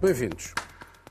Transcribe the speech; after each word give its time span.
Bem-vindos. 0.00 0.54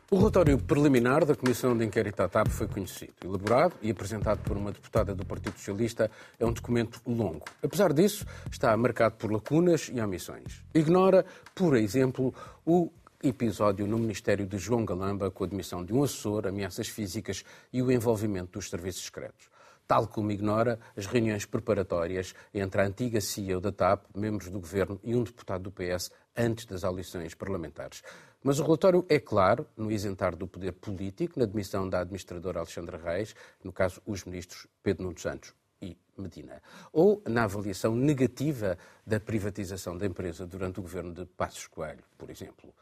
O 0.09 0.15
relatório 0.15 0.57
preliminar 0.57 1.25
da 1.25 1.35
Comissão 1.35 1.77
de 1.77 1.83
Inquérito 1.83 2.21
à 2.21 2.29
TAP 2.29 2.47
foi 2.47 2.69
conhecido, 2.69 3.15
elaborado 3.21 3.75
e 3.81 3.91
apresentado 3.91 4.41
por 4.43 4.55
uma 4.55 4.71
deputada 4.71 5.13
do 5.13 5.25
Partido 5.25 5.57
Socialista. 5.57 6.09
É 6.39 6.45
um 6.45 6.53
documento 6.53 7.01
longo. 7.05 7.43
Apesar 7.61 7.91
disso, 7.91 8.25
está 8.49 8.77
marcado 8.77 9.15
por 9.17 9.29
lacunas 9.29 9.91
e 9.93 9.99
omissões. 9.99 10.63
Ignora, 10.73 11.25
por 11.53 11.75
exemplo, 11.75 12.33
o 12.65 12.89
episódio 13.21 13.85
no 13.85 13.97
Ministério 13.97 14.47
de 14.47 14.57
João 14.57 14.85
Galamba 14.85 15.29
com 15.29 15.43
a 15.43 15.47
admissão 15.47 15.83
de 15.83 15.93
um 15.93 16.01
assessor, 16.01 16.47
ameaças 16.47 16.87
físicas 16.87 17.43
e 17.73 17.81
o 17.81 17.91
envolvimento 17.91 18.53
dos 18.53 18.69
serviços 18.69 19.03
secretos. 19.03 19.49
Tal 19.85 20.07
como 20.07 20.31
ignora 20.31 20.79
as 20.95 21.05
reuniões 21.05 21.45
preparatórias 21.45 22.33
entre 22.53 22.81
a 22.81 22.85
antiga 22.85 23.19
CEO 23.19 23.59
da 23.59 23.71
TAP, 23.71 24.05
membros 24.15 24.49
do 24.49 24.61
governo 24.61 24.97
e 25.03 25.13
um 25.13 25.23
deputado 25.23 25.63
do 25.63 25.71
PS 25.71 26.09
antes 26.37 26.65
das 26.65 26.83
eleições 26.83 27.33
parlamentares. 27.33 28.01
Mas 28.43 28.59
o 28.59 28.63
relatório 28.63 29.05
é 29.09 29.19
claro 29.19 29.67
no 29.75 29.91
isentar 29.91 30.35
do 30.35 30.47
poder 30.47 30.71
político, 30.73 31.39
na 31.39 31.45
admissão 31.45 31.89
da 31.89 32.01
administradora 32.01 32.59
Alexandra 32.59 32.97
Reis, 32.97 33.35
no 33.63 33.71
caso, 33.71 34.01
os 34.05 34.23
ministros 34.23 34.67
Pedro 34.83 35.03
Nuno 35.03 35.19
Santos 35.19 35.53
e 35.81 35.97
Medina, 36.17 36.61
ou 36.91 37.21
na 37.27 37.43
avaliação 37.43 37.95
negativa 37.95 38.77
da 39.05 39.19
privatização 39.19 39.97
da 39.97 40.05
empresa 40.05 40.45
durante 40.45 40.79
o 40.79 40.83
governo 40.83 41.13
de 41.13 41.25
Passos 41.25 41.67
Coelho, 41.67 42.03
por 42.17 42.29
exemplo. 42.29 42.73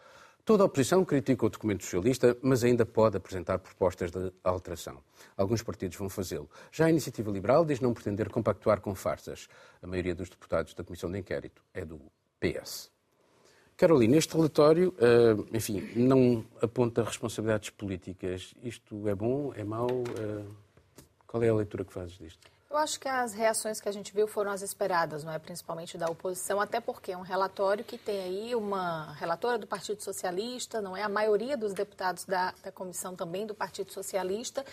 Toda 0.44 0.62
a 0.62 0.68
oposição 0.68 1.04
critica 1.04 1.44
o 1.44 1.50
documento 1.50 1.84
socialista, 1.84 2.38
mas 2.40 2.64
ainda 2.64 2.86
pode 2.86 3.18
apresentar 3.18 3.58
propostas 3.58 4.12
de 4.12 4.32
alteração. 4.44 5.02
Alguns 5.36 5.64
partidos 5.64 5.98
vão 5.98 6.08
fazê-lo. 6.08 6.48
Já 6.72 6.86
a 6.86 6.90
Iniciativa 6.92 7.32
Liberal 7.32 7.66
diz 7.66 7.80
não 7.80 7.96
pretender 7.96 8.30
compactuar 8.30 8.80
com 8.80 8.94
farsas. 8.94 9.48
A 9.82 9.88
maioria 9.88 10.14
dos 10.14 10.30
deputados 10.30 10.76
da 10.76 10.84
Comissão 10.84 11.12
de 11.12 11.18
Inquérito 11.18 11.64
é 11.74 11.84
do 11.84 12.00
PS. 12.40 12.95
Carolina, 13.78 14.16
este 14.16 14.34
relatório, 14.36 14.96
eh, 15.00 15.58
enfim, 15.58 15.82
não 15.96 16.46
aponta 16.62 17.04
responsabilidades 17.04 17.70
políticas. 17.70 18.54
Isto 18.64 19.08
é 19.10 19.14
bom? 19.14 19.54
É 19.54 19.66
mau? 19.66 19.90
Eh, 20.18 20.46
qual 21.28 21.44
é 21.44 21.50
a 21.50 21.54
leitura 21.54 21.84
que 21.84 21.92
fazes 21.92 22.18
disto? 22.18 22.40
Eu 22.70 22.78
acho 22.78 23.00
que 23.00 23.08
as 23.08 23.34
reações 23.34 23.80
que 23.80 23.88
a 23.88 23.92
gente 23.92 24.14
viu 24.14 24.28
foram 24.28 24.52
as 24.52 24.62
esperadas, 24.62 25.24
não 25.24 25.32
é? 25.32 25.40
principalmente 25.40 25.98
da 25.98 26.08
oposição, 26.08 26.60
até 26.60 26.80
porque 26.80 27.12
é 27.12 27.18
um 27.18 27.22
relatório 27.22 27.84
que 27.84 27.98
tem 27.98 28.22
aí 28.22 28.56
uma 28.56 29.14
relatora 29.14 29.58
do 29.58 29.68
Partido 29.68 30.02
Socialista, 30.02 30.82
não 30.82 30.96
é? 30.96 31.04
A 31.04 31.10
maioria 31.10 31.56
dos 31.56 31.74
deputados 31.74 32.26
da, 32.26 32.54
da 32.64 32.72
comissão 32.72 33.16
também 33.16 33.46
do 33.46 33.54
Partido 33.54 33.92
Socialista. 33.92 34.66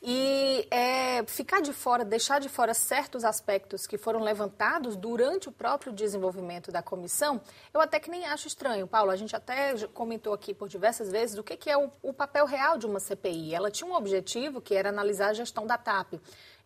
E 0.00 0.66
é, 0.70 1.24
ficar 1.26 1.60
de 1.60 1.72
fora, 1.72 2.04
deixar 2.04 2.38
de 2.38 2.48
fora 2.48 2.72
certos 2.72 3.24
aspectos 3.24 3.84
que 3.84 3.98
foram 3.98 4.20
levantados 4.20 4.94
durante 4.96 5.48
o 5.48 5.52
próprio 5.52 5.92
desenvolvimento 5.92 6.70
da 6.70 6.80
comissão, 6.80 7.40
eu 7.74 7.80
até 7.80 7.98
que 7.98 8.08
nem 8.08 8.24
acho 8.24 8.46
estranho. 8.46 8.86
Paulo, 8.86 9.10
a 9.10 9.16
gente 9.16 9.34
até 9.34 9.74
comentou 9.88 10.32
aqui 10.32 10.54
por 10.54 10.68
diversas 10.68 11.10
vezes 11.10 11.36
o 11.36 11.42
que, 11.42 11.56
que 11.56 11.68
é 11.68 11.76
o, 11.76 11.90
o 12.00 12.12
papel 12.12 12.46
real 12.46 12.78
de 12.78 12.86
uma 12.86 13.00
CPI. 13.00 13.54
Ela 13.54 13.72
tinha 13.72 13.90
um 13.90 13.94
objetivo 13.94 14.60
que 14.60 14.74
era 14.74 14.88
analisar 14.88 15.30
a 15.30 15.34
gestão 15.34 15.66
da 15.66 15.76
TAP. 15.76 16.14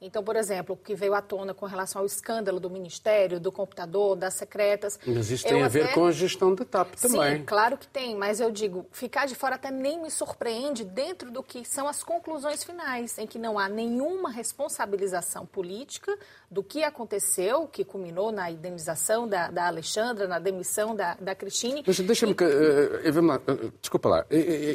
Então, 0.03 0.22
por 0.22 0.34
exemplo, 0.34 0.75
o 0.75 0.77
que 0.77 0.97
veio 0.97 1.14
à 1.14 1.22
tona 1.22 1.55
com 1.55 1.64
relação 1.64 2.00
ao 2.00 2.06
escândalo 2.06 2.58
do 2.58 2.69
Ministério, 2.69 3.39
do 3.39 3.53
computador, 3.53 4.17
das 4.17 4.34
secretas. 4.34 4.98
Mas 5.06 5.31
isso 5.31 5.47
tem 5.47 5.62
a 5.62 5.69
ver 5.69 5.84
até... 5.84 5.94
com 5.94 6.06
a 6.06 6.11
gestão 6.11 6.55
da 6.55 6.64
TAP 6.64 6.97
também. 6.97 7.39
Sim, 7.39 7.44
claro 7.44 7.78
que 7.78 7.86
tem, 7.86 8.17
mas 8.17 8.41
eu 8.41 8.50
digo, 8.50 8.84
ficar 8.91 9.27
de 9.27 9.36
fora 9.36 9.55
até 9.55 9.70
nem 9.70 10.03
me 10.03 10.11
surpreende 10.11 10.84
dentro 10.84 11.31
do 11.31 11.41
que 11.41 11.64
são 11.64 11.86
as 11.86 12.03
conclusões 12.03 12.64
finais, 12.64 13.17
em 13.17 13.27
que 13.28 13.39
não 13.39 13.59
há 13.59 13.69
nenhuma 13.69 14.28
responsabilização 14.31 15.47
política 15.47 16.12
do 16.50 16.64
que 16.64 16.83
aconteceu, 16.83 17.69
que 17.69 17.84
culminou 17.84 18.33
na 18.33 18.50
indenização 18.50 19.28
da, 19.28 19.53
da 19.53 19.69
Alexandra, 19.69 20.27
na 20.27 20.41
demissão 20.41 20.97
da, 20.97 21.14
da 21.14 21.34
Cristine. 21.34 21.84
Mas 21.87 22.00
deixa-me. 22.00 22.33
E... 22.33 22.44
Uh, 22.44 23.20
uh, 23.20 23.66
uh, 23.66 23.72
desculpa 23.81 24.09
lá. 24.09 24.27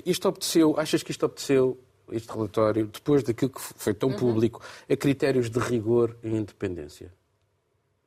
Isto 0.06 0.29
obteceu, 0.29 0.79
achas 0.79 1.03
que 1.03 1.12
isto 1.12 1.25
obteceu 1.25 1.78
este 2.12 2.31
relatório, 2.31 2.88
depois 2.88 3.23
daquilo 3.23 3.51
que 3.51 3.62
foi 3.62 3.94
tão 3.94 4.09
uhum. 4.09 4.16
público, 4.16 4.62
a 4.90 4.95
critérios 4.95 5.50
de 5.50 5.59
rigor 5.59 6.16
e 6.23 6.29
independência? 6.29 7.13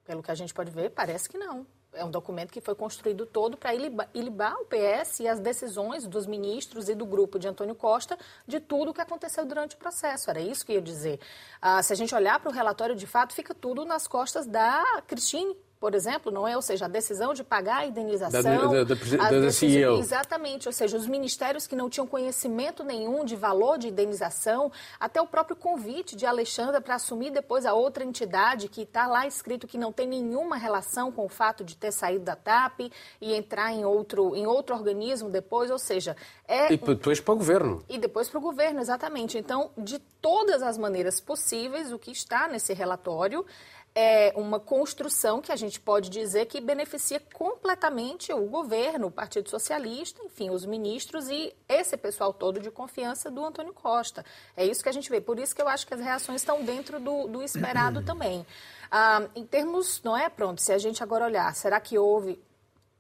Pelo 0.05 0.23
que 0.23 0.31
a 0.31 0.35
gente 0.35 0.53
pode 0.53 0.71
ver, 0.71 0.91
parece 0.91 1.29
que 1.29 1.39
não. 1.39 1.67
É 1.93 2.05
um 2.05 2.11
documento 2.11 2.53
que 2.53 2.61
foi 2.61 2.75
construído 2.75 3.27
todo 3.27 3.57
para 3.57 3.75
ilibar 3.75 4.57
o 4.61 4.65
PS 4.65 5.21
e 5.21 5.29
as 5.29 5.41
decisões 5.41 6.07
dos 6.07 6.25
ministros 6.25 6.89
e 6.89 6.95
do 6.95 7.05
grupo 7.05 7.37
de 7.37 7.49
Antônio 7.49 7.75
Costa 7.75 8.17
de 8.47 8.61
tudo 8.61 8.93
o 8.93 8.95
que 8.95 9.01
aconteceu 9.01 9.45
durante 9.45 9.75
o 9.75 9.79
processo. 9.79 10.31
Era 10.31 10.41
isso 10.41 10.65
que 10.65 10.73
eu 10.73 10.77
ia 10.77 10.83
dizer. 10.83 11.21
Ah, 11.61 11.83
se 11.83 11.93
a 11.93 11.97
gente 11.97 12.15
olhar 12.15 12.39
para 12.39 12.49
o 12.49 12.53
relatório, 12.53 12.95
de 12.95 13.09
fato, 13.09 13.35
fica 13.35 13.53
tudo 13.53 13.85
nas 13.85 14.07
costas 14.07 14.47
da 14.47 15.03
Cristine, 15.07 15.57
por 15.81 15.95
exemplo, 15.95 16.31
não 16.31 16.47
é? 16.47 16.55
Ou 16.55 16.61
seja, 16.61 16.85
a 16.85 16.89
decisão 16.89 17.33
de 17.33 17.43
pagar 17.43 17.79
a 17.79 17.87
indenização. 17.87 18.43
Da, 18.43 18.85
da, 18.85 18.95
da, 18.95 19.41
da 19.41 19.51
CEO. 19.51 19.99
Exatamente, 19.99 20.69
ou 20.69 20.73
seja, 20.73 20.95
os 20.95 21.07
ministérios 21.07 21.67
que 21.67 21.75
não 21.75 21.89
tinham 21.89 22.07
conhecimento 22.07 22.85
nenhum 22.85 23.25
de 23.25 23.35
valor 23.35 23.79
de 23.79 23.89
indenização, 23.89 24.71
até 25.01 25.23
o 25.23 25.27
próprio 25.27 25.57
convite 25.57 26.15
de 26.15 26.27
Alexandra 26.27 26.83
para 26.83 26.97
assumir 26.97 27.31
depois 27.31 27.65
a 27.65 27.73
outra 27.73 28.05
entidade 28.05 28.69
que 28.69 28.83
está 28.83 29.07
lá 29.07 29.27
escrito 29.27 29.67
que 29.67 29.79
não 29.79 29.91
tem 29.91 30.07
nenhuma 30.07 30.59
relação 30.59 31.11
com 31.11 31.25
o 31.25 31.31
fato 31.31 31.65
de 31.65 31.75
ter 31.75 31.93
saído 31.93 32.27
da 32.27 32.37
TAP 32.37 32.81
e 33.19 33.35
entrar 33.35 33.73
em 33.73 33.83
outro, 33.83 34.37
em 34.37 34.47
outro 34.47 34.77
organismo 34.77 35.31
depois, 35.31 35.71
ou 35.71 35.79
seja... 35.79 36.15
É... 36.47 36.71
E 36.71 36.77
depois 36.77 37.21
para 37.21 37.33
o 37.33 37.37
governo. 37.39 37.83
E 37.89 37.97
depois 37.97 38.29
para 38.29 38.39
o 38.39 38.43
governo, 38.43 38.81
exatamente. 38.81 39.39
Então, 39.39 39.71
de 39.79 39.99
todas 40.21 40.63
as 40.63 40.77
maneiras 40.77 41.21
possíveis, 41.21 41.91
o 41.91 41.99
que 41.99 42.11
está 42.11 42.49
nesse 42.49 42.75
relatório 42.75 43.47
é 43.95 44.33
uma 44.37 44.61
construção 44.61 45.41
que 45.41 45.51
a 45.51 45.57
gente 45.57 45.81
pode 45.81 46.09
dizer 46.09 46.47
que 46.47 46.61
beneficia 46.61 47.21
completamente 47.35 48.33
o 48.33 48.47
governo, 48.47 49.09
o 49.09 49.11
Partido 49.11 49.49
Socialista, 49.51 50.23
enfim, 50.25 50.51
os 50.51 50.65
ministros 50.65 51.29
e 51.29 51.53
esse 51.69 51.97
pessoal 51.97 52.33
todo 52.33 52.61
de 52.61 52.71
confiança 52.71 53.31
do 53.31 53.45
Antônio 53.45 53.73
Costa. 53.73 54.25
É 54.57 54.65
isso 54.65 54.83
que 54.83 54.89
a 54.89 54.93
gente 54.93 55.11
vê. 55.11 55.21
Por 55.21 55.39
isso 55.39 55.55
que 55.55 55.61
eu 55.61 55.69
acho 55.69 55.87
que 55.87 55.95
as 55.95 56.01
reações 56.01 56.41
estão 56.41 56.63
dentro 56.65 57.01
do, 57.01 57.27
do 57.27 57.43
esperado 57.43 58.03
também. 58.03 58.47
Ah, 58.91 59.29
em 59.35 59.45
termos, 59.45 60.01
não 60.03 60.17
é? 60.17 60.29
Pronto, 60.29 60.61
se 60.61 60.73
a 60.73 60.79
gente 60.79 61.03
agora 61.03 61.25
olhar, 61.25 61.55
será 61.55 61.81
que 61.81 61.99
houve 61.99 62.41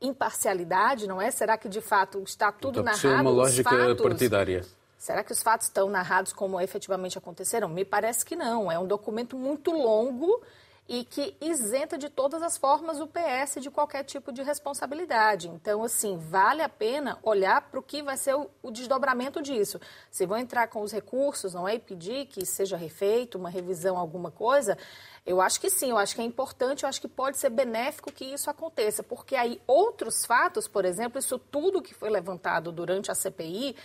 imparcialidade, 0.00 1.06
não 1.06 1.20
é? 1.20 1.30
Será 1.30 1.56
que 1.56 1.68
de 1.68 1.80
fato 1.80 2.22
está 2.22 2.50
tudo 2.50 2.80
então, 2.80 2.92
narrado? 2.92 3.22
uma 3.22 3.30
lógica 3.30 3.70
fatos, 3.70 4.02
partidária. 4.02 4.64
Será 4.98 5.22
que 5.24 5.32
os 5.32 5.42
fatos 5.42 5.66
estão 5.68 5.88
narrados 5.88 6.32
como 6.32 6.60
efetivamente 6.60 7.16
aconteceram? 7.16 7.68
Me 7.68 7.84
parece 7.84 8.24
que 8.24 8.36
não. 8.36 8.70
É 8.70 8.78
um 8.78 8.86
documento 8.86 9.36
muito 9.36 9.70
longo 9.70 10.42
e 10.90 11.04
que 11.04 11.36
isenta 11.40 11.96
de 11.96 12.08
todas 12.08 12.42
as 12.42 12.58
formas 12.58 12.98
o 12.98 13.06
PS 13.06 13.62
de 13.62 13.70
qualquer 13.70 14.02
tipo 14.02 14.32
de 14.32 14.42
responsabilidade. 14.42 15.48
Então, 15.48 15.84
assim, 15.84 16.18
vale 16.18 16.62
a 16.62 16.68
pena 16.68 17.16
olhar 17.22 17.60
para 17.70 17.78
o 17.78 17.82
que 17.82 18.02
vai 18.02 18.16
ser 18.16 18.34
o, 18.34 18.50
o, 18.60 18.72
desdobramento 18.72 19.40
disso. 19.40 19.80
Se 20.10 20.26
vão 20.26 20.36
entrar 20.36 20.66
com 20.66 20.82
os 20.82 20.90
recursos, 20.90 21.54
não 21.54 21.68
é? 21.68 21.76
E 21.76 21.78
pedir 21.78 22.26
que 22.26 22.44
seja 22.44 22.76
refeito, 22.76 23.38
uma 23.38 23.48
revisão, 23.48 23.96
alguma 23.96 24.32
coisa, 24.32 24.76
eu 25.24 25.40
acho 25.40 25.60
que 25.60 25.68
sim, 25.68 25.90
eu 25.90 25.98
acho 25.98 26.14
que 26.14 26.20
é 26.20 26.24
importante, 26.24 26.82
eu 26.82 26.88
acho 26.88 27.00
que 27.00 27.08
pode 27.08 27.36
ser 27.36 27.50
benéfico 27.50 28.10
que 28.10 28.24
isso 28.24 28.48
aconteça, 28.48 29.02
porque 29.02 29.36
aí 29.36 29.60
outros 29.66 30.24
fatos, 30.24 30.66
por 30.66 30.84
exemplo, 30.84 31.18
isso 31.18 31.38
tudo 31.38 31.82
que 31.82 31.94
foi 31.94 32.10
levantado 32.10 32.72
durante 32.72 33.10
a 33.10 33.14
CPI, 33.14 33.76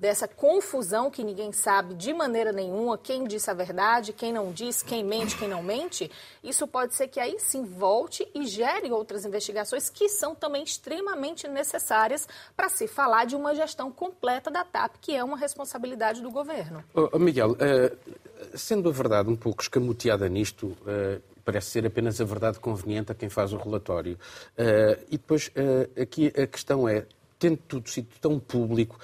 dessa 0.00 0.26
confusão 0.26 1.10
que 1.10 1.22
ninguém 1.22 1.52
sabe 1.52 1.94
de 1.94 2.14
maneira 2.14 2.52
nenhuma 2.52 2.96
quem 2.96 3.24
disse 3.24 3.50
a 3.50 3.54
verdade, 3.54 4.12
quem 4.12 4.32
não 4.32 4.50
diz, 4.52 4.82
quem 4.82 5.04
mente, 5.04 5.36
quem 5.36 5.48
não 5.48 5.62
mente, 5.62 6.10
isso 6.42 6.66
pode 6.66 6.94
ser 6.94 7.08
que 7.08 7.20
aí 7.20 7.38
sim 7.38 7.64
volte 7.64 8.26
e 8.34 8.46
gere 8.46 8.90
outras 8.90 9.24
investigações 9.24 9.90
que 9.90 10.08
são 10.08 10.34
também 10.34 10.62
extremamente 10.62 11.46
necessárias 11.48 12.26
para 12.56 12.68
se 12.68 12.86
falar 12.86 13.26
de 13.26 13.36
uma 13.36 13.54
gestão 13.54 13.90
completa 13.90 14.50
da 14.50 14.64
TAP, 14.64 14.96
que 15.00 15.14
é 15.14 15.22
uma 15.22 15.36
responsabilidade 15.36 16.22
do 16.22 16.30
governo. 16.30 16.82
Miguel, 17.18 17.50
uh 17.52 18.16
sendo 18.54 18.88
a 18.88 18.92
verdade 18.92 19.28
um 19.28 19.36
pouco 19.36 19.62
escamoteada 19.62 20.28
nisto, 20.28 20.66
uh, 20.66 21.20
parece 21.44 21.70
ser 21.70 21.86
apenas 21.86 22.20
a 22.20 22.24
verdade 22.24 22.58
conveniente 22.58 23.12
a 23.12 23.14
quem 23.14 23.28
faz 23.28 23.52
o 23.52 23.56
relatório. 23.56 24.18
Uh, 24.56 25.04
e 25.08 25.18
depois, 25.18 25.48
uh, 25.48 26.00
aqui 26.00 26.28
a 26.28 26.46
questão 26.46 26.88
é, 26.88 27.06
tendo 27.38 27.58
tudo 27.58 27.88
sido 27.88 28.08
tão 28.18 28.40
público, 28.40 28.98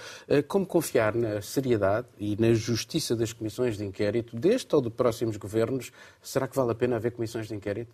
como 0.48 0.64
confiar 0.64 1.14
na 1.14 1.42
seriedade 1.42 2.06
e 2.18 2.34
na 2.40 2.54
justiça 2.54 3.14
das 3.14 3.30
comissões 3.30 3.76
de 3.76 3.84
inquérito, 3.84 4.34
deste 4.34 4.74
ou 4.74 4.80
de 4.80 4.88
próximos 4.88 5.36
governos? 5.36 5.92
Será 6.22 6.48
que 6.48 6.56
vale 6.56 6.72
a 6.72 6.74
pena 6.74 6.96
haver 6.96 7.12
comissões 7.12 7.46
de 7.46 7.54
inquérito? 7.54 7.92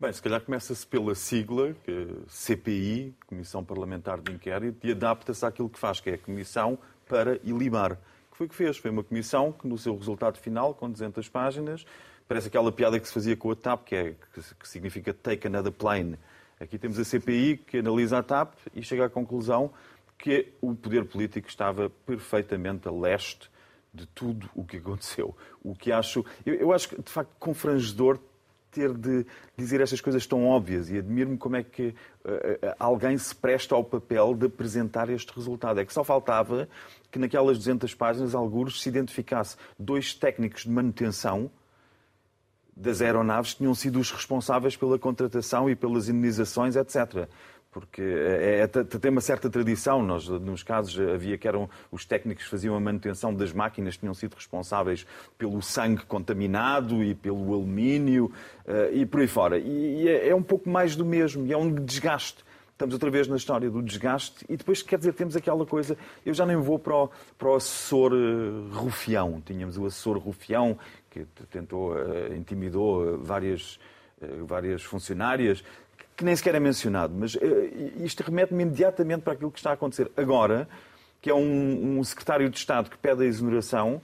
Bem, 0.00 0.10
se 0.10 0.22
calhar 0.22 0.40
começa-se 0.40 0.86
pela 0.86 1.14
sigla, 1.14 1.74
que 1.84 2.08
CPI, 2.28 3.14
Comissão 3.26 3.62
Parlamentar 3.62 4.22
de 4.22 4.32
Inquérito, 4.32 4.86
e 4.86 4.92
adapta-se 4.92 5.44
àquilo 5.44 5.68
que 5.68 5.78
faz, 5.78 6.00
que 6.00 6.08
é 6.08 6.14
a 6.14 6.18
Comissão 6.18 6.78
para 7.06 7.38
ilibar 7.44 7.98
foi 8.40 8.48
que 8.48 8.54
fez. 8.54 8.78
Foi 8.78 8.90
uma 8.90 9.04
comissão 9.04 9.52
que, 9.52 9.68
no 9.68 9.76
seu 9.76 9.94
resultado 9.94 10.38
final, 10.38 10.72
com 10.72 10.90
200 10.90 11.28
páginas, 11.28 11.84
parece 12.26 12.48
aquela 12.48 12.72
piada 12.72 12.98
que 12.98 13.06
se 13.06 13.12
fazia 13.12 13.36
com 13.36 13.50
a 13.50 13.54
TAP, 13.54 13.84
que, 13.84 13.94
é, 13.94 14.14
que 14.58 14.66
significa 14.66 15.12
Take 15.12 15.46
Another 15.46 15.72
Plane. 15.72 16.18
Aqui 16.58 16.78
temos 16.78 16.98
a 16.98 17.04
CPI 17.04 17.58
que 17.58 17.78
analisa 17.78 18.18
a 18.18 18.22
TAP 18.22 18.54
e 18.74 18.82
chega 18.82 19.04
à 19.04 19.10
conclusão 19.10 19.70
que 20.16 20.54
o 20.60 20.74
poder 20.74 21.04
político 21.04 21.48
estava 21.48 21.90
perfeitamente 22.06 22.88
a 22.88 22.90
leste 22.90 23.50
de 23.92 24.06
tudo 24.06 24.48
o 24.54 24.64
que 24.64 24.78
aconteceu. 24.78 25.36
O 25.62 25.74
que 25.74 25.92
acho, 25.92 26.24
eu, 26.46 26.54
eu 26.54 26.72
acho 26.72 26.88
que 26.88 27.02
de 27.02 27.10
facto 27.10 27.34
confrangedor 27.38 28.18
ter 28.70 28.92
de 28.92 29.26
dizer 29.56 29.80
estas 29.80 30.00
coisas 30.00 30.26
tão 30.26 30.46
óbvias 30.46 30.90
e 30.90 30.98
admiro-me 30.98 31.36
como 31.36 31.56
é 31.56 31.62
que 31.62 31.88
uh, 31.88 32.74
alguém 32.78 33.16
se 33.18 33.34
presta 33.34 33.74
ao 33.74 33.84
papel 33.84 34.34
de 34.34 34.46
apresentar 34.46 35.08
este 35.10 35.32
resultado. 35.34 35.80
É 35.80 35.84
que 35.84 35.92
só 35.92 36.04
faltava 36.04 36.68
que 37.10 37.18
naquelas 37.18 37.58
200 37.58 37.94
páginas, 37.94 38.34
alguns 38.34 38.80
se 38.80 38.88
identificasse 38.88 39.56
dois 39.78 40.14
técnicos 40.14 40.62
de 40.62 40.70
manutenção 40.70 41.50
das 42.76 43.02
aeronaves 43.02 43.52
que 43.52 43.58
tinham 43.58 43.74
sido 43.74 43.98
os 43.98 44.10
responsáveis 44.10 44.76
pela 44.76 44.98
contratação 44.98 45.68
e 45.68 45.76
pelas 45.76 46.08
indenizações, 46.08 46.76
etc 46.76 47.28
porque 47.70 48.02
é, 48.02 48.62
é, 48.62 48.66
tem 48.66 49.10
uma 49.10 49.20
certa 49.20 49.48
tradição. 49.48 50.02
Nós, 50.02 50.28
nos 50.28 50.62
casos, 50.62 50.98
havia 50.98 51.38
que 51.38 51.46
eram 51.46 51.70
os 51.90 52.04
técnicos 52.04 52.44
que 52.44 52.50
faziam 52.50 52.74
a 52.74 52.80
manutenção 52.80 53.32
das 53.32 53.52
máquinas, 53.52 53.96
tinham 53.96 54.12
sido 54.12 54.34
responsáveis 54.34 55.06
pelo 55.38 55.62
sangue 55.62 56.04
contaminado 56.04 57.02
e 57.02 57.14
pelo 57.14 57.54
alumínio 57.54 58.32
uh, 58.66 58.92
e 58.92 59.06
por 59.06 59.20
aí 59.20 59.28
fora. 59.28 59.58
E, 59.58 60.02
e 60.02 60.08
é, 60.08 60.28
é, 60.28 60.34
um 60.34 60.42
pouco 60.42 60.68
mais 60.68 60.96
do 60.96 61.04
mesmo, 61.04 61.46
e 61.46 61.52
é 61.52 61.56
um 61.56 61.72
desgaste. 61.72 62.44
Estamos 62.72 62.94
outra 62.94 63.10
vez 63.10 63.28
na 63.28 63.36
história 63.36 63.70
do 63.70 63.82
desgaste 63.82 64.44
e 64.48 64.56
depois, 64.56 64.82
quer 64.82 64.98
dizer, 64.98 65.12
temos 65.12 65.36
aquela 65.36 65.66
coisa. 65.66 65.98
Eu 66.24 66.32
já 66.32 66.46
nem 66.46 66.56
vou 66.56 66.78
para 66.78 66.96
o, 66.96 67.10
para 67.38 67.50
o 67.50 67.54
assessor 67.54 68.12
uh, 68.12 68.68
rufião. 68.72 69.40
Tínhamos 69.44 69.76
o 69.76 69.86
assessor 69.86 70.18
rufião 70.18 70.76
que 71.08 71.24
tentou, 71.50 71.92
uh, 71.92 72.34
intimidou 72.34 73.18
várias 73.18 73.78
várias 74.46 74.82
funcionárias 74.82 75.64
que 76.20 76.24
nem 76.26 76.36
sequer 76.36 76.54
é 76.54 76.60
mencionado, 76.60 77.14
mas 77.16 77.34
uh, 77.34 77.40
isto 77.96 78.22
remete-me 78.22 78.62
imediatamente 78.62 79.22
para 79.22 79.32
aquilo 79.32 79.50
que 79.50 79.58
está 79.58 79.70
a 79.70 79.72
acontecer 79.72 80.12
agora, 80.14 80.68
que 81.18 81.30
é 81.30 81.34
um, 81.34 81.98
um 81.98 82.04
secretário 82.04 82.50
de 82.50 82.58
Estado 82.58 82.90
que 82.90 82.98
pede 82.98 83.22
a 83.22 83.24
exoneração 83.24 84.02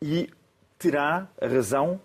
e 0.00 0.30
terá 0.78 1.28
a 1.38 1.46
razão, 1.46 2.00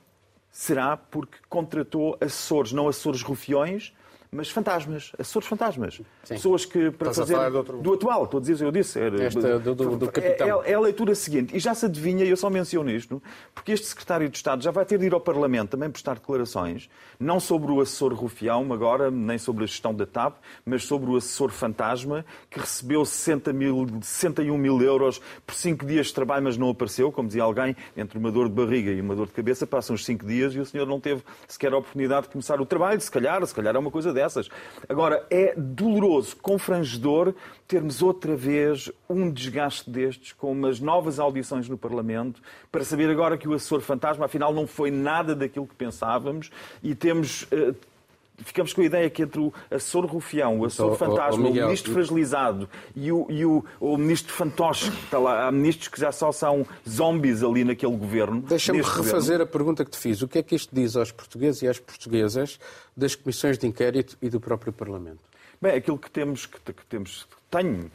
será 0.52 0.98
porque 0.98 1.38
contratou 1.48 2.18
assessores, 2.20 2.74
não 2.74 2.90
assessores 2.90 3.22
rufiões, 3.22 3.94
mas 4.34 4.50
fantasmas, 4.50 5.12
assessores 5.18 5.48
fantasmas. 5.48 6.02
Sim. 6.24 6.34
Pessoas 6.34 6.66
que 6.66 6.92
para 6.92 7.12
Estás 7.12 7.30
fazer. 7.30 7.52
Do, 7.52 7.58
outro... 7.58 7.78
do, 7.82 7.94
atual, 7.94 8.24
estou 8.26 8.40
a 8.40 8.42
dizer, 8.42 8.66
eu 8.66 8.72
disse. 8.72 9.00
Era... 9.00 9.24
Esta, 9.24 9.60
do, 9.60 9.76
do, 9.76 9.98
do 9.98 10.12
capitão. 10.12 10.64
É, 10.64 10.72
é, 10.72 10.74
a 10.74 10.80
leitura 10.80 11.14
seguinte, 11.14 11.56
e 11.56 11.60
já 11.60 11.74
se 11.76 11.86
adivinha, 11.86 12.26
e 12.26 12.30
eu 12.30 12.38
só 12.38 12.50
menciono 12.50 12.90
isto, 12.90 13.22
porque 13.54 13.72
este 13.72 13.86
secretário 13.86 14.28
de 14.28 14.36
Estado 14.36 14.64
já 14.64 14.72
vai 14.72 14.86
ter 14.86 14.98
de 14.98 15.06
ir 15.06 15.14
ao 15.14 15.22
Parlamento 15.22 15.72
também 15.72 15.90
prestar 15.90 16.16
declarações, 16.16 16.90
não 17.20 17.40
sobre 17.40 17.72
o 17.72 17.80
assessor 17.80 18.14
rufião 18.14 18.74
agora, 18.74 19.12
nem 19.12 19.38
sobre 19.38 19.64
a 19.64 19.68
gestão 19.68 19.94
da 19.94 20.06
TAP, 20.06 20.38
mas 20.66 20.84
sobre 20.84 21.12
o 21.12 21.16
assessor 21.16 21.52
fantasma, 21.52 22.26
que 22.50 22.60
recebeu 22.60 23.06
60 23.06 23.54
mil, 23.54 23.88
61 24.02 24.58
mil 24.58 24.82
euros 24.82 25.22
por 25.46 25.54
5 25.54 25.86
dias 25.86 26.08
de 26.08 26.14
trabalho, 26.14 26.44
mas 26.44 26.58
não 26.58 26.70
apareceu, 26.70 27.12
como 27.12 27.28
dizia 27.28 27.44
alguém, 27.44 27.76
entre 27.96 28.18
uma 28.18 28.32
dor 28.32 28.50
de 28.50 28.56
barriga 28.56 28.92
e 28.92 29.00
uma 29.00 29.16
dor 29.16 29.28
de 29.28 29.34
cabeça, 29.34 29.68
passam 29.68 29.94
os 29.96 30.04
5 30.04 30.26
dias 30.26 30.56
e 30.56 30.60
o 30.60 30.66
senhor 30.66 30.88
não 30.88 31.00
teve 31.00 31.24
sequer 31.48 31.72
a 31.74 31.78
oportunidade 31.78 32.24
de 32.24 32.32
começar 32.34 32.60
o 32.60 32.66
trabalho, 32.66 33.00
se 33.00 33.12
calhar, 33.12 33.46
se 33.46 33.54
calhar 33.54 33.76
é 33.76 33.80
uma 33.80 33.92
coisa 33.92 34.12
dessa 34.12 34.23
dessas. 34.24 34.50
Agora, 34.88 35.26
é 35.30 35.54
doloroso, 35.58 36.36
confrangedor, 36.38 37.34
termos 37.68 38.02
outra 38.02 38.36
vez 38.36 38.92
um 39.10 39.30
desgaste 39.30 39.90
destes, 39.90 40.32
com 40.32 40.52
umas 40.52 40.80
novas 40.80 41.20
audições 41.20 41.68
no 41.68 41.78
Parlamento, 41.78 42.42
para 42.72 42.84
saber 42.84 43.10
agora 43.10 43.38
que 43.38 43.48
o 43.48 43.54
assessor 43.54 43.82
fantasma, 43.82 44.26
afinal, 44.26 44.54
não 44.54 44.66
foi 44.66 44.90
nada 44.90 45.36
daquilo 45.36 45.68
que 45.68 45.76
pensávamos, 45.76 46.50
e 46.82 46.96
temos. 46.96 47.44
Uh, 47.44 47.76
ficamos 48.38 48.74
com 48.74 48.82
a 48.82 48.86
ideia 48.86 49.10
que 49.10 49.24
entre 49.24 49.40
o 49.40 49.54
assessor 49.70 50.06
rufião, 50.06 50.60
o 50.60 50.66
assessor 50.66 50.96
fantasma, 50.96 51.48
o, 51.48 51.54
ministro 51.54 51.94
fragilizado 51.94 52.70
e 52.96 53.12
o, 53.12 53.28
e 53.30 53.46
o, 53.46 53.64
o 53.80 53.98
ministro 53.98 54.34
fantoche, 54.34 54.90
que 54.90 55.04
está 55.06 55.20
lá, 55.20 55.48
há 55.48 55.52
ministros 55.52 55.88
que 55.88 56.00
já 56.00 56.12
só 56.12 56.32
são 56.32 56.66
zombies 56.88 57.44
ali 57.44 57.64
naquele 57.64 57.96
governo. 57.96 58.42
Deixa-me 58.42 58.80
refazer 58.80 59.14
governo. 59.14 59.44
a 59.44 59.48
pergunta 59.48 59.86
que 59.86 59.92
te 59.92 59.98
fiz. 59.98 60.22
O 60.22 60.28
que 60.28 60.40
é 60.40 60.44
que 60.44 60.56
isto 60.56 60.74
diz 60.74 60.96
aos 60.96 61.12
portugueses 61.12 61.62
e 61.62 61.68
às 61.68 61.80
portuguesas 61.80 62.60
das 62.96 63.16
comissões 63.16 63.58
de 63.58 63.68
inquérito 63.68 64.18
e 64.22 64.30
do 64.30 64.40
próprio 64.40 64.74
Parlamento? 64.74 65.20
Bem, 65.62 65.76
aquilo 65.76 65.98
que 65.98 66.12
temos, 66.12 66.46
que, 66.46 66.60
que 66.74 66.86
temos, 66.88 67.26
tenho, 67.50 67.90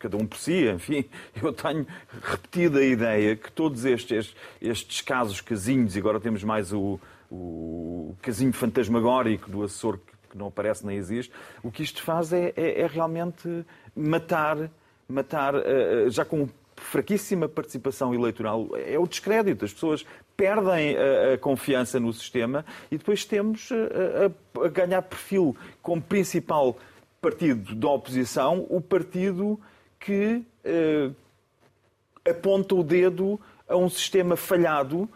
cada 0.00 0.16
um 0.16 0.26
por 0.26 0.38
si, 0.38 0.68
enfim, 0.68 1.04
eu 1.40 1.52
tenho 1.52 1.86
repetido 2.22 2.78
a 2.78 2.84
ideia 2.84 3.36
que 3.36 3.52
todos 3.52 3.84
estes, 3.84 4.34
estes 4.60 5.00
casos, 5.02 5.40
casinhos, 5.40 5.94
e 5.94 5.98
agora 6.00 6.18
temos 6.18 6.42
mais 6.42 6.72
o, 6.72 6.98
o 7.30 8.16
casinho 8.22 8.52
fantasmagórico 8.52 9.50
do 9.50 9.62
assessor 9.62 9.98
que 10.30 10.38
não 10.38 10.48
aparece 10.48 10.84
nem 10.84 10.96
existe, 10.96 11.32
o 11.62 11.70
que 11.70 11.82
isto 11.82 12.02
faz 12.02 12.32
é, 12.32 12.52
é, 12.56 12.80
é 12.80 12.86
realmente 12.86 13.64
matar, 13.94 14.70
matar 15.08 15.54
eh, 15.54 16.06
eh, 16.06 16.10
já 16.10 16.24
com 16.24 16.48
fraquíssima 16.76 17.48
participação 17.48 18.12
eleitoral, 18.12 18.68
é 18.74 18.98
o 18.98 19.06
descrédito. 19.06 19.64
As 19.64 19.72
pessoas 19.72 20.04
perdem 20.36 20.96
a, 20.96 21.34
a 21.34 21.38
confiança 21.38 22.00
no 22.00 22.12
sistema 22.12 22.64
e 22.90 22.98
depois 22.98 23.24
temos 23.24 23.70
a, 23.70 24.68
ganhar 24.68 25.02
perfil 25.02 25.56
como 25.80 26.02
principal 26.02 26.76
partido 27.20 27.74
da 27.74 27.88
oposição 27.88 28.66
o 28.68 28.80
partido 28.80 29.58
que 30.00 30.44
eh, 30.64 31.10
aponta 32.28 32.74
o 32.74 32.82
dedo 32.82 33.40
a 33.68 33.76
um 33.76 33.88
sistema 33.88 34.36
falhado 34.36 35.08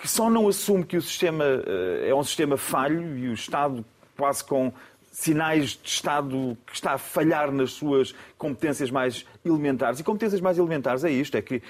que 0.00 0.08
só 0.08 0.30
não 0.30 0.48
assume 0.48 0.84
que 0.84 0.96
o 0.96 1.02
sistema 1.02 1.44
uh, 1.44 2.04
é 2.04 2.14
um 2.14 2.24
sistema 2.24 2.56
falho 2.56 3.16
e 3.16 3.28
o 3.28 3.34
Estado 3.34 3.84
quase 4.16 4.42
com 4.44 4.72
sinais 5.12 5.78
de 5.82 5.88
Estado 5.88 6.56
que 6.66 6.74
está 6.74 6.92
a 6.92 6.98
falhar 6.98 7.50
nas 7.52 7.72
suas 7.72 8.14
competências 8.38 8.90
mais 8.90 9.26
elementares. 9.44 10.00
E 10.00 10.04
competências 10.04 10.40
mais 10.40 10.56
elementares 10.56 11.04
é 11.04 11.10
isto, 11.10 11.36
é 11.36 11.42
que 11.42 11.62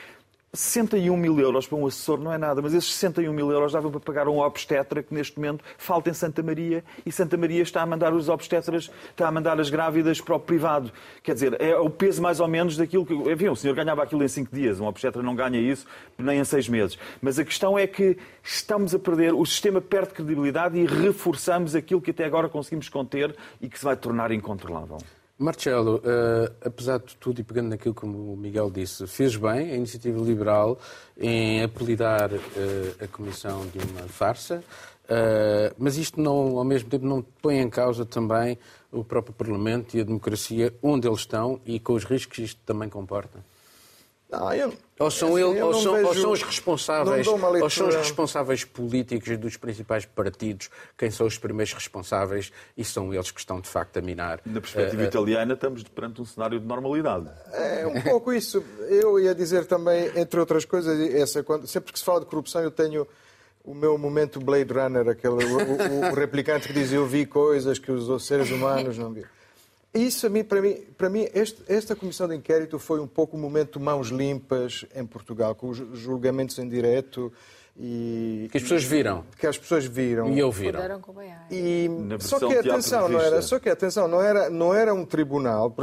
61 0.52 1.16
mil 1.16 1.38
euros 1.38 1.68
para 1.68 1.78
um 1.78 1.86
assessor 1.86 2.18
não 2.18 2.32
é 2.32 2.36
nada, 2.36 2.60
mas 2.60 2.74
esses 2.74 2.92
61 2.94 3.32
mil 3.32 3.52
euros 3.52 3.72
davam 3.72 3.88
para 3.88 4.00
pagar 4.00 4.26
um 4.26 4.40
obstetra 4.40 5.00
que 5.00 5.14
neste 5.14 5.38
momento 5.38 5.64
falta 5.78 6.10
em 6.10 6.12
Santa 6.12 6.42
Maria 6.42 6.82
e 7.06 7.12
Santa 7.12 7.36
Maria 7.36 7.62
está 7.62 7.82
a 7.82 7.86
mandar 7.86 8.12
os 8.12 8.28
obstetras, 8.28 8.90
está 9.10 9.28
a 9.28 9.30
mandar 9.30 9.60
as 9.60 9.70
grávidas 9.70 10.20
para 10.20 10.34
o 10.34 10.40
privado. 10.40 10.90
Quer 11.22 11.34
dizer, 11.34 11.60
é 11.60 11.76
o 11.76 11.88
peso 11.88 12.20
mais 12.20 12.40
ou 12.40 12.48
menos 12.48 12.76
daquilo 12.76 13.06
que. 13.06 13.14
Enfim, 13.14 13.46
o 13.46 13.54
senhor 13.54 13.76
ganhava 13.76 14.02
aquilo 14.02 14.24
em 14.24 14.28
5 14.28 14.52
dias, 14.52 14.80
um 14.80 14.86
obstetra 14.86 15.22
não 15.22 15.36
ganha 15.36 15.60
isso 15.60 15.86
nem 16.18 16.40
em 16.40 16.44
6 16.44 16.68
meses. 16.68 16.98
Mas 17.22 17.38
a 17.38 17.44
questão 17.44 17.78
é 17.78 17.86
que 17.86 18.18
estamos 18.42 18.92
a 18.92 18.98
perder, 18.98 19.32
o 19.32 19.46
sistema 19.46 19.80
perde 19.80 20.14
credibilidade 20.14 20.76
e 20.76 20.84
reforçamos 20.84 21.76
aquilo 21.76 22.00
que 22.00 22.10
até 22.10 22.24
agora 22.24 22.48
conseguimos 22.48 22.88
conter 22.88 23.36
e 23.60 23.68
que 23.68 23.78
se 23.78 23.84
vai 23.84 23.96
tornar 23.96 24.32
incontrolável. 24.32 24.98
Marcelo, 25.40 25.96
uh, 25.96 26.54
apesar 26.62 26.98
de 26.98 27.16
tudo 27.16 27.40
e 27.40 27.42
pegando 27.42 27.70
naquilo 27.70 27.94
que 27.94 28.04
o 28.04 28.36
Miguel 28.36 28.70
disse, 28.70 29.06
fez 29.06 29.36
bem 29.36 29.70
a 29.70 29.74
iniciativa 29.74 30.22
liberal 30.22 30.78
em 31.18 31.62
apelidar 31.62 32.30
uh, 32.30 33.04
a 33.04 33.08
Comissão 33.08 33.66
de 33.68 33.78
uma 33.78 34.06
farsa, 34.06 34.62
uh, 35.04 35.74
mas 35.78 35.96
isto 35.96 36.20
não, 36.20 36.58
ao 36.58 36.64
mesmo 36.64 36.90
tempo 36.90 37.06
não 37.06 37.22
põe 37.40 37.58
em 37.58 37.70
causa 37.70 38.04
também 38.04 38.58
o 38.92 39.02
próprio 39.02 39.32
Parlamento 39.32 39.96
e 39.96 40.00
a 40.02 40.04
democracia 40.04 40.74
onde 40.82 41.08
eles 41.08 41.20
estão 41.20 41.58
e 41.64 41.80
com 41.80 41.94
os 41.94 42.04
riscos 42.04 42.36
que 42.36 42.42
isto 42.42 42.60
também 42.66 42.90
comporta? 42.90 43.42
Não, 44.30 44.52
eu, 44.54 44.72
ou 45.00 45.10
são, 45.10 45.34
assim, 45.34 45.50
ele, 45.50 45.60
ou 45.60 45.74
são, 45.74 45.94
vejo, 45.94 46.06
ou 46.06 46.14
são 46.14 46.30
os 46.30 46.42
responsáveis, 46.42 47.26
ou 47.26 47.70
são 47.70 47.88
os 47.88 47.96
responsáveis 47.96 48.64
políticos 48.64 49.36
dos 49.36 49.56
principais 49.56 50.06
partidos, 50.06 50.70
quem 50.96 51.10
são 51.10 51.26
os 51.26 51.36
primeiros 51.36 51.72
responsáveis 51.72 52.52
e 52.76 52.84
são 52.84 53.12
eles 53.12 53.32
que 53.32 53.40
estão 53.40 53.60
de 53.60 53.68
facto 53.68 53.96
a 53.96 54.00
minar. 54.00 54.40
Na 54.46 54.60
perspectiva 54.60 55.02
uh, 55.02 55.06
italiana 55.06 55.54
estamos 55.54 55.82
perante 55.82 56.20
um 56.20 56.24
cenário 56.24 56.60
de 56.60 56.66
normalidade. 56.66 57.28
É 57.52 57.84
um 57.86 58.00
pouco 58.02 58.32
isso. 58.32 58.62
Eu 58.88 59.18
ia 59.18 59.34
dizer 59.34 59.64
também, 59.66 60.12
entre 60.14 60.38
outras 60.38 60.64
coisas, 60.64 60.96
essa, 61.12 61.42
quando, 61.42 61.66
sempre 61.66 61.92
que 61.92 61.98
se 61.98 62.04
fala 62.04 62.20
de 62.20 62.26
corrupção 62.26 62.62
eu 62.62 62.70
tenho 62.70 63.08
o 63.64 63.74
meu 63.74 63.98
momento 63.98 64.38
Blade 64.38 64.72
Runner, 64.72 65.08
aquele, 65.08 65.44
o, 65.44 66.06
o, 66.06 66.10
o 66.10 66.14
replicante 66.14 66.68
que 66.68 66.72
diz 66.72 66.92
eu 66.92 67.04
vi 67.04 67.26
coisas 67.26 67.80
que 67.80 67.90
os 67.90 68.24
seres 68.24 68.50
humanos 68.50 68.96
não 68.96 69.12
viram. 69.12 69.39
Isso, 69.92 70.26
a 70.26 70.30
mim, 70.30 70.44
para 70.44 70.62
mim, 70.62 70.74
para 70.96 71.10
mim 71.10 71.26
este, 71.34 71.62
esta 71.66 71.96
comissão 71.96 72.28
de 72.28 72.36
inquérito 72.36 72.78
foi 72.78 73.00
um 73.00 73.08
pouco 73.08 73.36
o 73.36 73.40
momento 73.40 73.80
mãos 73.80 74.08
limpas 74.08 74.84
em 74.94 75.04
Portugal, 75.04 75.54
com 75.54 75.68
os 75.70 75.78
julgamentos 75.98 76.58
em 76.58 76.68
direto. 76.68 77.32
E, 77.76 78.48
que 78.52 78.58
as 78.58 78.62
pessoas 78.62 78.84
viram. 78.84 79.24
Que 79.36 79.46
as 79.46 79.58
pessoas 79.58 79.86
viram. 79.86 80.28
E 80.32 80.42
ouviram. 80.42 80.80
E, 81.50 81.88
só 82.20 82.38
que 82.38 82.54
atenção, 82.56 83.08
não 83.08 83.20
era, 83.20 83.42
só 83.42 83.58
que 83.58 83.68
atenção, 83.68 84.06
não 84.06 84.20
era, 84.20 84.48
não 84.48 84.72
era 84.72 84.94
um 84.94 85.04
tribunal, 85.04 85.74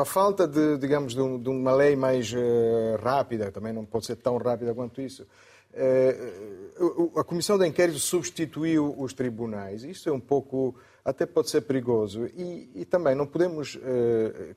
a 0.00 0.04
falta 0.04 0.46
de, 0.46 0.76
digamos, 0.76 1.14
de, 1.14 1.20
um, 1.20 1.40
de 1.40 1.48
uma 1.48 1.72
lei 1.74 1.96
mais 1.96 2.32
uh, 2.32 2.96
rápida, 3.02 3.50
também 3.50 3.72
não 3.72 3.84
pode 3.84 4.06
ser 4.06 4.16
tão 4.16 4.36
rápida 4.36 4.74
quanto 4.74 5.00
isso. 5.00 5.26
Uh, 5.72 7.18
a 7.18 7.24
comissão 7.24 7.56
de 7.56 7.66
inquérito 7.66 7.98
substituiu 8.00 8.94
os 8.98 9.14
tribunais. 9.14 9.84
Isso 9.84 10.08
é 10.08 10.12
um 10.12 10.20
pouco 10.20 10.74
até 11.06 11.24
pode 11.24 11.48
ser 11.48 11.60
perigoso. 11.60 12.26
E, 12.36 12.68
e 12.74 12.84
também 12.84 13.14
não 13.14 13.26
podemos 13.26 13.76
uh, 13.76 13.80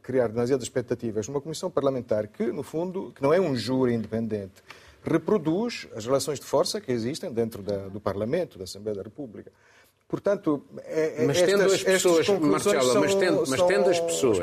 criar 0.02 0.30
demasiadas 0.30 0.64
expectativas. 0.64 1.28
Uma 1.28 1.40
comissão 1.40 1.70
parlamentar 1.70 2.28
que, 2.28 2.48
no 2.48 2.64
fundo, 2.64 3.12
que 3.16 3.22
não 3.22 3.32
é 3.32 3.40
um 3.40 3.56
júri 3.56 3.94
independente, 3.94 4.64
reproduz 5.04 5.88
as 5.96 6.08
relações 6.08 6.40
de 6.40 6.46
força 6.48 6.82
que 6.82 6.92
existem 6.92 7.32
dentro 7.32 7.62
da, 7.62 7.88
do 7.88 8.00
Parlamento, 8.00 8.58
da 8.58 8.64
Assembleia 8.64 8.96
da 8.96 9.04
República. 9.04 9.52
Portanto, 10.08 10.66
é, 10.86 11.24
é 11.24 11.28
mas 11.28 11.40
tendo 11.40 11.62
estas, 11.62 11.74
as 11.74 11.84
pessoas, 11.84 12.28
Marcelo, 12.28 13.00
mas 13.00 13.14
tendo, 13.14 13.44
mas 13.48 13.62
tendo 13.62 13.90
as 13.92 14.00
pessoas 14.00 14.40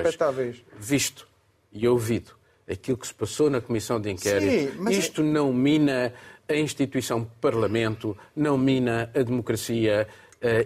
visto 0.78 1.26
e 1.72 1.88
ouvido 1.88 2.30
aquilo 2.70 2.96
que 2.96 3.06
se 3.08 3.14
passou 3.14 3.50
na 3.50 3.60
Comissão 3.60 4.00
de 4.00 4.10
Inquérito, 4.12 4.76
Sim, 4.76 4.90
isto 4.90 5.22
é... 5.22 5.24
não 5.24 5.52
mina 5.52 6.14
a 6.48 6.54
instituição 6.54 7.28
Parlamento, 7.40 8.16
não 8.34 8.56
mina 8.56 9.10
a 9.12 9.22
democracia, 9.22 10.06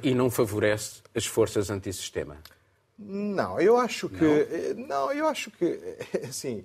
e 0.03 0.15
não 0.15 0.29
favorece 0.29 1.00
as 1.15 1.27
forças 1.27 1.71
antissistema? 1.71 2.39
Não, 2.99 3.59
eu 3.61 3.77
acho 3.77 4.09
que. 4.09 4.75
Não, 4.77 4.87
não 4.87 5.13
eu 5.13 5.27
acho 5.27 5.51
que. 5.51 5.97
Assim, 6.29 6.65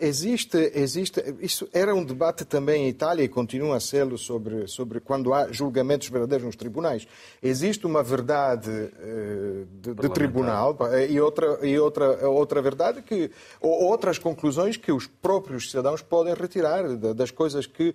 existe, 0.00 0.72
existe, 0.74 1.22
isso 1.40 1.68
era 1.72 1.94
um 1.94 2.04
debate 2.04 2.44
também 2.44 2.84
em 2.84 2.88
Itália 2.88 3.22
e 3.22 3.28
continua 3.28 3.76
a 3.76 3.80
ser 3.80 4.06
sobre, 4.18 4.66
sobre 4.66 5.00
quando 5.00 5.34
há 5.34 5.52
julgamentos 5.52 6.08
verdadeiros 6.08 6.46
nos 6.46 6.56
tribunais. 6.56 7.06
Existe 7.42 7.86
uma 7.86 8.02
verdade 8.02 8.70
uh, 8.70 9.66
de, 9.80 9.94
de, 9.94 10.08
tribunal 10.08 10.76
eh, 10.92 11.10
e 11.10 11.20
outra, 11.20 11.58
e 11.66 11.78
outra, 11.78 12.28
outra 12.28 12.62
verdade 12.62 13.02
que, 13.02 13.30
ou 13.60 13.84
outras 13.84 14.18
conclusões 14.18 14.76
que 14.76 14.92
os 14.92 15.06
próprios 15.06 15.70
cidadãos 15.70 16.02
podem 16.02 16.34
retirar 16.34 16.96
das 16.96 17.30
coisas 17.30 17.66
que, 17.66 17.94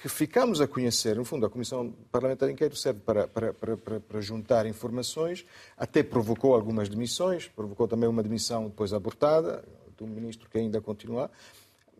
que 0.00 0.08
ficamos 0.08 0.60
a 0.60 0.66
conhecer. 0.66 1.16
No 1.16 1.24
fundo, 1.24 1.46
a 1.46 1.50
Comissão 1.50 1.92
Parlamentar 2.10 2.48
de 2.48 2.54
Inquérito 2.54 2.76
serve 2.76 3.00
para, 3.00 3.28
para, 3.28 3.52
para, 3.52 3.76
para, 3.76 4.20
juntar 4.20 4.66
informações, 4.66 5.44
até 5.76 6.02
provocou 6.02 6.54
algumas 6.54 6.88
demissões, 6.88 7.48
provocou 7.48 7.86
também 7.86 8.08
uma 8.08 8.22
demissão 8.22 8.64
depois 8.64 8.92
abortada, 8.92 9.62
do 10.04 10.06
ministro 10.06 10.48
que 10.48 10.58
ainda 10.58 10.80
continua, 10.80 11.30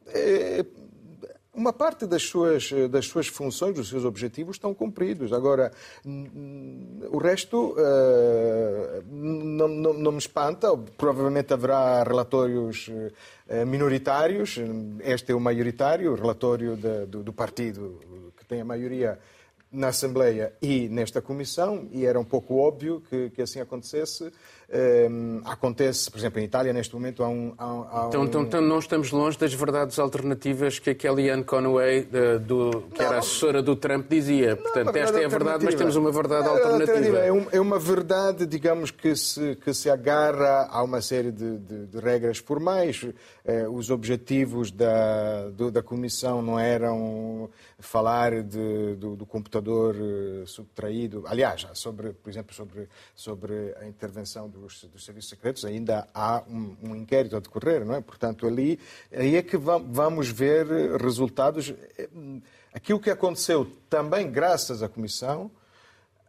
é, 0.07 0.65
uma 1.53 1.73
parte 1.73 2.07
das 2.07 2.23
suas, 2.23 2.71
das 2.91 3.07
suas 3.07 3.27
funções, 3.27 3.75
dos 3.75 3.89
seus 3.89 4.05
objetivos 4.05 4.57
estão 4.57 4.73
cumpridos. 4.73 5.33
Agora, 5.33 5.73
o 7.11 7.19
resto 7.19 7.73
uh, 7.73 9.03
não, 9.11 9.69
não, 9.69 9.93
não, 9.93 10.13
me 10.13 10.19
espanta. 10.19 10.69
Provavelmente 10.97 11.53
haverá 11.53 12.05
relatórios 12.05 12.89
uh, 12.89 13.67
minoritários. 13.67 14.59
Este 15.01 15.33
é 15.33 15.35
o 15.35 15.41
maioritário, 15.41 16.13
o 16.13 16.15
relatório 16.15 16.77
de, 16.77 17.07
do, 17.07 17.23
do 17.25 17.33
partido 17.33 18.01
que 18.37 18.45
tem 18.47 18.61
a 18.61 18.65
maioria 18.65 19.19
na 19.73 19.89
Assembleia 19.89 20.53
e 20.61 20.89
nesta 20.89 21.23
Comissão, 21.23 21.89
e 21.93 22.05
era 22.05 22.19
um 22.19 22.25
pouco 22.25 22.57
óbvio 22.57 23.03
que, 23.09 23.31
que 23.31 23.43
assim 23.43 23.61
acontecesse. 23.61 24.33
Um, 24.73 25.41
acontece, 25.45 26.09
por 26.09 26.19
exemplo, 26.19 26.39
em 26.39 26.45
Itália, 26.45 26.73
neste 26.73 26.95
momento, 26.95 27.25
há 27.25 27.29
um. 27.29 27.53
Há, 27.59 27.65
há 27.65 28.07
então, 28.07 28.25
então, 28.25 28.43
então, 28.43 28.61
não 28.61 28.79
estamos 28.79 29.11
longe 29.11 29.37
das 29.37 29.53
verdades 29.53 29.99
alternativas 29.99 30.79
que 30.79 30.91
a 30.91 30.95
Kellyanne 30.95 31.43
Conway, 31.43 32.05
de, 32.05 32.39
do, 32.39 32.85
que 32.95 33.01
não, 33.01 33.07
era 33.07 33.19
assessora 33.19 33.61
do 33.65 33.75
Trump, 33.75 34.09
dizia. 34.09 34.55
Portanto, 34.55 34.95
esta 34.95 35.21
é 35.21 35.25
a 35.25 35.29
verdade, 35.29 35.65
mas 35.65 35.75
temos 35.75 35.97
uma 35.97 36.13
verdade 36.13 36.45
não, 36.45 36.53
alternativa. 36.53 37.19
É, 37.19 37.33
um, 37.33 37.47
é, 37.51 37.61
uma 37.61 37.81
verdade, 37.81 38.47
digamos, 38.47 38.93
que 38.93 39.17
se, 39.17 39.57
que 39.57 39.75
se 39.75 39.91
agarra 39.91 40.69
a 40.71 40.85
uma 40.85 41.01
série 41.01 41.33
de, 41.33 41.59
de, 41.59 41.87
de 41.87 41.99
regras 41.99 42.39
formais. 42.39 43.05
Eh, 43.45 43.67
os 43.67 43.91
objetivos 43.91 44.71
da, 44.71 45.49
do, 45.49 45.71
da 45.71 45.83
Comissão 45.83 46.43
não 46.43 46.59
eram 46.59 47.51
falar 47.81 48.43
de, 48.43 48.95
do, 48.97 49.17
do, 49.17 49.27
computador 49.27 49.97
eh, 49.97 50.45
subtraído. 50.47 51.25
Aliás, 51.27 51.67
sobre, 51.75 52.13
por 52.13 52.31
exemplo, 52.31 52.55
sobre, 52.55 52.89
sobre 53.15 53.75
a 53.81 53.87
intervenção 53.87 54.49
do 54.49 54.60
dos, 54.61 54.85
dos 54.85 55.05
serviços 55.05 55.31
secretos, 55.31 55.65
ainda 55.65 56.07
há 56.15 56.43
um, 56.49 56.77
um, 56.83 56.97
inquérito 56.97 57.37
a 57.37 57.41
decorrer, 57.41 57.85
não 57.85 57.95
é? 57.95 58.01
Portanto, 58.01 58.47
ali 58.47 58.79
é 59.11 59.43
que 59.43 59.57
vamos 59.57 60.29
ver 60.29 60.67
resultados. 61.01 61.75
Aquilo 62.73 63.01
que 63.01 63.11
aconteceu 63.11 63.67
também 63.89 64.31
graças 64.31 64.83
à 64.83 64.89
Comissão, 64.89 65.51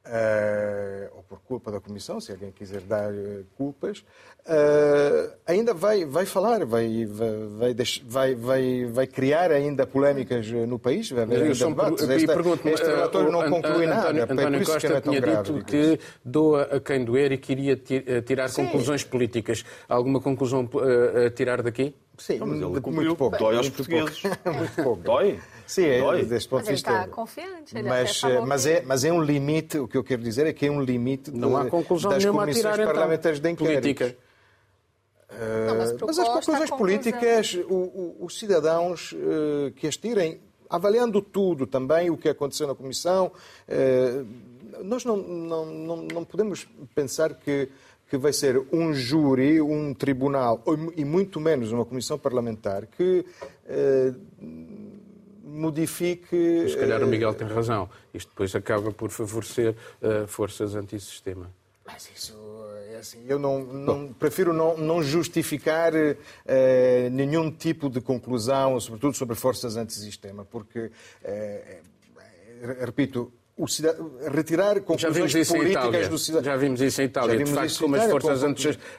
uh, 0.05 1.15
ou 1.15 1.24
por 1.24 1.39
culpa 1.41 1.72
da 1.72 1.79
Comissão, 1.79 2.20
se 2.20 2.31
alguém 2.31 2.51
quiser 2.51 2.81
dar 2.81 3.12
uh, 3.12 3.46
culpas, 3.55 4.00
uh, 4.00 5.34
ainda 5.46 5.74
vai, 5.74 6.05
vai 6.05 6.25
falar, 6.25 6.65
vai, 6.65 7.05
vai, 7.05 7.75
vai, 8.05 8.36
vai, 8.36 8.86
vai 8.86 9.08
criar 9.08 9.51
ainda 9.51 9.86
polémicas 9.86 10.48
no 10.51 10.79
país, 10.79 11.10
vai 11.12 11.24
haver 11.24 11.43
ainda 11.43 11.53
debates. 11.53 12.10
Este, 12.10 12.70
este 12.70 12.86
relatório 12.86 13.31
não 13.31 13.50
conclui 13.50 13.86
nada. 13.86 14.10
António, 14.10 14.24
António 14.24 14.65
Costa 14.65 14.88
que 14.88 14.93
é 14.93 15.01
tinha 15.01 15.20
grave, 15.20 15.53
dito 15.53 15.65
que 15.65 16.00
doa 16.24 16.63
a 16.63 16.79
quem 16.79 17.03
doer 17.03 17.31
e 17.31 17.38
queria 17.38 17.75
tirar 18.25 18.50
Sim. 18.50 18.65
conclusões 18.65 19.03
políticas. 19.03 19.63
Alguma 19.88 20.20
conclusão 20.20 20.70
a 21.25 21.29
tirar 21.29 21.62
daqui? 21.62 21.96
Sim, 22.17 22.38
não, 22.38 22.48
mas 22.48 22.62
ele 22.62 22.81
cumpriu. 22.81 22.93
Muito 22.93 23.15
pouco. 23.15 23.38
Dói 23.38 23.58
aos 23.58 23.70
portugueses. 23.70 24.24
muito 24.46 24.84
pouco. 24.84 25.01
Dói? 25.01 25.39
Sim, 25.72 25.86
é, 25.86 26.25
deste 26.25 26.50
ponto 26.50 26.66
de 26.66 26.72
vista. 26.72 26.92
Ele 26.92 27.00
está 27.00 27.16
confiante. 27.16 27.78
Ele 27.78 27.88
mas, 27.88 28.22
mas, 28.46 28.66
é, 28.66 28.82
mas 28.82 29.06
é 29.06 29.13
um 29.13 29.24
limite, 29.24 29.80
o 29.80 29.88
que 29.88 29.96
eu 29.96 30.04
quero 30.04 30.22
dizer 30.22 30.46
é 30.46 30.51
que 30.51 30.66
é 30.66 30.70
um 30.70 30.82
limite 30.82 31.32
não 31.32 31.51
de, 31.51 31.56
há 31.56 31.70
conclusão 31.70 32.12
das 32.12 32.25
comissões 32.25 32.58
tirar, 32.58 32.74
então. 32.74 32.86
parlamentares 32.88 33.40
de 33.40 33.50
inquérito. 33.50 33.82
Política. 33.82 34.18
Uh, 35.30 35.78
mas, 35.78 35.94
mas, 35.94 36.20
as 36.20 36.28
conclusões 36.28 36.70
políticas, 36.72 37.54
o, 37.70 37.74
o, 37.74 38.18
os 38.20 38.38
cidadãos 38.38 39.13
uh, 39.13 39.72
que 39.78 39.88
as 39.88 39.96
tirem, 39.96 40.42
avaliando 40.70 41.22
tudo 41.22 41.66
também, 41.66 42.10
o 42.10 42.18
que 42.18 42.28
aconteceu 42.28 42.68
na 42.68 42.75
Comissão, 42.75 43.32
uh, 43.70 44.84
nós 44.84 45.06
não, 45.06 45.16
não, 45.16 45.66
não, 45.68 45.98
não 46.01 46.25
podemos 46.25 46.68
pensar 46.94 47.34
que 47.36 47.70
que 48.12 48.18
vai 48.18 48.34
ser 48.34 48.62
um 48.74 48.94
júri, 48.94 49.62
um 49.62 49.94
tribunal, 49.94 50.62
e 50.98 51.06
muito 51.06 51.40
menos 51.40 51.72
uma 51.72 51.86
comissão 51.86 52.20
parlamentar, 52.20 52.86
que 52.86 53.25
eh, 53.66 54.13
modifique. 55.51 56.70
Se 56.70 56.77
calhar 56.77 57.03
o 57.03 57.08
Miguel 57.08 57.34
tem 57.34 57.48
razão. 57.48 57.89
Isto 58.13 58.29
depois 58.29 58.55
acaba 58.55 58.91
por 58.91 59.10
favorecer 59.10 59.75
uh, 60.01 60.27
forças 60.27 60.75
antissistema. 60.75 61.51
Mas 61.86 62.10
isso 62.15 62.36
é 62.89 62.98
assim. 62.98 63.25
Eu 63.27 63.38
não, 63.38 63.63
não 63.63 64.13
prefiro 64.13 64.53
não, 64.53 64.77
não 64.77 65.03
justificar 65.03 65.93
uh, 65.93 67.10
nenhum 67.12 67.51
tipo 67.51 67.89
de 67.89 68.00
conclusão, 68.00 68.79
sobretudo 68.79 69.15
sobre 69.15 69.36
forças 69.36 69.75
antissistema, 69.75 70.46
porque, 70.46 70.79
uh, 70.79 71.81
repito, 72.86 73.31
retirar 74.34 74.81
conclusões 74.81 75.48
políticas 75.48 76.08
do 76.08 76.17
cidadão. 76.17 76.51
Já 76.51 76.58
vimos 76.58 76.81
isso 76.81 77.01
em 77.01 77.05
Itália, 77.05 77.38
de 77.43 77.51
facto, 77.51 77.79
como 77.79 77.96
as 77.96 78.10
forças 78.10 78.43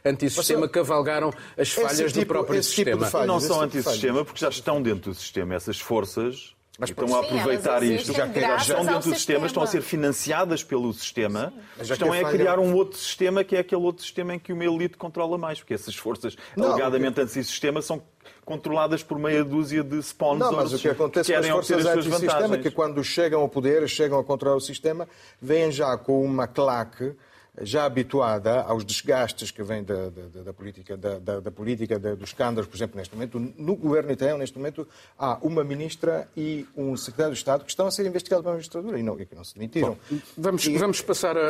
antissistema 0.04 0.68
cavalgaram 0.68 1.32
as 1.56 1.71
falhas 1.71 2.12
tipo, 2.12 2.21
do 2.21 2.26
próprio 2.26 2.61
tipo 2.61 2.75
sistema. 2.75 3.06
Tipo 3.06 3.26
não 3.26 3.40
são 3.40 3.66
tipo 3.68 3.78
antissistema 3.78 4.25
porque 4.25 4.40
já 4.40 4.49
estão 4.49 4.82
dentro 4.82 5.11
do 5.11 5.14
sistema. 5.14 5.54
Essas 5.54 5.80
forças 5.80 6.54
mas 6.79 6.88
estão 6.88 7.14
a 7.14 7.21
aproveitar 7.21 7.83
isto, 7.83 8.12
já, 8.14 8.26
já 8.26 8.57
estão 8.57 8.85
dentro 8.85 9.11
do 9.11 9.14
sistema, 9.14 9.47
estão 9.47 9.62
a 9.62 9.67
ser 9.67 9.83
financiadas 9.83 10.64
pelo 10.64 10.93
sistema, 10.95 11.52
estão 11.79 12.12
a 12.12 12.31
criar 12.31 12.59
um 12.59 12.75
outro 12.75 12.99
sistema 12.99 13.45
que 13.45 13.55
é 13.55 13.61
aquele 13.61 13.83
outro 13.83 14.02
sistema 14.02 14.35
em 14.35 14.38
que 14.38 14.52
uma 14.52 14.64
elite 14.64 14.97
controla 14.97 15.37
mais, 15.37 15.59
porque 15.59 15.75
essas 15.75 15.95
forças 15.95 16.35
não, 16.57 16.71
alegadamente 16.71 17.14
porque... 17.14 17.38
antissistema 17.38 17.83
são 17.83 18.02
controladas 18.45 19.02
por 19.02 19.19
meia 19.19 19.45
dúzia 19.45 19.85
de 19.85 19.99
sponsors 19.99 20.50
não, 20.50 20.57
mas 20.57 20.73
o 20.73 20.79
que 20.79 20.88
acontece 20.88 21.31
que 21.31 21.38
com 21.38 21.45
as 21.45 21.49
forças 21.49 21.87
antissistema 21.87 22.55
é 22.55 22.59
que 22.59 22.71
quando 22.71 23.05
chegam 23.05 23.43
ao 23.43 23.49
poder, 23.49 23.87
chegam 23.87 24.19
a 24.19 24.25
controlar 24.25 24.57
o 24.57 24.61
sistema, 24.61 25.07
vêm 25.41 25.71
já 25.71 25.97
com 25.99 26.25
uma 26.25 26.47
claque 26.47 27.14
já 27.61 27.85
habituada 27.85 28.62
aos 28.62 28.85
desgastes 28.85 29.50
que 29.50 29.62
vêm 29.62 29.85
da, 29.85 30.09
da, 30.09 30.42
da 30.44 30.52
política, 30.52 30.97
da, 30.97 31.40
da 31.40 31.50
política 31.50 31.99
dos 31.99 32.30
escândalos, 32.30 32.66
por 32.66 32.76
exemplo, 32.76 32.97
neste 32.97 33.14
momento, 33.14 33.38
no 33.38 33.76
governo 33.76 34.11
italiano, 34.11 34.38
neste 34.38 34.56
momento, 34.56 34.88
há 35.18 35.38
uma 35.42 35.62
ministra 35.62 36.28
e 36.37 36.66
um 36.75 36.97
secretário 36.97 37.35
de 37.35 37.38
Estado 37.38 37.64
que 37.64 37.71
estão 37.71 37.87
a 37.87 37.90
ser 37.90 38.06
investigados 38.06 38.42
pela 38.42 38.54
magistratura 38.54 38.99
e 38.99 39.02
não, 39.02 39.21
e 39.21 39.26
que 39.26 39.35
não 39.35 39.44
se 39.44 39.54
demitiram. 39.54 39.99
Bom, 40.11 40.18
vamos, 40.37 40.64
e... 40.64 40.78
vamos 40.78 41.00
passar 41.02 41.37
a, 41.37 41.40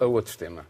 a, 0.00 0.04
a 0.04 0.06
outro 0.06 0.36
tema. 0.38 0.66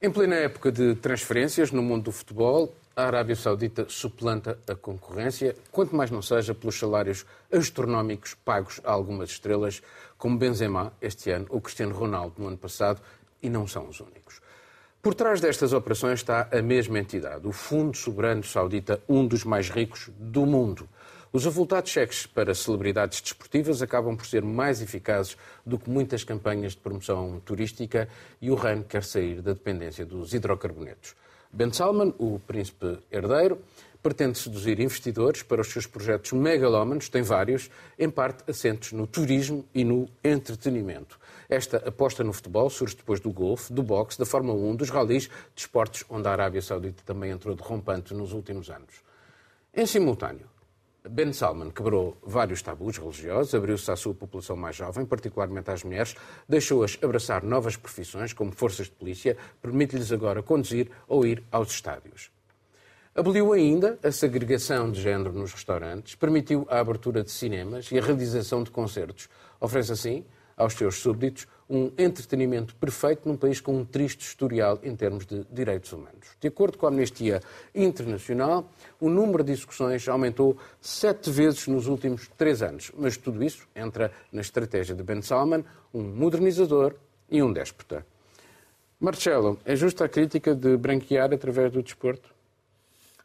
Em 0.00 0.10
plena 0.10 0.36
época 0.36 0.70
de 0.70 0.94
transferências 0.96 1.70
no 1.72 1.82
mundo 1.82 2.04
do 2.04 2.12
futebol, 2.12 2.72
a 2.96 3.06
Arábia 3.06 3.34
Saudita 3.34 3.86
suplanta 3.88 4.58
a 4.68 4.74
concorrência, 4.74 5.56
quanto 5.72 5.96
mais 5.96 6.10
não 6.10 6.22
seja 6.22 6.54
pelos 6.54 6.78
salários 6.78 7.26
astronómicos 7.52 8.34
pagos 8.34 8.80
a 8.84 8.92
algumas 8.92 9.30
estrelas, 9.30 9.82
como 10.16 10.38
Benzema 10.38 10.92
este 11.00 11.30
ano 11.30 11.46
ou 11.48 11.60
Cristiano 11.60 11.94
Ronaldo 11.94 12.34
no 12.38 12.48
ano 12.48 12.56
passado, 12.56 13.00
e 13.42 13.50
não 13.50 13.66
são 13.66 13.88
os 13.88 14.00
únicos. 14.00 14.40
Por 15.02 15.14
trás 15.14 15.40
destas 15.40 15.72
operações 15.72 16.20
está 16.20 16.48
a 16.50 16.62
mesma 16.62 16.98
entidade, 16.98 17.46
o 17.46 17.52
Fundo 17.52 17.96
Soberano 17.96 18.44
Saudita, 18.44 19.02
um 19.08 19.26
dos 19.26 19.44
mais 19.44 19.68
ricos 19.68 20.10
do 20.16 20.46
mundo. 20.46 20.88
Os 21.32 21.46
avultados 21.46 21.90
cheques 21.90 22.26
para 22.26 22.54
celebridades 22.54 23.20
desportivas 23.20 23.82
acabam 23.82 24.16
por 24.16 24.24
ser 24.24 24.42
mais 24.42 24.80
eficazes 24.80 25.36
do 25.66 25.80
que 25.80 25.90
muitas 25.90 26.22
campanhas 26.22 26.72
de 26.72 26.78
promoção 26.78 27.42
turística 27.44 28.08
e 28.40 28.52
o 28.52 28.54
reino 28.54 28.84
quer 28.84 29.02
sair 29.02 29.42
da 29.42 29.52
dependência 29.52 30.06
dos 30.06 30.32
hidrocarbonetos. 30.32 31.16
Ben 31.56 31.72
Salman, 31.72 32.12
o 32.18 32.40
príncipe 32.40 32.98
herdeiro, 33.12 33.60
pretende 34.02 34.36
seduzir 34.36 34.80
investidores 34.80 35.44
para 35.44 35.60
os 35.60 35.68
seus 35.68 35.86
projetos 35.86 36.32
megalómanos, 36.32 37.08
tem 37.08 37.22
vários, 37.22 37.70
em 37.96 38.10
parte 38.10 38.42
assentos 38.50 38.90
no 38.90 39.06
turismo 39.06 39.64
e 39.72 39.84
no 39.84 40.08
entretenimento. 40.24 41.16
Esta 41.48 41.76
aposta 41.76 42.24
no 42.24 42.32
futebol 42.32 42.68
surge 42.68 42.96
depois 42.96 43.20
do 43.20 43.30
golfe, 43.30 43.72
do 43.72 43.84
boxe, 43.84 44.18
da 44.18 44.26
Fórmula 44.26 44.58
1, 44.58 44.74
dos 44.74 44.90
ralis, 44.90 45.30
de 45.54 45.60
esportes 45.60 46.04
onde 46.10 46.26
a 46.26 46.32
Arábia 46.32 46.60
Saudita 46.60 47.04
também 47.06 47.30
entrou 47.30 47.54
de 47.54 47.62
rompante 47.62 48.12
nos 48.12 48.32
últimos 48.32 48.68
anos. 48.68 49.04
Em 49.72 49.86
simultâneo, 49.86 50.48
Ben 51.06 51.34
Salman 51.34 51.70
quebrou 51.70 52.16
vários 52.22 52.62
tabus 52.62 52.96
religiosos, 52.96 53.54
abriu-se 53.54 53.90
à 53.90 53.94
sua 53.94 54.14
população 54.14 54.56
mais 54.56 54.74
jovem, 54.74 55.04
particularmente 55.04 55.70
às 55.70 55.84
mulheres, 55.84 56.14
deixou-as 56.48 56.98
abraçar 57.02 57.42
novas 57.42 57.76
profissões, 57.76 58.32
como 58.32 58.52
forças 58.52 58.86
de 58.86 58.92
polícia, 58.92 59.36
permite-lhes 59.60 60.10
agora 60.12 60.42
conduzir 60.42 60.90
ou 61.06 61.26
ir 61.26 61.44
aos 61.52 61.72
estádios. 61.72 62.30
Aboliu 63.14 63.52
ainda 63.52 63.98
a 64.02 64.10
segregação 64.10 64.90
de 64.90 65.02
género 65.02 65.30
nos 65.30 65.52
restaurantes, 65.52 66.14
permitiu 66.14 66.66
a 66.70 66.80
abertura 66.80 67.22
de 67.22 67.30
cinemas 67.30 67.92
e 67.92 67.98
a 67.98 68.02
realização 68.02 68.62
de 68.62 68.70
concertos. 68.70 69.28
Oferece 69.60 69.92
assim 69.92 70.24
aos 70.56 70.72
seus 70.72 70.94
súbditos 70.96 71.46
um 71.68 71.90
entretenimento 71.96 72.74
perfeito 72.76 73.28
num 73.28 73.36
país 73.36 73.60
com 73.60 73.76
um 73.76 73.84
triste 73.84 74.20
historial 74.20 74.78
em 74.82 74.94
termos 74.94 75.24
de 75.24 75.44
direitos 75.50 75.92
humanos. 75.92 76.28
De 76.40 76.48
acordo 76.48 76.76
com 76.76 76.86
a 76.86 76.88
Amnistia 76.90 77.40
Internacional, 77.74 78.70
o 79.00 79.08
número 79.08 79.42
de 79.42 79.52
execuções 79.52 80.06
aumentou 80.08 80.56
sete 80.80 81.30
vezes 81.30 81.66
nos 81.66 81.86
últimos 81.86 82.28
três 82.36 82.62
anos. 82.62 82.92
Mas 82.96 83.16
tudo 83.16 83.42
isso 83.42 83.66
entra 83.74 84.12
na 84.30 84.40
estratégia 84.40 84.94
de 84.94 85.02
Ben 85.02 85.22
Salman, 85.22 85.64
um 85.92 86.02
modernizador 86.02 86.94
e 87.30 87.42
um 87.42 87.52
déspota. 87.52 88.06
Marcelo, 89.00 89.58
é 89.64 89.74
justa 89.74 90.04
a 90.04 90.08
crítica 90.08 90.54
de 90.54 90.76
branquear 90.76 91.32
através 91.32 91.72
do 91.72 91.82
desporto? 91.82 92.32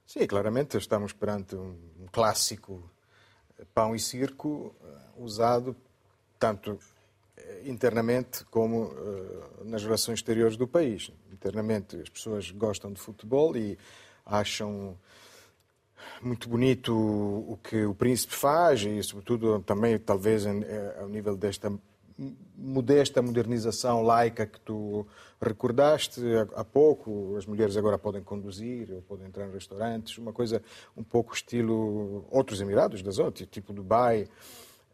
Sim, 0.06 0.26
claramente 0.26 0.78
estamos 0.78 1.14
perante 1.14 1.56
um 1.56 1.76
clássico 2.12 2.90
pão 3.74 3.96
e 3.96 4.00
circo 4.00 4.76
eh, 4.84 4.88
usado 5.18 5.76
tanto 6.40 6.80
internamente 7.66 8.44
como 8.46 8.86
uh, 8.86 9.64
nas 9.66 9.84
relações 9.84 10.20
exteriores 10.20 10.58
do 10.58 10.68
país. 10.68 11.12
Internamente, 11.32 11.98
as 11.98 12.10
pessoas 12.10 12.52
gostam 12.52 12.92
de 12.92 13.00
futebol 13.00 13.56
e 13.56 13.78
acham 14.26 14.98
muito 16.22 16.50
bonito 16.50 16.94
o 16.94 17.58
que 17.64 17.86
o 17.86 17.94
príncipe 17.94 18.34
faz 18.34 18.82
e, 18.82 19.02
sobretudo, 19.04 19.60
também, 19.62 19.98
talvez, 19.98 20.46
eh, 20.46 20.98
ao 21.00 21.08
nível 21.08 21.36
desta 21.36 21.72
modesta 22.58 23.22
modernização 23.22 24.02
laica 24.02 24.46
que 24.46 24.60
tu 24.60 25.08
recordaste 25.42 26.22
há 26.54 26.66
pouco. 26.66 27.36
As 27.38 27.46
mulheres 27.46 27.78
agora 27.78 27.98
podem 27.98 28.22
conduzir, 28.22 28.92
ou 28.92 29.02
podem 29.02 29.28
entrar 29.28 29.48
em 29.48 29.52
restaurantes, 29.52 30.18
uma 30.18 30.34
coisa 30.34 30.62
um 30.98 31.04
pouco 31.04 31.34
estilo 31.34 32.26
outros 32.30 32.60
Emirados 32.60 33.02
da 33.02 33.12
zona, 33.12 33.32
tipo 33.32 33.72
Dubai. 33.72 34.28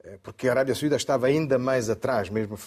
É, 0.05 0.17
porque 0.21 0.47
a 0.47 0.51
Arábia 0.51 0.75
Saudita 0.75 0.95
estava 0.95 1.25
ainda 1.27 1.57
mais 1.57 1.89
atrás, 1.89 2.29
mesmo 2.29 2.57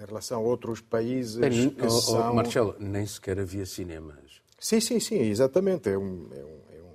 em 0.00 0.04
relação 0.04 0.40
a 0.40 0.42
outros 0.42 0.80
países 0.80 1.36
Bem, 1.36 1.70
que 1.70 1.86
oh, 1.86 1.90
são... 1.90 2.34
Marcelo, 2.34 2.74
nem 2.78 3.06
sequer 3.06 3.38
havia 3.38 3.66
cinemas. 3.66 4.40
Sim, 4.58 4.80
sim, 4.80 4.98
sim, 4.98 5.20
exatamente. 5.20 5.90
É 5.90 5.98
um, 5.98 6.28
é 6.32 6.42
um, 6.42 6.60
é 6.78 6.82
um 6.82 6.92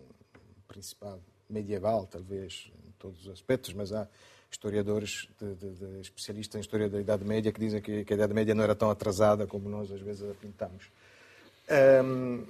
principado 0.68 1.22
medieval, 1.48 2.08
talvez, 2.08 2.72
em 2.88 2.92
todos 2.98 3.22
os 3.26 3.32
aspectos, 3.32 3.74
mas 3.74 3.94
há 3.94 4.08
historiadores, 4.50 5.30
de, 5.40 5.54
de, 5.56 5.72
de 5.72 6.02
especialistas 6.02 6.58
em 6.58 6.62
história 6.62 6.90
da 6.90 7.00
Idade 7.00 7.24
Média, 7.24 7.52
que 7.52 7.60
dizem 7.60 7.80
que, 7.80 8.04
que, 8.04 8.14
a 8.14 8.16
Idade 8.16 8.34
Média 8.34 8.56
não 8.56 8.64
era 8.64 8.76
tão 8.76 8.90
atrasada 8.90 9.46
como 9.46 9.70
nós 9.70 9.92
às 9.92 10.02
vezes 10.02 10.30
a 10.30 10.34
pintamos. 10.34 10.86
Hum, 12.04 12.44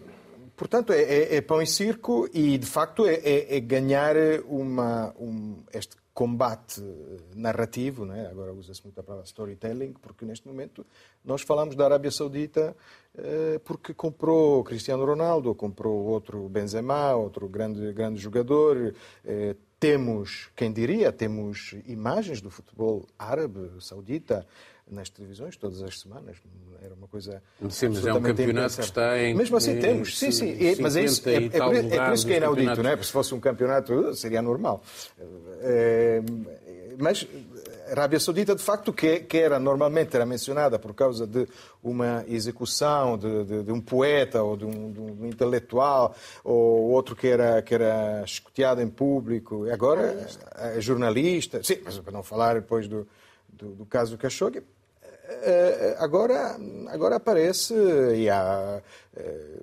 portanto, 0.55 0.93
é, 0.93 1.01
é, 1.01 1.35
é, 1.35 1.41
pão 1.41 1.61
e 1.61 1.67
circo 1.67 2.29
e, 2.33 2.57
de 2.57 2.65
facto, 2.65 3.05
é, 3.05 3.15
é, 3.15 3.57
é 3.57 3.59
ganhar 3.59 4.15
uma, 4.47 5.13
um, 5.19 5.57
este 5.73 6.00
combate 6.21 6.79
narrativo, 7.35 8.05
né? 8.05 8.27
agora 8.29 8.53
usa-se 8.53 8.83
muito 8.83 8.99
a 8.99 9.01
palavra 9.01 9.25
storytelling, 9.25 9.93
porque 9.93 10.23
neste 10.23 10.47
momento 10.47 10.85
nós 11.25 11.41
falamos 11.41 11.75
da 11.75 11.83
Arábia 11.83 12.11
Saudita 12.11 12.75
eh, 13.17 13.59
porque 13.65 13.91
comprou 13.91 14.63
Cristiano 14.63 15.03
Ronaldo, 15.03 15.49
ou 15.49 15.55
comprou 15.55 16.05
outro 16.05 16.47
Benzema, 16.47 17.15
outro 17.15 17.49
grande, 17.49 17.91
grande 17.91 18.19
jogador. 18.19 18.93
Eh, 19.25 19.55
temos, 19.79 20.51
quem 20.55 20.71
diria, 20.71 21.11
temos 21.11 21.73
imagens 21.87 22.39
do 22.39 22.51
futebol 22.51 23.07
árabe, 23.17 23.71
saudita, 23.79 24.45
nas 24.91 25.09
televisões 25.09 25.55
todas 25.55 25.81
as 25.81 25.99
semanas. 25.99 26.37
Era 26.83 26.93
uma 26.93 27.07
coisa. 27.07 27.41
Sim, 27.69 27.89
mas 27.89 28.05
é 28.05 28.13
um 28.13 28.21
campeonato 28.21 28.75
que 28.75 28.81
está 28.81 29.19
em. 29.19 29.33
Mesmo 29.33 29.57
assim 29.57 29.79
temos, 29.79 30.17
sim, 30.17 30.31
sim. 30.31 30.51
É, 30.51 30.75
mas 30.79 30.95
é 30.95 31.03
isso, 31.03 31.27
é, 31.27 31.35
é, 31.35 31.49
por, 31.49 31.75
é 31.75 32.05
por 32.05 32.13
isso 32.13 32.27
que 32.27 32.33
é 32.33 32.37
inaudito, 32.37 32.83
não 32.83 32.89
é? 32.89 32.97
Se 33.01 33.11
fosse 33.11 33.33
um 33.33 33.39
campeonato, 33.39 34.13
seria 34.13 34.41
normal. 34.41 34.83
É, 35.61 36.21
mas 36.97 37.27
a 37.87 37.91
Arábia 37.91 38.19
Saudita, 38.19 38.55
de 38.55 38.61
facto, 38.61 38.93
que, 38.93 39.21
que, 39.21 39.37
era 39.37 39.59
normalmente 39.59 40.15
era 40.15 40.25
mencionada 40.25 40.79
por 40.79 40.93
causa 40.93 41.25
de 41.27 41.47
uma 41.83 42.23
execução 42.27 43.17
de, 43.17 43.43
de, 43.43 43.63
de 43.63 43.71
um 43.71 43.81
poeta 43.81 44.41
ou 44.43 44.55
de 44.55 44.65
um, 44.65 44.91
de 44.91 44.99
um, 44.99 45.25
intelectual, 45.27 46.15
ou 46.43 46.91
outro 46.91 47.15
que 47.15 47.27
era, 47.27 47.61
que 47.61 47.73
era 47.73 48.23
escuteado 48.23 48.81
em 48.81 48.87
público, 48.87 49.67
e 49.67 49.71
agora 49.71 50.27
é 50.55 50.79
jornalista. 50.79 51.61
Sim, 51.63 51.79
mas 51.83 51.97
para 51.99 52.13
não 52.13 52.23
falar 52.23 52.55
depois 52.55 52.87
do, 52.87 53.07
do, 53.49 53.69
do 53.75 53.85
caso 53.85 54.17
Khashoggi, 54.17 54.59
eh, 54.59 54.63
agora, 55.97 56.57
agora 56.87 57.15
aparece 57.15 57.73
e 58.15 58.29
há, 58.29 58.81
eh, 59.15 59.59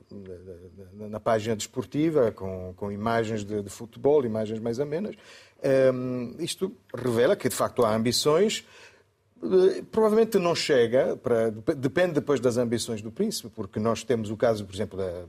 na 0.92 1.20
página 1.20 1.56
desportiva 1.56 2.32
com, 2.32 2.74
com 2.76 2.92
imagens 2.92 3.44
de, 3.44 3.62
de, 3.62 3.70
futebol, 3.70 4.24
imagens 4.24 4.60
mais 4.60 4.80
amenas. 4.80 5.16
Eh, 5.62 5.92
isto 6.38 6.74
revela 6.94 7.36
que 7.36 7.48
de 7.48 7.54
facto 7.54 7.84
há 7.84 7.94
ambições. 7.94 8.64
Provavelmente 9.92 10.36
não 10.36 10.54
chega, 10.54 11.16
para, 11.16 11.50
depende 11.76 12.14
depois 12.14 12.40
das 12.40 12.56
ambições 12.56 13.00
do 13.00 13.12
príncipe, 13.12 13.48
porque 13.54 13.78
nós 13.78 14.02
temos 14.02 14.30
o 14.30 14.36
caso, 14.36 14.64
por 14.64 14.74
exemplo, 14.74 14.98
da, 14.98 15.24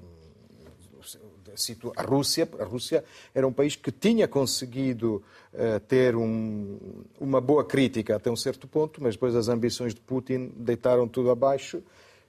a 1.96 2.02
Rússia, 2.04 2.48
a 2.60 2.64
Rússia 2.64 3.04
era 3.34 3.48
um 3.48 3.52
país 3.52 3.76
que 3.76 3.92
tinha 3.92 4.28
conseguido 4.28 5.24
uh, 5.54 5.80
ter 5.82 6.16
um, 6.16 6.78
uma 7.20 7.42
boa 7.42 7.64
crítica 7.64 8.16
até 8.16 8.30
um 8.30 8.36
certo 8.36 8.68
ponto, 8.68 9.02
mas 9.02 9.16
depois 9.16 9.36
as 9.36 9.48
ambições 9.48 9.94
de 9.94 10.02
Putin 10.02 10.52
deitaram 10.56 11.08
tudo 11.08 11.30
abaixo. 11.30 11.82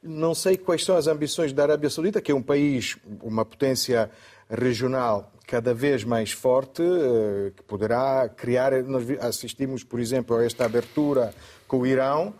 Não 0.02 0.34
sei 0.34 0.56
quais 0.56 0.84
são 0.84 0.96
as 0.96 1.06
ambições 1.06 1.52
da 1.52 1.62
Arábia 1.62 1.90
Saudita, 1.90 2.20
que 2.20 2.32
é 2.32 2.34
um 2.34 2.42
país, 2.42 2.96
uma 3.22 3.44
potência 3.44 4.10
regional 4.48 5.32
cada 5.46 5.74
vez 5.74 6.04
mais 6.04 6.32
forte, 6.32 6.82
uh, 6.82 7.52
que 7.56 7.62
poderá 7.64 8.28
criar. 8.28 8.72
Nós 8.84 9.04
assistimos, 9.20 9.84
por 9.84 10.00
exemplo, 10.00 10.36
a 10.36 10.44
esta 10.44 10.64
abertura 10.64 11.34
com 11.66 11.80
o 11.80 11.86
Irão, 11.86 12.34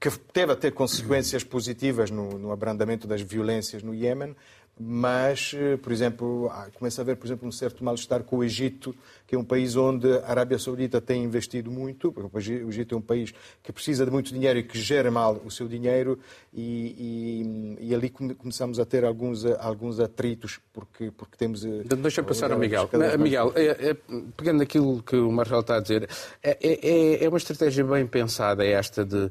que 0.00 0.10
teve 0.32 0.52
a 0.52 0.56
ter 0.56 0.72
consequências 0.72 1.44
positivas 1.44 2.10
no, 2.10 2.38
no 2.38 2.50
abrandamento 2.50 3.06
das 3.06 3.20
violências 3.20 3.82
no 3.82 3.94
Iêmen, 3.94 4.34
mas, 4.82 5.52
eh, 5.54 5.76
por 5.76 5.92
exemplo, 5.92 6.50
começa 6.78 7.00
a 7.00 7.02
haver, 7.02 7.16
por 7.16 7.26
exemplo, 7.26 7.46
um 7.46 7.52
certo 7.52 7.84
mal-estar 7.84 8.22
com 8.24 8.38
o 8.38 8.44
Egito, 8.44 8.96
que 9.26 9.34
é 9.34 9.38
um 9.38 9.44
país 9.44 9.76
onde 9.76 10.10
a 10.10 10.30
Arábia 10.30 10.58
Saudita 10.58 11.02
tem 11.02 11.22
investido 11.22 11.70
muito, 11.70 12.10
porque 12.10 12.64
o 12.64 12.68
Egito 12.70 12.94
é 12.94 12.98
um 12.98 13.02
país 13.02 13.34
que 13.62 13.70
precisa 13.72 14.06
de 14.06 14.10
muito 14.10 14.32
dinheiro 14.32 14.58
e 14.58 14.62
que 14.62 14.78
gera 14.78 15.10
mal 15.10 15.38
o 15.44 15.50
seu 15.50 15.68
dinheiro, 15.68 16.18
e, 16.50 17.76
e, 17.78 17.88
e 17.88 17.94
ali 17.94 18.08
começamos 18.08 18.80
a 18.80 18.86
ter 18.86 19.04
alguns, 19.04 19.44
alguns 19.44 20.00
atritos, 20.00 20.58
porque, 20.72 21.10
porque 21.10 21.36
temos... 21.36 21.62
Eh, 21.62 21.82
Deixa 21.98 22.22
eu 22.22 22.24
passar 22.24 22.50
ao 22.50 22.58
Miguel. 22.58 22.88
Miguel, 23.18 23.52
é, 23.56 23.90
é, 23.90 23.96
pegando 24.34 24.62
aquilo 24.62 25.02
que 25.02 25.16
o 25.16 25.30
Marcelo 25.30 25.60
está 25.60 25.76
a 25.76 25.80
dizer, 25.80 26.08
é, 26.42 26.56
é, 26.58 27.24
é 27.24 27.28
uma 27.28 27.36
estratégia 27.36 27.84
bem 27.84 28.06
pensada 28.06 28.64
esta 28.64 29.04
de 29.04 29.24
uh, 29.26 29.30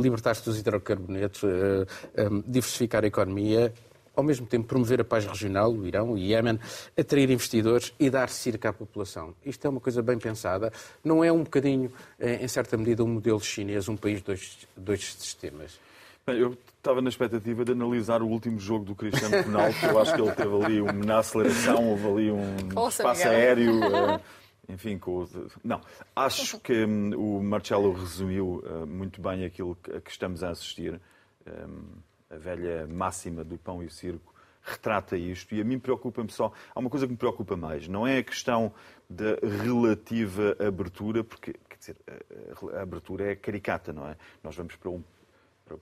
libertar-se 0.00 0.44
dos 0.44 0.58
hidrocarbonetos, 0.58 1.40
uh, 1.44 1.86
um, 2.18 2.42
diversificar 2.44 3.04
a 3.04 3.06
economia 3.06 3.72
ao 4.14 4.22
mesmo 4.22 4.46
tempo 4.46 4.66
promover 4.66 5.00
a 5.00 5.04
paz 5.04 5.26
regional, 5.26 5.72
o 5.72 5.86
Irão, 5.86 6.12
o 6.12 6.18
Iémen, 6.18 6.58
atrair 6.98 7.30
investidores 7.30 7.92
e 7.98 8.10
dar 8.10 8.28
circa 8.28 8.68
à 8.68 8.72
população. 8.72 9.34
Isto 9.44 9.66
é 9.66 9.70
uma 9.70 9.80
coisa 9.80 10.02
bem 10.02 10.18
pensada. 10.18 10.72
Não 11.04 11.24
é 11.24 11.32
um 11.32 11.42
bocadinho, 11.42 11.92
eh, 12.18 12.44
em 12.44 12.48
certa 12.48 12.76
medida, 12.76 13.02
um 13.02 13.08
modelo 13.08 13.40
chinês, 13.40 13.88
um 13.88 13.96
país 13.96 14.18
de 14.18 14.24
dois, 14.24 14.58
dois 14.76 15.14
sistemas? 15.14 15.78
Bem, 16.26 16.38
eu 16.38 16.56
estava 16.76 17.00
na 17.00 17.08
expectativa 17.08 17.64
de 17.64 17.72
analisar 17.72 18.22
o 18.22 18.28
último 18.28 18.58
jogo 18.60 18.84
do 18.84 18.94
Cristiano 18.94 19.42
Ronaldo, 19.42 19.74
eu 19.82 19.98
acho 20.00 20.14
que 20.14 20.20
ele 20.20 20.32
teve 20.32 20.64
ali 20.64 20.80
uma 20.80 21.18
aceleração, 21.18 21.88
houve 21.88 22.06
ali 22.06 22.30
um 22.30 22.56
Nossa, 22.72 23.02
espaço 23.02 23.28
aéreo. 23.28 23.80
Uh, 23.80 24.20
enfim, 24.68 24.98
com 24.98 25.26
não, 25.64 25.80
acho 26.14 26.60
que 26.60 26.84
um, 26.84 27.38
o 27.38 27.42
Marcelo 27.42 27.92
resumiu 27.92 28.62
uh, 28.64 28.86
muito 28.86 29.20
bem 29.20 29.44
aquilo 29.44 29.76
que, 29.82 29.96
a 29.96 30.00
que 30.00 30.10
estamos 30.10 30.44
a 30.44 30.50
assistir. 30.50 31.00
Um, 31.44 31.82
a 32.32 32.36
velha 32.36 32.86
máxima 32.86 33.44
do 33.44 33.58
pão 33.58 33.82
e 33.82 33.90
circo, 33.90 34.32
retrata 34.62 35.16
isto 35.16 35.54
e 35.54 35.60
a 35.60 35.64
mim 35.64 35.78
preocupa-me 35.78 36.30
só. 36.30 36.52
Há 36.74 36.78
uma 36.78 36.88
coisa 36.88 37.06
que 37.06 37.12
me 37.12 37.18
preocupa 37.18 37.56
mais, 37.56 37.88
não 37.88 38.06
é 38.06 38.18
a 38.18 38.22
questão 38.22 38.72
da 39.08 39.36
relativa 39.64 40.56
abertura, 40.58 41.22
porque 41.22 41.52
quer 41.68 41.76
dizer, 41.78 41.96
a 42.74 42.82
abertura 42.82 43.32
é 43.32 43.34
caricata, 43.34 43.92
não 43.92 44.08
é? 44.08 44.16
Nós 44.42 44.56
vamos 44.56 44.76
para 44.76 44.90
um 44.90 45.02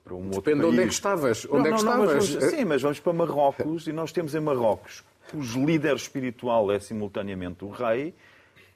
para, 0.04 0.14
um 0.14 0.30
Depende 0.30 0.36
outro 0.36 0.42
país. 0.42 0.64
onde 0.66 0.80
é 0.80 0.86
que 0.86 0.92
estavas. 0.92 1.44
Onde 1.46 1.52
não, 1.52 1.60
é 1.60 1.62
que 1.64 1.84
não, 1.84 2.04
estavas? 2.04 2.34
Mas 2.34 2.44
sim, 2.44 2.64
mas 2.64 2.82
vamos 2.82 3.00
para 3.00 3.12
Marrocos 3.12 3.86
e 3.88 3.92
nós 3.92 4.12
temos 4.12 4.34
em 4.34 4.40
Marrocos 4.40 5.04
cujo 5.30 5.64
líder 5.64 5.94
espiritual 5.94 6.72
é 6.72 6.80
simultaneamente 6.80 7.64
o 7.64 7.70
rei 7.70 8.14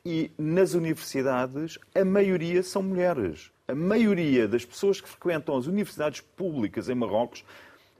e 0.05 0.31
nas 0.39 0.75
universidades 0.75 1.79
a 1.95 2.05
maioria 2.05 2.63
são 2.63 2.83
mulheres. 2.83 3.51
A 3.66 3.74
maioria 3.74 4.46
das 4.46 4.64
pessoas 4.64 5.00
que 5.00 5.09
frequentam 5.09 5.57
as 5.57 5.66
universidades 5.66 6.20
públicas 6.20 6.88
em 6.88 6.94
Marrocos 6.94 7.44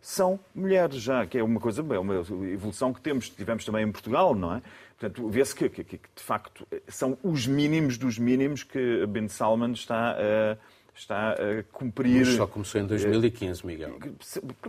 são 0.01 0.39
mulheres 0.55 0.97
já, 0.97 1.25
que 1.25 1.39
é 1.39 1.43
uma 1.43 1.59
coisa, 1.59 1.81
é 1.81 1.99
uma 1.99 2.17
evolução 2.17 2.93
que 2.93 3.01
temos, 3.01 3.31
tivemos 3.31 3.65
também 3.65 3.83
em 3.87 3.91
Portugal, 3.91 4.35
não 4.35 4.55
é? 4.55 4.63
Portanto, 4.99 5.27
vê-se 5.29 5.55
que, 5.55 5.69
que, 5.71 5.83
que, 5.83 5.97
de 5.97 6.23
facto, 6.23 6.67
são 6.87 7.17
os 7.23 7.47
mínimos 7.47 7.97
dos 7.97 8.19
mínimos 8.19 8.63
que 8.63 9.07
Ben 9.07 9.29
Salman 9.29 9.73
está 9.73 10.13
a, 10.13 10.57
está 10.95 11.33
a 11.33 11.63
cumprir. 11.73 12.25
Mas 12.25 12.37
só 12.37 12.47
começou 12.47 12.81
em 12.81 12.87
2015, 12.87 13.67
Miguel. 13.67 13.99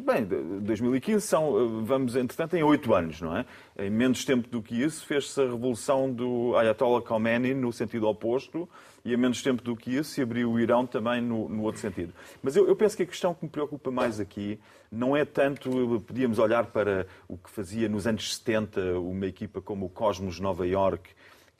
Bem, 0.01 0.25
2015 0.25 1.25
são, 1.25 1.83
vamos, 1.83 2.15
entretanto, 2.15 2.55
em 2.55 2.63
oito 2.63 2.93
anos, 2.93 3.21
não 3.21 3.37
é? 3.37 3.45
Em 3.77 3.89
menos 3.89 4.25
tempo 4.25 4.49
do 4.49 4.61
que 4.61 4.81
isso, 4.81 5.05
fez-se 5.05 5.39
a 5.39 5.43
revolução 5.43 6.11
do 6.11 6.55
Ayatollah 6.57 7.01
Khomeini 7.01 7.53
no 7.53 7.71
sentido 7.71 8.07
oposto, 8.07 8.67
e 9.03 9.13
em 9.13 9.17
menos 9.17 9.43
tempo 9.43 9.61
do 9.61 9.75
que 9.75 9.95
isso 9.95 10.11
se 10.11 10.21
abriu 10.21 10.51
o 10.51 10.59
Irão 10.59 10.87
também 10.87 11.21
no, 11.21 11.47
no 11.47 11.61
outro 11.61 11.79
sentido. 11.79 12.11
Mas 12.41 12.55
eu, 12.55 12.67
eu, 12.67 12.75
penso 12.75 12.97
que 12.97 13.03
a 13.03 13.05
questão 13.05 13.35
que 13.35 13.45
me 13.45 13.51
preocupa 13.51 13.91
mais 13.91 14.19
aqui 14.19 14.59
não 14.91 15.15
é 15.15 15.23
tanto, 15.23 16.01
podíamos 16.07 16.39
olhar 16.39 16.65
para 16.65 17.05
o 17.27 17.37
que 17.37 17.49
fazia 17.51 17.87
nos 17.87 18.07
anos 18.07 18.35
70 18.35 18.99
uma 18.99 19.27
equipa 19.27 19.61
como 19.61 19.85
o 19.85 19.89
Cosmos 19.89 20.39
Nova 20.39 20.65
York, 20.65 21.11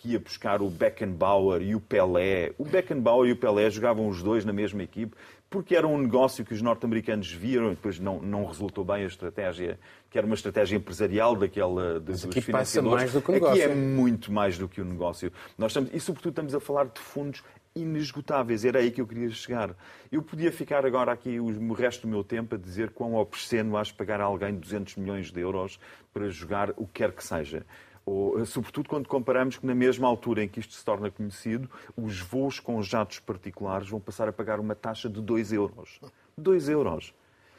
que 0.06 0.12
ia 0.12 0.20
buscar 0.20 0.62
o 0.62 0.70
Beckenbauer 0.70 1.64
e 1.64 1.74
o 1.74 1.82
Pelé. 1.82 2.54
O 2.60 2.64
Beckenbauer 2.64 3.28
e 3.28 3.32
o 3.32 3.36
Pelé 3.36 3.72
jogavam 3.72 4.08
os 4.08 4.22
dois 4.22 4.46
na 4.46 4.54
mesma 4.54 4.84
equipe 4.84 5.16
porque 5.50 5.76
era 5.76 5.88
um 5.88 5.98
negócio 5.98 6.46
que 6.46 6.54
os 6.54 6.62
norte-americanos 6.62 7.32
viram 7.32 7.68
e 7.68 7.70
depois 7.72 7.98
não, 7.98 8.20
não 8.22 8.46
resultou 8.46 8.84
bem 8.84 9.04
a 9.04 9.08
estratégia, 9.08 9.80
que 10.10 10.18
era 10.18 10.28
uma 10.28 10.36
estratégia 10.36 10.76
empresarial 10.76 11.36
daquela 11.36 12.00
dos 12.00 12.26
aqui 12.26 12.42
passa 12.42 12.82
mais 12.82 13.14
do 13.14 13.22
que 13.22 13.30
o 13.30 13.34
negócio. 13.34 13.64
Aqui 13.64 13.72
é 13.72 13.76
muito 13.76 14.32
mais 14.32 14.58
do 14.58 14.68
que 14.68 14.82
o 14.82 14.86
negócio. 14.86 15.32
Nós 15.58 15.72
estamos, 15.72 15.92
e 15.94 16.00
sobretudo 16.00 16.32
estamos 16.32 16.54
a 16.54 16.60
falar 16.60 16.86
de 16.86 17.00
fundos 17.00 17.42
inesgotáveis. 17.76 18.66
Era 18.66 18.80
aí 18.80 18.92
que 18.92 19.02
eu 19.02 19.08
queria 19.08 19.30
chegar. 19.30 19.76
Eu 20.12 20.22
podia 20.22 20.52
ficar 20.52 20.86
agora 20.86 21.12
aqui 21.12 21.40
o 21.40 21.74
resto 21.74 22.02
do 22.02 22.08
meu 22.10 22.24
tempo 22.24 22.56
a 22.56 22.58
dizer 22.58 22.90
quão 22.92 23.16
obsceno 23.16 23.78
acho 23.78 23.96
pagar 23.96 24.20
a 24.20 24.26
alguém 24.26 24.54
200 24.56 24.98
milhões 24.98 25.32
de 25.32 25.40
euros 25.40 25.80
para 26.14 26.28
jogar 26.30 26.72
o 26.72 26.86
que 26.86 26.94
quer 26.94 27.12
que 27.12 27.24
seja 27.24 27.66
ou, 28.06 28.46
sobretudo 28.46 28.88
quando 28.88 29.08
comparamos 29.08 29.58
que 29.58 29.66
na 29.66 29.74
mesma 29.74 30.08
altura 30.08 30.44
em 30.44 30.48
que 30.48 30.60
isto 30.60 30.74
se 30.74 30.86
torna 30.86 31.10
conhecido, 31.10 31.70
os 31.98 32.20
voos 32.20 32.60
com 32.60 32.82
jatos 32.84 33.20
particulares 33.20 33.90
vão 33.90 34.00
passar 34.00 34.28
a 34.28 34.34
pagar 34.34 34.60
uma 34.60 34.76
taxa 34.76 35.10
de 35.10 35.22
2 35.22 35.54
euros. 35.54 36.00
2 36.38 36.70
euros. 36.70 37.14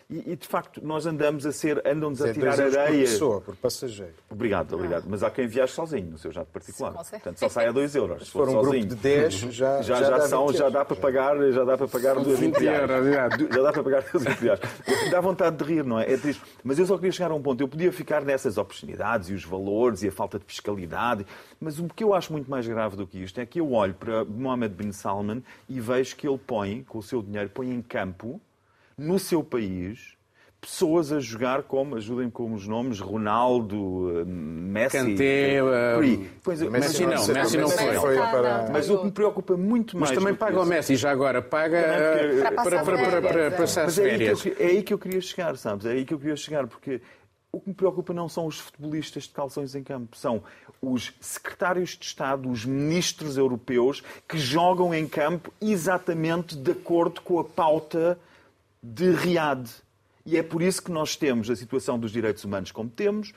E, 0.08 0.32
e, 0.32 0.36
de 0.36 0.46
facto, 0.46 0.80
nós 0.84 1.04
andamos 1.04 1.44
a 1.44 1.50
ser, 1.50 1.82
andam-nos 1.84 2.22
a 2.22 2.32
tirar 2.32 2.60
areia. 2.60 2.86
Por 2.86 2.98
pessoa, 2.98 3.40
por 3.40 3.56
passageiro. 3.56 4.14
Obrigado, 4.30 4.72
obrigado. 4.74 5.04
Mas 5.08 5.24
há 5.24 5.30
quem 5.30 5.48
viaje 5.48 5.72
sozinho 5.72 6.12
no 6.12 6.18
seu 6.18 6.30
jato 6.30 6.48
particular. 6.52 6.92
Sim, 7.04 7.10
Portanto, 7.10 7.38
só 7.40 7.48
sai 7.48 7.66
a 7.66 7.72
2 7.72 7.96
euros. 7.96 8.24
Se 8.26 8.30
for, 8.30 8.48
um 8.48 8.52
sozinho. 8.52 8.70
grupo 8.70 8.86
de 8.86 8.94
10, 8.94 9.34
já, 9.34 9.82
já, 9.82 9.82
já, 9.82 10.10
já 10.10 10.20
são, 10.28 10.52
já 10.52 10.68
dá 10.68 10.84
para 10.84 10.94
pagar, 10.94 11.36
já 11.50 11.64
dá 11.64 11.76
para 11.76 11.88
pagar 11.88 12.14
2 12.14 12.38
20 12.38 12.64
euros. 12.64 13.06
Já 13.52 13.62
dá 13.62 13.72
para 13.72 13.82
pagar 13.82 14.04
2 14.12 14.24
reais. 14.24 14.60
Dá 15.10 15.20
vontade 15.20 15.56
de 15.56 15.64
rir, 15.64 15.84
não 15.84 15.98
é? 15.98 16.12
É 16.12 16.16
triste. 16.16 16.40
Mas 16.62 16.78
eu 16.78 16.86
só 16.86 16.94
queria 16.96 17.10
chegar 17.10 17.32
a 17.32 17.34
um 17.34 17.42
ponto. 17.42 17.60
Eu 17.60 17.66
podia 17.66 17.90
ficar 17.90 18.24
nessas 18.24 18.58
oportunidades 18.58 19.28
e 19.28 19.34
os 19.34 19.44
valores 19.44 20.04
e 20.04 20.08
a 20.08 20.12
falta 20.12 20.38
de 20.38 20.44
fiscalidade. 20.44 21.26
Mas 21.60 21.80
o 21.80 21.88
que 21.88 22.04
eu 22.04 22.14
acho 22.14 22.32
muito 22.32 22.48
mais 22.48 22.64
grave 22.68 22.94
do 22.94 23.08
que 23.08 23.18
isto 23.18 23.40
é 23.40 23.46
que 23.46 23.58
eu 23.58 23.72
olho 23.72 23.94
para 23.94 24.24
Mohammed 24.24 24.72
bin 24.72 24.92
Salman 24.92 25.42
e 25.68 25.80
vejo 25.80 26.14
que 26.14 26.28
ele 26.28 26.38
põe, 26.38 26.84
com 26.84 26.98
o 26.98 27.02
seu 27.02 27.20
dinheiro, 27.20 27.50
põe 27.50 27.72
em 27.72 27.82
campo, 27.82 28.40
no 28.96 29.18
seu 29.18 29.44
país, 29.44 30.16
pessoas 30.60 31.12
a 31.12 31.20
jogar 31.20 31.62
como, 31.62 31.96
ajudem-me 31.96 32.30
com 32.30 32.52
os 32.52 32.66
nomes, 32.66 32.98
Ronaldo, 32.98 34.20
eh, 34.20 34.24
Messi. 34.24 34.96
Kanté, 34.96 35.62
uh, 35.62 36.26
pois, 36.42 36.60
Messi, 36.60 36.70
Messi 36.70 37.06
não, 37.06 37.34
Messi 37.34 37.58
não 37.58 37.68
foi. 37.68 37.94
foi 37.94 38.16
para... 38.16 38.70
Mas 38.72 38.90
o 38.90 38.98
que 38.98 39.04
me 39.04 39.12
preocupa 39.12 39.56
muito 39.56 39.96
mais... 39.96 40.10
Mas 40.10 40.18
também 40.18 40.34
paga 40.34 40.60
o 40.60 40.66
Messi, 40.66 40.96
já 40.96 41.10
agora, 41.10 41.40
paga 41.42 41.82
para, 42.64 42.82
para, 42.82 42.82
para, 42.82 43.22
para, 43.22 43.50
passar 43.52 43.84
as 43.84 43.96
férias. 43.96 44.44
É, 44.44 44.50
é 44.58 44.66
aí 44.66 44.82
que 44.82 44.92
eu 44.92 44.98
queria 44.98 45.20
chegar, 45.20 45.56
sabes? 45.56 45.86
É 45.86 45.90
aí 45.90 46.04
que 46.04 46.14
eu 46.14 46.18
queria 46.18 46.36
chegar, 46.36 46.66
porque 46.66 47.00
o 47.52 47.60
que 47.60 47.68
me 47.68 47.74
preocupa 47.74 48.12
não 48.12 48.28
são 48.28 48.46
os 48.46 48.58
futebolistas 48.58 49.24
de 49.24 49.30
calções 49.30 49.74
em 49.74 49.82
campo, 49.82 50.16
são 50.16 50.42
os 50.82 51.12
secretários 51.20 51.90
de 51.90 52.04
Estado, 52.04 52.50
os 52.50 52.64
ministros 52.64 53.38
europeus 53.38 54.02
que 54.28 54.38
jogam 54.38 54.92
em 54.92 55.06
campo 55.06 55.52
exatamente 55.60 56.56
de 56.56 56.72
acordo 56.72 57.20
com 57.20 57.38
a 57.38 57.44
pauta 57.44 58.18
de 58.92 59.10
Riad. 59.10 59.68
E 60.24 60.36
é 60.36 60.42
por 60.42 60.62
isso 60.62 60.82
que 60.82 60.90
nós 60.90 61.16
temos 61.16 61.50
a 61.50 61.56
situação 61.56 61.98
dos 61.98 62.10
direitos 62.10 62.44
humanos 62.44 62.70
como 62.72 62.88
temos, 62.88 63.32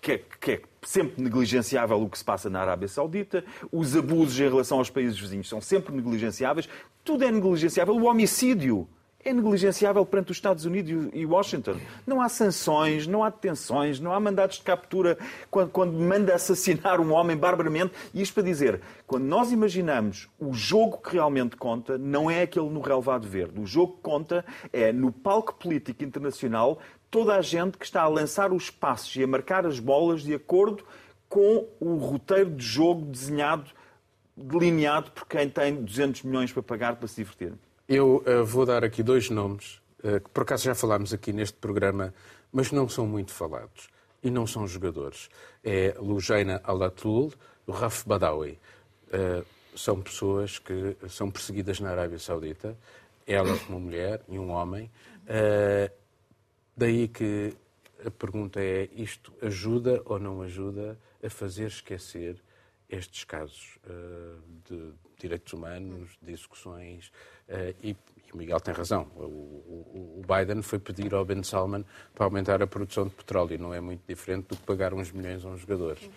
que 0.00 0.12
é, 0.12 0.24
que 0.40 0.52
é, 0.52 0.62
sempre 0.82 1.22
negligenciável 1.22 2.00
o 2.00 2.08
que 2.08 2.18
se 2.18 2.24
passa 2.24 2.48
na 2.48 2.60
Arábia 2.60 2.88
Saudita, 2.88 3.44
os 3.72 3.96
abusos 3.96 4.38
em 4.38 4.48
relação 4.48 4.78
aos 4.78 4.90
países 4.90 5.18
vizinhos 5.18 5.48
são 5.48 5.60
sempre 5.60 5.94
negligenciáveis, 5.94 6.68
tudo 7.04 7.24
é 7.24 7.30
negligenciável, 7.30 7.94
o 7.94 8.04
homicídio 8.04 8.88
é 9.28 9.32
negligenciável 9.32 10.04
perante 10.06 10.30
os 10.30 10.36
Estados 10.38 10.64
Unidos 10.64 11.10
e 11.12 11.26
Washington. 11.26 11.76
Não 12.06 12.20
há 12.20 12.28
sanções, 12.28 13.06
não 13.06 13.22
há 13.22 13.30
detenções, 13.30 14.00
não 14.00 14.12
há 14.12 14.18
mandados 14.18 14.56
de 14.56 14.62
captura 14.62 15.18
quando, 15.50 15.70
quando 15.70 15.92
manda 15.92 16.34
assassinar 16.34 17.00
um 17.00 17.12
homem 17.12 17.36
barbaramente. 17.36 17.92
E 18.14 18.22
isto 18.22 18.34
para 18.34 18.42
dizer, 18.42 18.80
quando 19.06 19.24
nós 19.24 19.52
imaginamos 19.52 20.28
o 20.38 20.52
jogo 20.52 20.98
que 20.98 21.12
realmente 21.12 21.56
conta, 21.56 21.98
não 21.98 22.30
é 22.30 22.42
aquele 22.42 22.68
no 22.68 22.80
relevado 22.80 23.28
verde. 23.28 23.60
O 23.60 23.66
jogo 23.66 23.96
que 23.96 24.02
conta 24.02 24.44
é 24.72 24.92
no 24.92 25.12
palco 25.12 25.54
político 25.54 26.02
internacional 26.02 26.78
toda 27.10 27.34
a 27.36 27.42
gente 27.42 27.78
que 27.78 27.84
está 27.84 28.02
a 28.02 28.08
lançar 28.08 28.52
os 28.52 28.70
passos 28.70 29.14
e 29.16 29.22
a 29.22 29.26
marcar 29.26 29.66
as 29.66 29.78
bolas 29.78 30.22
de 30.22 30.34
acordo 30.34 30.84
com 31.28 31.66
o 31.78 31.96
roteiro 31.96 32.50
de 32.50 32.64
jogo 32.64 33.04
desenhado, 33.04 33.70
delineado 34.36 35.10
por 35.10 35.26
quem 35.26 35.48
tem 35.48 35.82
200 35.82 36.22
milhões 36.22 36.52
para 36.52 36.62
pagar 36.62 36.96
para 36.96 37.08
se 37.08 37.16
divertir. 37.16 37.52
Eu 37.88 38.16
uh, 38.16 38.44
vou 38.44 38.66
dar 38.66 38.84
aqui 38.84 39.02
dois 39.02 39.30
nomes, 39.30 39.80
uh, 40.04 40.20
que 40.20 40.28
por 40.28 40.42
acaso 40.42 40.64
já 40.64 40.74
falámos 40.74 41.14
aqui 41.14 41.32
neste 41.32 41.56
programa, 41.56 42.12
mas 42.52 42.70
não 42.70 42.86
são 42.86 43.06
muito 43.06 43.32
falados 43.32 43.88
e 44.22 44.30
não 44.30 44.46
são 44.46 44.68
jogadores. 44.68 45.30
É 45.64 45.94
Lujaina 45.98 46.60
Alatul, 46.64 47.32
o 47.66 47.72
Raf 47.72 48.06
Badawi. 48.06 48.58
Uh, 49.06 49.42
são 49.74 50.02
pessoas 50.02 50.58
que 50.58 50.98
são 51.08 51.30
perseguidas 51.30 51.80
na 51.80 51.88
Arábia 51.88 52.18
Saudita, 52.18 52.76
ela 53.26 53.56
como 53.60 53.80
mulher 53.80 54.20
e 54.28 54.38
um 54.38 54.50
homem. 54.50 54.90
daí 56.76 57.08
que 57.08 57.54
a 58.04 58.10
pergunta 58.10 58.60
é: 58.60 58.88
isto 58.92 59.32
ajuda 59.40 60.02
ou 60.04 60.18
não 60.18 60.42
ajuda 60.42 60.98
a 61.24 61.30
fazer 61.30 61.68
esquecer 61.68 62.36
estes 62.90 63.22
casos 63.22 63.78
de 64.68 64.92
direitos 65.18 65.52
humanos, 65.52 66.18
de 66.20 66.32
execuções, 66.32 67.12
e, 67.82 67.90
e, 67.90 68.32
o 68.32 68.36
Miguel 68.36 68.60
tem 68.60 68.74
razão. 68.74 69.06
O, 69.16 69.22
o, 69.22 70.20
o, 70.20 70.22
Biden 70.26 70.62
foi 70.62 70.78
pedir 70.78 71.14
ao 71.14 71.24
Ben 71.24 71.42
Salman 71.42 71.84
para 72.14 72.24
aumentar 72.24 72.62
a 72.62 72.66
produção 72.66 73.08
de 73.08 73.14
petróleo, 73.14 73.54
e 73.54 73.58
não 73.58 73.72
é 73.72 73.80
muito 73.80 74.02
diferente 74.06 74.48
do 74.48 74.56
que 74.56 74.62
pagar 74.62 74.92
uns 74.92 75.10
milhões 75.10 75.44
a 75.44 75.48
uns 75.48 75.60
jogadores. 75.60 76.08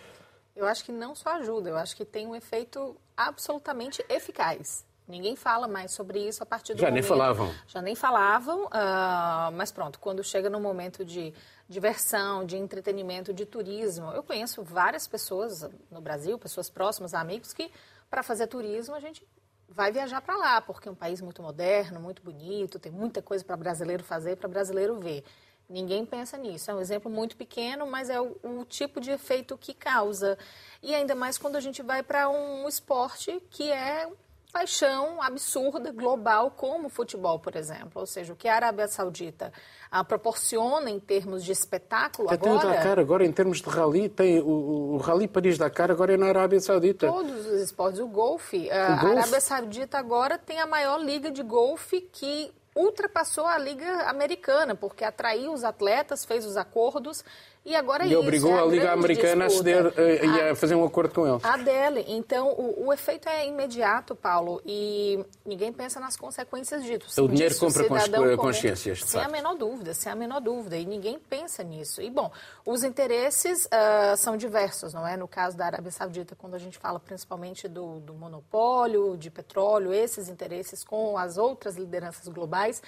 Eu 0.54 0.66
acho 0.66 0.84
que 0.84 0.92
não 0.92 1.14
só 1.14 1.36
ajuda, 1.36 1.70
eu 1.70 1.76
acho 1.76 1.96
que 1.96 2.04
tem 2.04 2.26
um 2.26 2.36
efeito 2.36 2.96
absolutamente 3.16 4.04
eficaz. 4.08 4.84
Ninguém 5.08 5.34
fala 5.34 5.66
mais 5.66 5.92
sobre 5.92 6.20
isso 6.20 6.42
a 6.42 6.46
partir 6.46 6.74
do 6.74 6.80
Já 6.80 6.88
momento... 6.88 7.02
nem 7.02 7.08
falavam. 7.08 7.54
Já 7.66 7.82
nem 7.82 7.94
falavam, 7.94 8.64
uh, 8.66 9.52
mas 9.54 9.72
pronto, 9.72 9.98
quando 9.98 10.22
chega 10.22 10.48
no 10.48 10.60
momento 10.60 11.04
de 11.04 11.34
diversão, 11.68 12.44
de 12.44 12.56
entretenimento, 12.56 13.32
de 13.32 13.44
turismo, 13.44 14.12
eu 14.12 14.22
conheço 14.22 14.62
várias 14.62 15.06
pessoas 15.06 15.68
no 15.90 16.00
Brasil, 16.00 16.38
pessoas 16.38 16.70
próximas, 16.70 17.14
amigos, 17.14 17.52
que 17.52 17.70
para 18.10 18.22
fazer 18.22 18.46
turismo, 18.46 18.94
a 18.94 19.00
gente 19.00 19.26
vai 19.72 19.90
viajar 19.90 20.20
para 20.20 20.36
lá, 20.36 20.60
porque 20.60 20.88
é 20.88 20.92
um 20.92 20.94
país 20.94 21.20
muito 21.20 21.42
moderno, 21.42 22.00
muito 22.00 22.22
bonito, 22.22 22.78
tem 22.78 22.92
muita 22.92 23.20
coisa 23.20 23.44
para 23.44 23.56
brasileiro 23.56 24.04
fazer, 24.04 24.36
para 24.36 24.48
brasileiro 24.48 24.98
ver. 25.00 25.24
Ninguém 25.68 26.04
pensa 26.04 26.36
nisso. 26.36 26.70
É 26.70 26.74
um 26.74 26.80
exemplo 26.80 27.10
muito 27.10 27.36
pequeno, 27.36 27.86
mas 27.86 28.10
é 28.10 28.20
o, 28.20 28.36
o, 28.42 28.64
tipo 28.64 29.00
de 29.00 29.10
efeito 29.10 29.56
que 29.56 29.72
causa. 29.72 30.36
E 30.82 30.94
ainda 30.94 31.14
mais 31.14 31.38
quando 31.38 31.56
a 31.56 31.60
gente 31.60 31.82
vai 31.82 32.02
para 32.02 32.28
um 32.28 32.68
esporte 32.68 33.42
que 33.50 33.70
é 33.72 34.06
paixão 34.52 35.20
absurda, 35.22 35.90
global, 35.90 36.50
como 36.50 36.86
o 36.86 36.90
futebol, 36.90 37.38
por 37.38 37.56
exemplo. 37.56 37.92
Ou 37.94 38.06
seja, 38.06 38.32
o 38.32 38.36
que 38.36 38.46
a 38.46 38.54
Arábia 38.54 38.86
Saudita 38.86 39.52
ah, 39.90 40.04
proporciona 40.04 40.90
em 40.90 41.00
termos 41.00 41.42
de 41.42 41.52
espetáculo 41.52 42.28
Até 42.28 42.48
agora... 42.48 42.60
Tem 42.60 42.70
o 42.70 42.74
Dakar 42.74 42.98
agora, 42.98 43.24
em 43.24 43.32
termos 43.32 43.62
de 43.62 43.68
rally, 43.68 44.08
tem 44.08 44.40
o, 44.40 44.94
o 44.94 44.96
Rally 44.98 45.26
Paris-Dakar 45.26 45.90
agora 45.90 46.14
é 46.14 46.16
na 46.16 46.26
Arábia 46.26 46.60
Saudita. 46.60 47.06
Todos 47.06 47.46
os 47.46 47.60
esportes, 47.62 47.98
o 47.98 48.06
golfe. 48.06 48.70
Ah, 48.70 49.00
a 49.00 49.08
Arábia 49.08 49.40
Saudita 49.40 49.98
agora 49.98 50.36
tem 50.36 50.60
a 50.60 50.66
maior 50.66 50.98
liga 50.98 51.30
de 51.30 51.42
golfe 51.42 52.02
que 52.12 52.52
ultrapassou 52.74 53.46
a 53.46 53.58
Liga 53.58 54.08
Americana, 54.08 54.74
porque 54.74 55.04
atraiu 55.04 55.52
os 55.52 55.64
atletas, 55.64 56.24
fez 56.24 56.46
os 56.46 56.56
acordos 56.56 57.24
e 57.64 57.76
agora 57.76 58.04
e 58.04 58.16
obrigou 58.16 58.56
é 58.56 58.58
a, 58.58 58.62
a 58.62 58.66
Liga 58.66 58.92
Americana 58.92 59.46
disputa. 59.46 59.70
a 59.70 59.92
ceder 59.92 60.24
e 60.24 60.40
a 60.50 60.56
fazer 60.56 60.74
um 60.74 60.84
acordo 60.84 61.14
com 61.14 61.28
eles. 61.28 61.44
A 61.44 61.56
dele. 61.56 62.04
Então, 62.08 62.48
o, 62.48 62.86
o, 62.86 62.92
efeito 62.92 63.28
é 63.28 63.46
imediato, 63.46 64.16
Paulo, 64.16 64.60
e 64.66 65.24
ninguém 65.46 65.72
pensa 65.72 66.00
nas 66.00 66.16
consequências 66.16 66.82
disso. 66.82 67.22
O 67.22 67.28
dinheiro 67.28 67.54
disso, 67.54 67.64
compra 67.64 68.32
o 68.32 68.36
consciências, 68.36 69.04
Sem 69.04 69.20
a 69.20 69.28
menor 69.28 69.54
dúvida, 69.54 69.94
sem 69.94 70.10
a 70.10 70.16
menor 70.16 70.40
dúvida. 70.40 70.76
E 70.76 70.84
ninguém 70.84 71.20
pensa 71.20 71.62
nisso. 71.62 72.02
E, 72.02 72.10
bom, 72.10 72.32
os 72.66 72.82
interesses 72.82 73.66
uh, 73.66 74.16
são 74.16 74.36
diversos, 74.36 74.92
não 74.92 75.06
é? 75.06 75.16
No 75.16 75.28
caso 75.28 75.56
da 75.56 75.66
Arábia 75.66 75.92
Saudita, 75.92 76.34
quando 76.34 76.54
a 76.54 76.58
gente 76.58 76.78
fala 76.78 76.98
principalmente 76.98 77.68
do, 77.68 78.00
do 78.00 78.12
monopólio 78.12 79.16
de 79.16 79.30
petróleo, 79.30 79.92
esses 79.92 80.28
interesses 80.28 80.82
com 80.82 81.16
as 81.16 81.38
outras 81.38 81.76
lideranças 81.76 82.26
globais. 82.26 82.82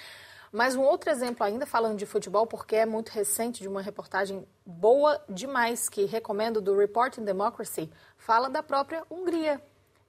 Mas 0.55 0.73
um 0.73 0.83
outro 0.83 1.09
exemplo 1.09 1.45
ainda, 1.45 1.65
falando 1.65 1.97
de 1.97 2.05
futebol, 2.05 2.47
porque 2.47 2.77
é 2.77 2.85
muito 2.85 3.09
recente, 3.09 3.61
de 3.61 3.67
uma 3.67 3.81
reportagem 3.81 4.47
boa 4.65 5.21
demais, 5.27 5.89
que 5.89 6.05
recomendo, 6.05 6.61
do 6.61 6.77
Reporting 6.77 7.25
Democracy, 7.25 7.91
fala 8.17 8.49
da 8.49 8.63
própria 8.63 9.03
Hungria. 9.11 9.61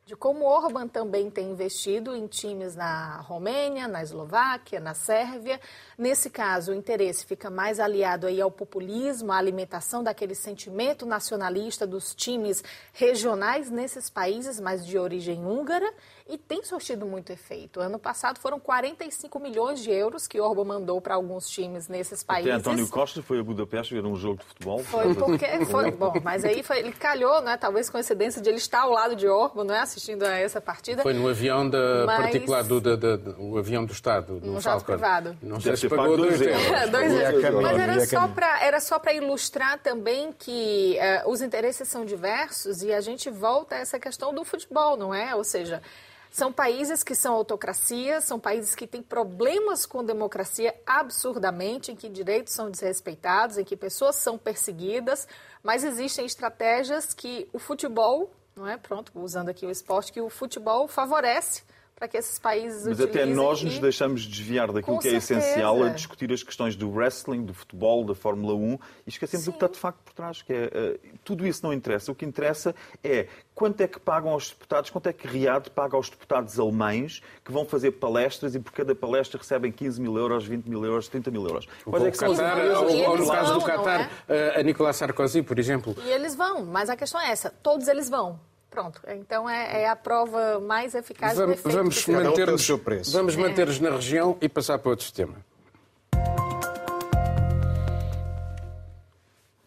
De 0.07 0.15
como 0.15 0.45
Orban 0.45 0.87
também 0.87 1.29
tem 1.29 1.51
investido 1.51 2.15
em 2.15 2.29
times 2.29 2.77
na 2.77 3.21
Romênia, 3.23 3.89
na 3.89 4.05
Eslováquia, 4.05 4.79
na 4.79 4.95
Sérvia. 4.95 5.61
Nesse 5.99 6.31
caso, 6.31 6.71
o 6.71 6.75
interesse 6.75 7.27
fica 7.27 7.51
mais 7.51 7.81
aliado 7.81 8.29
aí 8.29 8.41
ao 8.41 8.49
populismo, 8.49 9.33
à 9.33 9.37
alimentação 9.37 10.05
daquele 10.05 10.37
sentimento 10.37 11.05
nacionalista 11.05 11.85
dos 11.85 12.15
times 12.15 12.63
regionais 12.93 13.69
nesses 13.69 14.09
países, 14.09 14.61
mas 14.61 14.87
de 14.87 14.97
origem 14.97 15.45
húngara 15.45 15.93
e 16.29 16.39
tem 16.39 16.63
surtido 16.63 17.05
muito 17.05 17.33
efeito. 17.33 17.81
Ano 17.81 17.99
passado 17.99 18.39
foram 18.39 18.61
45 18.61 19.41
milhões 19.41 19.81
de 19.81 19.91
euros 19.91 20.29
que 20.29 20.41
Orban 20.41 20.65
mandou 20.65 21.01
para 21.01 21.17
alguns 21.17 21.49
times 21.49 21.89
nesses 21.89 22.23
países. 22.23 22.51
Até 22.53 22.61
António 22.61 22.89
Costa 22.89 23.23
foi 23.23 23.41
a 23.41 23.43
Budapeste 23.43 23.95
ver 23.95 24.07
um 24.07 24.15
jogo 24.15 24.39
de 24.39 24.45
futebol. 24.45 24.79
Foi 24.85 25.15
porque 25.15 25.65
foi 25.65 25.91
bom, 25.93 26.13
mas 26.23 26.45
aí 26.45 26.63
foi, 26.63 26.79
ele 26.79 26.93
calhou, 26.93 27.41
né? 27.43 27.57
Talvez 27.57 27.91
coincidência 27.91 28.41
de 28.41 28.49
ele 28.49 28.59
estar 28.59 28.83
ao 28.83 28.91
lado 28.91 29.17
de 29.17 29.27
Orban, 29.27 29.65
não 29.65 29.75
é, 29.75 29.81
assistindo 29.97 30.23
a 30.25 30.37
essa 30.37 30.61
partida. 30.61 31.03
Foi 31.03 31.15
no 31.15 31.29
avião 31.29 31.69
da 31.69 32.05
mas... 32.07 32.23
particular 32.23 32.63
do, 32.63 32.81
da, 32.81 32.97
da, 32.97 33.31
o 33.39 33.57
avião 33.57 33.85
do 33.85 33.93
Estado, 33.93 34.35
no, 34.35 34.53
no 34.55 34.61
jato 34.61 34.85
privado. 34.85 35.37
Não 35.41 35.59
sei 35.59 35.77
se 35.77 35.89
pagou 35.89 36.19
euros. 36.19 36.39
dois 36.39 36.41
euros. 36.43 37.63
Mas 37.63 37.79
era 37.79 38.07
só 38.07 38.29
para 38.29 38.63
era 38.63 38.81
só 38.81 38.99
para 38.99 39.15
ilustrar 39.15 39.79
também 39.79 40.33
que 40.33 40.99
uh, 41.25 41.31
os 41.31 41.41
interesses 41.41 41.89
são 41.89 42.05
diversos 42.05 42.83
e 42.83 42.93
a 42.93 43.01
gente 43.01 43.31
volta 43.31 43.77
a 43.77 43.79
essa 43.79 43.99
questão 43.99 44.35
do 44.35 44.45
futebol, 44.45 44.97
não 44.97 45.15
é? 45.15 45.35
Ou 45.35 45.45
seja, 45.45 45.83
são 46.31 46.53
países 46.53 47.03
que 47.03 47.15
são 47.15 47.35
autocracias, 47.35 48.25
são 48.25 48.39
países 48.39 48.75
que 48.75 48.87
têm 48.87 49.03
problemas 49.03 49.87
com 49.87 50.05
democracia 50.05 50.75
absurdamente, 50.85 51.93
em 51.93 51.97
que 51.97 52.11
direitos 52.11 52.53
são 52.53 52.71
desrespeitados, 52.71 53.57
em 53.57 53.65
que 53.65 53.75
pessoas 53.75 54.17
são 54.17 54.37
perseguidas, 54.37 55.27
mas 55.63 55.83
existem 55.83 56.27
estratégias 56.27 57.15
que 57.15 57.49
o 57.53 57.59
futebol, 57.59 58.31
não 58.57 58.67
é? 58.67 58.77
Pronto, 58.79 59.13
usando 59.15 59.51
aqui 59.51 59.67
o 59.67 59.71
esporte, 59.71 60.13
que 60.13 60.21
o 60.21 60.31
futebol 60.31 60.89
favorece 60.89 61.63
para 61.97 62.07
que 62.07 62.19
esses 62.19 62.39
países 62.39 62.87
Mas 62.87 63.01
até 63.01 63.25
nós 63.25 63.63
nos 63.63 63.79
deixamos 63.79 64.27
desviar 64.27 64.71
daquilo 64.71 64.97
Com 64.97 65.03
que 65.03 65.09
é 65.09 65.19
certeza. 65.19 65.41
essencial 65.41 65.83
a 65.83 65.89
discutir 65.89 66.31
as 66.31 66.43
questões 66.43 66.77
do 66.77 66.91
wrestling, 66.91 67.43
do 67.43 67.55
futebol, 67.55 68.05
da 68.05 68.15
Fórmula 68.15 68.55
1 68.55 68.75
e 68.75 68.79
esquecemos 69.09 69.45
Sim. 69.45 69.51
o 69.51 69.53
que 69.55 69.57
está 69.57 69.73
de 69.73 69.79
facto 69.79 69.99
por 70.05 70.13
trás. 70.13 70.43
Que 70.43 70.53
é, 70.53 70.67
uh, 70.67 71.19
tudo 71.25 71.47
isso 71.47 71.65
não 71.65 71.73
interessa. 71.73 72.13
O 72.13 72.15
que 72.15 72.27
interessa 72.27 72.75
é 73.03 73.29
quanto 73.55 73.81
é 73.81 73.89
que 73.89 73.99
pagam 73.99 74.31
aos 74.31 74.51
deputados, 74.51 74.91
quanto 74.91 75.09
é 75.09 75.13
que 75.15 75.27
Riad 75.27 75.71
paga 75.71 75.97
aos 75.97 76.11
deputados 76.11 76.61
alemães 76.61 77.23
que 77.43 77.51
vão 77.51 77.65
fazer 77.65 77.93
palestras 77.93 78.55
e 78.55 78.61
por 78.61 78.73
cada 78.73 78.95
palestra 78.95 79.39
recebem 79.39 79.73
15 79.73 79.99
mil 79.99 80.19
euros, 80.19 80.47
20 80.47 80.67
mil 80.67 80.85
euros, 80.85 81.09
30 81.09 81.31
mil 81.31 81.47
euros. 81.47 81.67
Quais 81.83 82.05
é 82.05 82.11
que 82.11 82.19
são 82.19 82.37
Qatar, 82.37 82.59
ou, 82.59 83.11
ou 83.11 83.19
no 83.19 83.27
caso 83.27 83.55
do 83.55 83.65
Qatar, 83.65 84.11
é? 84.29 84.61
a 84.61 84.63
Nicolás 84.63 84.97
Sarkozy, 84.97 85.43
por 85.43 85.59
exemplo. 85.59 85.97
E 86.05 86.11
eles 86.11 86.35
vão, 86.35 86.67
mas 86.67 86.91
a 86.91 86.97
questão 86.97 87.19
é 87.19 87.31
essa, 87.31 87.49
todos 87.63 87.89
eles 87.89 88.11
vão. 88.11 88.39
Pronto, 88.77 89.01
então 89.09 89.49
é, 89.49 89.85
é, 89.85 89.89
a 89.89 89.97
prova 89.97 90.61
mais 90.61 90.95
eficaz 90.95 91.39
vamos, 91.39 91.63
do 91.63 91.71
Vamos 91.71 92.07
manter-nos 92.07 92.69
vamos 93.11 93.35
é. 93.35 93.39
manter 93.39 93.81
na 93.81 93.91
região 93.93 94.37
e 94.39 94.51
passar 94.51 94.79
para 94.79 94.91
outro 94.91 95.11
tema. 95.11 95.35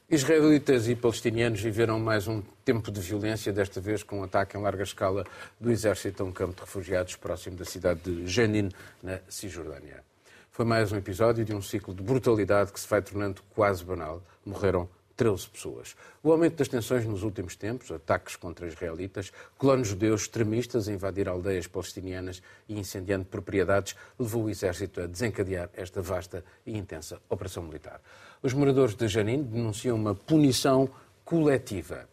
Israelitas 0.08 0.88
e 0.88 0.95
palestinianos 0.95 1.60
viveram 1.60 2.00
mais 2.00 2.28
um 2.28 2.43
tempo 2.63 2.91
de 2.91 3.02
violência, 3.02 3.52
desta 3.52 3.82
vez 3.82 4.04
com 4.04 4.19
um 4.19 4.24
ataque 4.26 4.56
em 4.56 4.62
larga 4.62 4.84
escala 4.84 5.24
do 5.60 5.72
exército 5.72 6.22
a 6.22 6.26
um 6.28 6.32
campo 6.32 6.54
de 6.54 6.62
refugiados 6.62 7.15
próximo 7.15 7.56
da 7.56 7.65
cidade 7.65 8.02
de 8.02 8.28
Jenin, 8.28 8.69
na 9.02 9.17
Cisjordânia. 9.28 10.04
Foi 10.52 10.65
mais 10.65 10.91
um 10.91 10.98
episódio 10.98 11.43
de 11.43 11.56
um 11.56 11.63
ciclo 11.63 11.95
de 11.95 12.04
brutalidade 12.04 12.72
que 12.72 12.80
se 12.80 12.88
vai 12.88 13.02
tornando 13.02 13.41
quase 13.56 13.84
banal. 13.84 14.22
Morreram 14.45 14.88
13 15.20 15.50
pessoas. 15.50 15.98
O 16.24 16.32
aumento 16.32 16.56
das 16.56 16.70
tensões 16.70 17.06
nos 17.06 17.24
últimos 17.24 17.58
tempos, 17.58 17.92
ataques 17.92 18.38
contra 18.38 18.66
israelitas, 18.66 19.34
colonos 19.58 19.90
judeus 19.90 20.22
extremistas 20.22 20.88
a 20.88 20.94
invadir 20.94 21.28
aldeias 21.28 21.68
palestinianas 21.68 22.42
e 22.70 22.80
incendiando 22.80 23.26
propriedades, 23.26 23.98
levou 24.18 24.46
o 24.46 24.50
exército 24.50 25.02
a 25.02 25.08
desencadear 25.08 25.70
esta 25.74 26.02
vasta 26.02 26.42
e 26.66 26.78
intensa 26.78 27.20
operação 27.28 27.64
militar. 27.64 28.00
Os 28.42 28.54
moradores 28.54 28.96
de 28.96 29.10
Janin 29.10 29.44
denunciam 29.44 29.98
uma 29.98 30.16
punição 30.16 30.90
coletiva. 31.26 32.08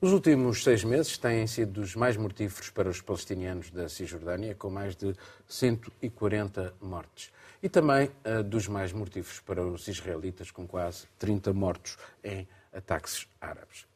Os 0.00 0.10
últimos 0.12 0.64
seis 0.64 0.82
meses 0.82 1.18
têm 1.18 1.46
sido 1.46 1.82
dos 1.82 1.94
mais 1.94 2.16
mortíferos 2.16 2.70
para 2.70 2.88
os 2.88 3.02
palestinianos 3.02 3.68
da 3.70 3.90
Cisjordânia, 3.90 4.54
com 4.54 4.70
mais 4.70 4.96
de 4.96 5.14
140 5.46 6.72
mortes 6.80 7.30
e 7.62 7.68
também 7.68 8.10
uh, 8.24 8.42
dos 8.42 8.68
mais 8.68 8.92
mortíferos 8.92 9.40
para 9.40 9.64
os 9.64 9.88
israelitas, 9.88 10.50
com 10.50 10.66
quase 10.66 11.06
30 11.18 11.52
mortos 11.52 11.96
em 12.22 12.46
ataques 12.72 13.26
árabes. 13.40 13.86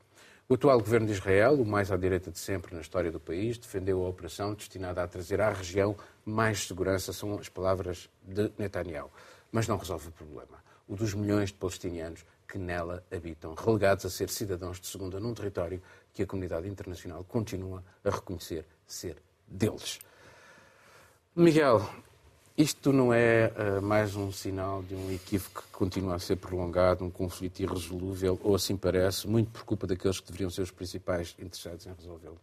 O 0.49 0.55
atual 0.55 0.79
governo 0.81 1.07
de 1.07 1.13
Israel, 1.13 1.55
o 1.55 1.65
mais 1.65 1.91
à 1.91 1.97
direita 1.97 2.31
de 2.31 2.39
sempre 2.39 2.75
na 2.75 2.81
história 2.81 3.11
do 3.11 3.21
país, 3.21 3.57
defendeu 3.57 4.05
a 4.05 4.09
operação 4.09 4.53
destinada 4.53 5.03
a 5.03 5.07
trazer 5.07 5.41
à 5.41 5.51
região 5.51 5.97
mais 6.25 6.67
segurança, 6.67 7.13
são 7.13 7.39
as 7.39 7.49
palavras 7.49 8.11
de 8.23 8.53
Netanyahu. 8.59 9.11
Mas 9.51 9.67
não 9.67 9.77
resolve 9.77 10.09
o 10.09 10.13
problema. 10.13 10.63
O 10.87 10.97
dos 10.97 11.15
milhões 11.15 11.51
de 11.51 11.55
palestinianos 11.55 12.25
que 12.47 12.59
nela 12.59 13.03
habitam, 13.11 13.55
relegados 13.55 14.05
a 14.05 14.11
ser 14.11 14.29
cidadãos 14.29 14.79
de 14.79 14.87
segunda 14.87 15.19
num 15.19 15.33
território 15.33 15.81
que 16.13 16.23
a 16.23 16.27
comunidade 16.27 16.69
internacional 16.69 17.25
continua 17.25 17.83
a 18.05 18.11
reconhecer 18.11 18.67
ser 18.87 19.17
deles. 19.49 20.01
Miguel, 21.35 21.89
isto 22.63 22.93
não 22.93 23.13
é 23.13 23.53
uh, 23.57 23.83
mais 23.83 24.15
um 24.15 24.31
sinal 24.31 24.85
de 24.85 24.95
um 24.95 25.11
equívoco 25.11 25.63
que 25.63 25.69
continua 25.73 26.15
a 26.15 26.19
ser 26.21 26.37
prolongado, 26.37 27.05
um 27.05 27.11
conflito 27.11 27.61
irresolúvel, 27.61 28.39
ou 28.43 28.55
assim 28.55 28.77
parece, 28.77 29.27
muito 29.29 29.51
por 29.51 29.65
culpa 29.65 29.85
daqueles 29.85 30.21
que 30.21 30.27
deveriam 30.27 30.49
ser 30.49 30.63
os 30.63 30.71
principais 30.71 31.35
interessados 31.41 31.87
em 31.87 31.93
resolvê-lo? 31.93 32.39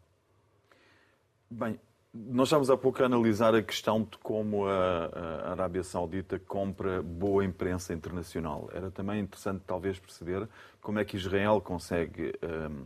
Bem, 1.49 1.79
nós 2.13 2.49
estávamos 2.49 2.69
há 2.69 2.75
pouco 2.75 3.01
a 3.01 3.05
analisar 3.05 3.55
a 3.55 3.63
questão 3.63 4.03
de 4.03 4.17
como 4.17 4.67
a, 4.67 5.05
a, 5.05 5.51
Arábia 5.51 5.83
Saudita 5.83 6.37
compra 6.37 7.01
boa 7.01 7.45
imprensa 7.45 7.93
internacional. 7.93 8.69
Era 8.73 8.91
também 8.91 9.21
interessante, 9.21 9.63
talvez, 9.65 9.99
perceber 9.99 10.49
como 10.81 10.99
é 10.99 11.05
que 11.05 11.15
Israel 11.15 11.61
consegue 11.61 12.33
um, 12.43 12.47
ehm, 12.47 12.83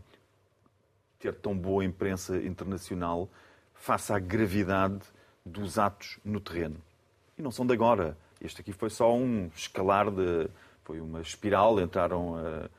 ter 1.19 1.33
tão 1.33 1.57
boa 1.57 1.83
imprensa 1.83 2.37
internacional 2.37 3.27
face 3.73 4.13
à 4.13 4.19
gravidade 4.19 5.01
dos 5.43 5.79
atos 5.79 6.19
no 6.23 6.39
terreno 6.39 6.77
e 7.37 7.41
não 7.41 7.51
são 7.51 7.65
de 7.65 7.73
agora. 7.73 8.17
Este 8.41 8.61
aqui 8.61 8.71
foi 8.71 8.89
só 8.89 9.13
um 9.13 9.49
escalar 9.55 10.11
de. 10.11 10.47
Foi 10.83 10.99
uma 10.99 11.21
espiral, 11.21 11.79
entraram. 11.79 12.35
A, 12.35 12.69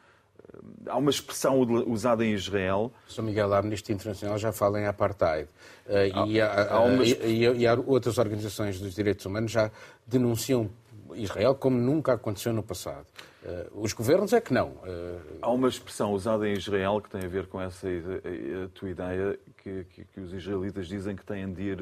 há 0.88 0.97
uma 0.97 1.11
expressão 1.11 1.61
usada 1.87 2.25
em 2.25 2.33
Israel. 2.33 2.93
São 3.09 3.25
Miguel, 3.25 3.53
a 3.53 3.59
Amnistia 3.59 3.95
Internacional 3.95 4.38
já 4.38 4.53
fala 4.53 4.81
em 4.81 4.87
apartheid. 4.87 5.49
Uh, 5.87 6.27
e, 6.29 6.40
há, 6.40 6.73
há 6.73 6.81
umas... 6.81 7.09
e, 7.09 7.45
e, 7.45 7.67
há 7.67 7.75
outras 7.75 8.19
organizações 8.19 8.79
dos 8.79 8.95
direitos 8.95 9.25
humanos 9.27 9.51
já 9.51 9.71
denunciam 10.07 10.71
Israel 11.14 11.55
como 11.55 11.77
nunca 11.77 12.14
aconteceu 12.14 12.53
no 12.53 12.62
passado. 12.62 13.07
Uh, 13.43 13.83
os 13.83 13.93
governos 13.93 14.33
é 14.33 14.40
que 14.40 14.53
não. 14.53 14.69
Uh... 14.69 15.38
Há 15.43 15.51
uma 15.51 15.69
expressão 15.69 16.12
usada 16.12 16.49
em 16.49 16.55
Israel 16.55 17.01
que 17.01 17.11
tem 17.11 17.25
a 17.25 17.29
ver 17.29 17.47
com 17.47 17.61
essa 17.61 17.87
a 17.88 18.69
tua 18.69 18.90
ideia, 18.90 19.38
que, 19.59 19.85
que, 19.85 20.05
que, 20.05 20.21
os 20.21 20.33
israelitas 20.33 20.88
dizem 20.88 21.14
que 21.14 21.25
têm 21.25 21.53
de 21.53 21.62
ir, 21.62 21.79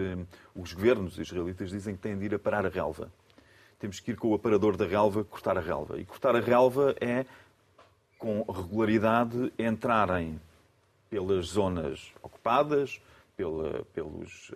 os 0.54 0.72
governos 0.72 1.18
israelitas 1.18 1.70
dizem 1.70 1.94
que 1.94 2.00
têm 2.00 2.18
de 2.18 2.24
ir 2.24 2.34
a 2.34 2.38
parar 2.38 2.66
a 2.66 2.68
relva. 2.68 3.10
Temos 3.78 4.00
que 4.00 4.12
ir 4.12 4.16
com 4.16 4.28
o 4.28 4.34
aparador 4.34 4.76
da 4.76 4.86
relva 4.86 5.24
cortar 5.24 5.56
a 5.56 5.60
relva. 5.60 5.98
E 5.98 6.04
cortar 6.04 6.34
a 6.34 6.40
relva 6.40 6.94
é, 7.00 7.24
com 8.18 8.42
regularidade, 8.42 9.52
entrarem 9.58 10.40
pelas 11.10 11.46
zonas 11.46 12.12
ocupadas, 12.22 13.00
pela, 13.36 13.84
pelos 13.92 14.50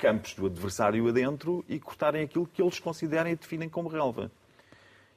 campos 0.00 0.34
do 0.34 0.46
adversário 0.46 1.06
adentro 1.08 1.64
e 1.68 1.78
cortarem 1.78 2.22
aquilo 2.22 2.46
que 2.46 2.62
eles 2.62 2.78
considerem 2.78 3.32
e 3.32 3.36
definem 3.36 3.68
como 3.68 3.88
relva. 3.88 4.30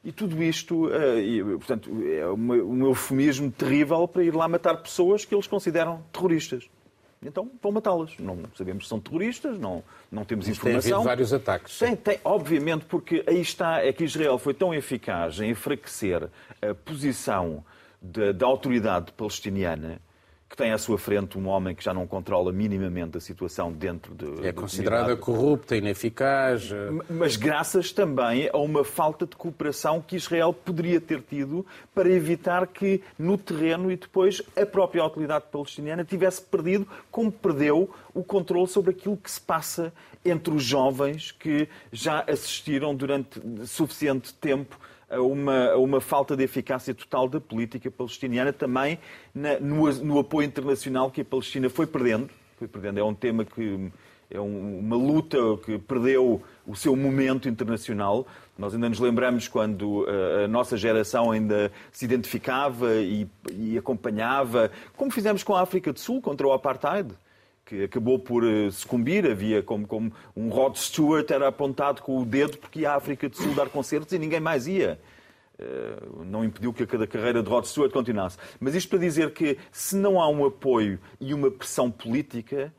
E 0.03 0.11
tudo 0.11 0.43
isto, 0.43 0.87
uh, 0.87 1.57
portanto, 1.57 1.89
é 2.05 2.27
um 2.29 2.85
eufemismo 2.85 3.49
terrível 3.49 4.05
para 4.05 4.23
ir 4.23 4.35
lá 4.35 4.47
matar 4.47 4.75
pessoas 4.77 5.23
que 5.23 5.33
eles 5.33 5.47
consideram 5.47 6.03
terroristas. 6.11 6.69
Então 7.25 7.49
vão 7.61 7.71
matá-las. 7.71 8.17
Não 8.19 8.37
sabemos 8.53 8.83
se 8.83 8.89
são 8.89 8.99
terroristas, 8.99 9.57
não, 9.57 9.81
não 10.11 10.25
temos 10.25 10.45
Mas 10.45 10.57
informação. 10.57 10.81
Tem 10.81 10.93
havido 10.93 11.07
vários 11.07 11.33
ataques. 11.33 11.79
Tem, 11.79 11.95
tem, 11.95 12.19
obviamente, 12.25 12.83
porque 12.85 13.23
aí 13.25 13.39
está, 13.39 13.81
é 13.81 13.93
que 13.93 14.03
Israel 14.03 14.37
foi 14.37 14.53
tão 14.53 14.73
eficaz 14.73 15.39
em 15.39 15.51
enfraquecer 15.51 16.29
a 16.61 16.75
posição 16.75 17.63
da 18.01 18.45
autoridade 18.45 19.13
palestiniana 19.13 20.01
que 20.53 20.57
tem 20.57 20.71
à 20.71 20.77
sua 20.77 20.99
frente 20.99 21.35
um 21.35 21.47
homem 21.47 21.73
que 21.73 21.83
já 21.83 21.95
não 21.95 22.05
controla 22.05 22.51
minimamente 22.51 23.17
a 23.17 23.19
situação 23.19 23.71
dentro 23.71 24.13
de. 24.13 24.45
É 24.45 24.51
considerada 24.51 25.17
corrupta, 25.17 25.75
ineficaz. 25.75 26.69
Eh, 26.71 26.91
mas 27.09 27.35
graças 27.35 27.91
também 27.91 28.47
a 28.53 28.57
uma 28.59 28.83
falta 28.83 29.25
de 29.25 29.35
cooperação 29.35 29.99
que 29.99 30.15
Israel 30.15 30.53
poderia 30.53 31.01
ter 31.01 31.23
tido 31.23 31.65
para 31.91 32.07
evitar 32.07 32.67
que 32.67 33.01
no 33.17 33.35
terreno 33.35 33.91
e 33.91 33.97
depois 33.97 34.43
a 34.55 34.63
própria 34.63 35.01
autoridade 35.01 35.45
palestiniana 35.51 36.05
tivesse 36.05 36.43
perdido, 36.43 36.87
como 37.09 37.31
perdeu, 37.31 37.89
o 38.13 38.23
controle 38.23 38.67
sobre 38.67 38.91
aquilo 38.91 39.17
que 39.17 39.31
se 39.31 39.41
passa 39.41 39.91
entre 40.23 40.53
os 40.53 40.63
jovens 40.63 41.31
que 41.31 41.67
já 41.91 42.23
assistiram 42.27 42.93
durante 42.93 43.41
suficiente 43.65 44.31
tempo 44.35 44.77
a 45.13 45.21
uma, 45.21 45.69
a 45.71 45.77
uma 45.77 46.01
falta 46.01 46.35
de 46.35 46.43
eficácia 46.43 46.93
total 46.93 47.27
da 47.27 47.39
política 47.39 47.89
palestiniana, 47.91 48.51
também 48.51 48.99
na, 49.33 49.59
no, 49.59 49.91
no, 49.93 50.19
apoio 50.19 50.47
internacional 50.47 51.11
que 51.11 51.21
a 51.21 51.25
Palestina 51.25 51.69
foi 51.69 51.87
perdendo, 51.87 52.29
foi 52.57 52.67
perdendo. 52.67 52.99
É 52.99 53.03
um 53.03 53.13
tema 53.13 53.45
que 53.45 53.91
é 54.29 54.39
uma 54.39 54.95
luta 54.95 55.37
que 55.63 55.77
perdeu 55.77 56.41
o 56.65 56.75
seu 56.75 56.95
momento 56.95 57.47
internacional. 57.47 58.25
Nós 58.57 58.73
ainda 58.73 58.89
nos 58.89 58.99
lembramos 58.99 59.47
quando 59.47 60.07
eh, 60.07 60.45
a 60.45 60.47
nossa 60.47 60.75
geração 60.75 61.31
ainda 61.31 61.71
se 61.91 62.05
identificava 62.05 62.95
e, 62.95 63.27
e 63.51 63.77
acompanhava, 63.77 64.71
como 64.95 65.11
fizemos 65.11 65.43
com 65.43 65.55
a 65.55 65.61
África 65.61 65.93
do 65.93 65.99
Sul 65.99 66.19
contra 66.21 66.47
o 66.47 66.51
Apartheid 66.51 67.13
que 67.65 67.83
acabou 67.83 68.19
por 68.19 68.43
eh, 68.43 68.69
sucumbir. 68.71 69.29
Havia 69.29 69.61
como, 69.63 69.87
como 69.87 70.11
um 70.35 70.49
Rod 70.49 70.75
Stewart 70.75 71.29
era 71.31 71.47
apontado 71.47 72.01
com 72.01 72.19
o 72.19 72.25
dedo 72.25 72.57
porque 72.57 72.81
ia 72.81 72.91
à 72.91 72.95
África 72.95 73.29
do 73.29 73.35
Sul 73.35 73.53
dar 73.53 73.69
concertos 73.69 74.13
e 74.13 74.19
ninguém 74.19 74.39
mais 74.39 74.67
ia. 74.67 74.99
Eh, 75.57 76.03
não 76.25 76.43
impediu 76.43 76.73
que 76.73 76.83
a 76.83 77.07
carreira 77.07 77.41
de 77.41 77.49
Rod 77.49 77.65
Stewart 77.65 77.91
continuasse. 77.91 78.37
Mas 78.59 78.75
isto 78.75 78.89
para 78.89 78.99
dizer 78.99 79.31
que 79.31 79.57
se 79.71 79.95
não 79.95 80.19
há 80.19 80.27
um 80.27 80.45
apoio 80.45 80.99
e 81.19 81.33
uma 81.33 81.49
pressão 81.49 81.89
política, 81.89 82.73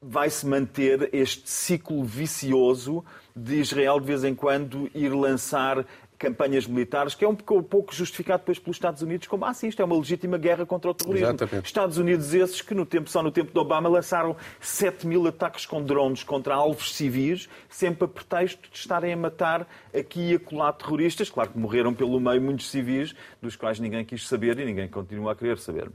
vai-se 0.00 0.44
manter 0.46 1.08
este 1.12 1.48
ciclo 1.48 2.02
vicioso 2.02 3.04
de 3.36 3.60
Israel 3.60 4.00
de 4.00 4.06
vez 4.06 4.24
em 4.24 4.34
quando 4.34 4.90
ir 4.94 5.10
lançar 5.10 5.86
campanhas 6.22 6.68
militares, 6.68 7.16
que 7.16 7.24
é 7.24 7.28
um 7.28 7.34
pouco 7.34 7.92
justificado 7.92 8.42
depois 8.42 8.56
pelos 8.56 8.76
Estados 8.76 9.02
Unidos 9.02 9.26
como, 9.26 9.44
ah, 9.44 9.52
sim, 9.52 9.66
isto 9.66 9.82
é 9.82 9.84
uma 9.84 9.96
legítima 9.96 10.38
guerra 10.38 10.64
contra 10.64 10.92
o 10.92 10.94
terrorismo. 10.94 11.26
Exatamente. 11.26 11.66
Estados 11.66 11.98
Unidos 11.98 12.32
esses 12.32 12.62
que 12.62 12.74
no 12.74 12.86
tempo, 12.86 13.10
só 13.10 13.24
no 13.24 13.32
tempo 13.32 13.52
de 13.52 13.58
Obama 13.58 13.88
lançaram 13.88 14.36
7 14.60 15.04
mil 15.04 15.26
ataques 15.26 15.66
com 15.66 15.82
drones 15.82 16.22
contra 16.22 16.54
alvos 16.54 16.94
civis, 16.94 17.48
sempre 17.68 18.04
a 18.04 18.08
pretexto 18.08 18.70
de 18.70 18.76
estarem 18.76 19.12
a 19.12 19.16
matar 19.16 19.66
aqui 19.92 20.30
e 20.30 20.34
acolá 20.36 20.72
terroristas. 20.72 21.28
Claro 21.28 21.50
que 21.50 21.58
morreram 21.58 21.92
pelo 21.92 22.20
meio 22.20 22.40
muitos 22.40 22.70
civis, 22.70 23.16
dos 23.40 23.56
quais 23.56 23.80
ninguém 23.80 24.04
quis 24.04 24.28
saber 24.28 24.56
e 24.60 24.64
ninguém 24.64 24.86
continua 24.86 25.32
a 25.32 25.34
querer 25.34 25.58
saber. 25.58 25.90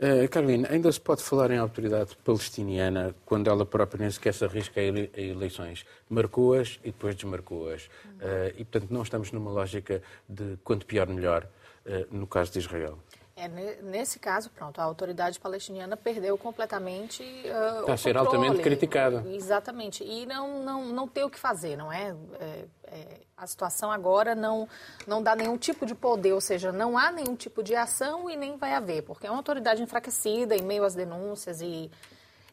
Uh, 0.00 0.28
Carolina, 0.28 0.68
ainda 0.70 0.92
se 0.92 1.00
pode 1.00 1.24
falar 1.24 1.50
em 1.50 1.58
autoridade 1.58 2.16
palestiniana 2.24 3.16
quando 3.26 3.50
ela 3.50 3.66
própria 3.66 4.02
nem 4.02 4.10
sequer 4.10 4.32
se 4.32 4.44
arrisca 4.44 4.80
a 4.80 4.84
eleições. 5.20 5.84
Marcou-as 6.08 6.78
e 6.84 6.92
depois 6.92 7.16
desmarcou-as. 7.16 7.86
Uh, 7.86 8.54
e, 8.56 8.64
portanto, 8.64 8.90
não 8.92 9.02
estamos 9.02 9.32
numa 9.32 9.50
lógica 9.50 10.00
de 10.28 10.56
quanto 10.62 10.86
pior, 10.86 11.08
melhor, 11.08 11.48
uh, 11.84 12.16
no 12.16 12.28
caso 12.28 12.52
de 12.52 12.60
Israel. 12.60 12.96
É, 13.40 13.48
nesse 13.82 14.18
caso, 14.18 14.50
pronto, 14.50 14.80
a 14.80 14.84
autoridade 14.84 15.38
palestiniana 15.38 15.96
perdeu 15.96 16.36
completamente 16.36 17.22
uh, 17.22 17.80
Está 17.82 17.92
a 17.92 17.96
ser 17.96 18.16
altamente 18.16 18.60
criticada. 18.60 19.24
Exatamente. 19.28 20.02
E 20.02 20.26
não, 20.26 20.64
não, 20.64 20.86
não 20.86 21.06
tem 21.06 21.22
o 21.22 21.30
que 21.30 21.38
fazer, 21.38 21.76
não 21.76 21.92
é? 21.92 22.16
é, 22.40 22.64
é 22.88 23.28
a 23.36 23.46
situação 23.46 23.92
agora 23.92 24.34
não, 24.34 24.68
não 25.06 25.22
dá 25.22 25.36
nenhum 25.36 25.56
tipo 25.56 25.86
de 25.86 25.94
poder, 25.94 26.32
ou 26.32 26.40
seja, 26.40 26.72
não 26.72 26.98
há 26.98 27.12
nenhum 27.12 27.36
tipo 27.36 27.62
de 27.62 27.74
ação 27.76 28.28
e 28.28 28.36
nem 28.36 28.56
vai 28.56 28.74
haver, 28.74 29.02
porque 29.02 29.28
é 29.28 29.30
uma 29.30 29.36
autoridade 29.36 29.80
enfraquecida 29.80 30.56
em 30.56 30.62
meio 30.62 30.82
às 30.82 30.96
denúncias 30.96 31.60
e, 31.60 31.88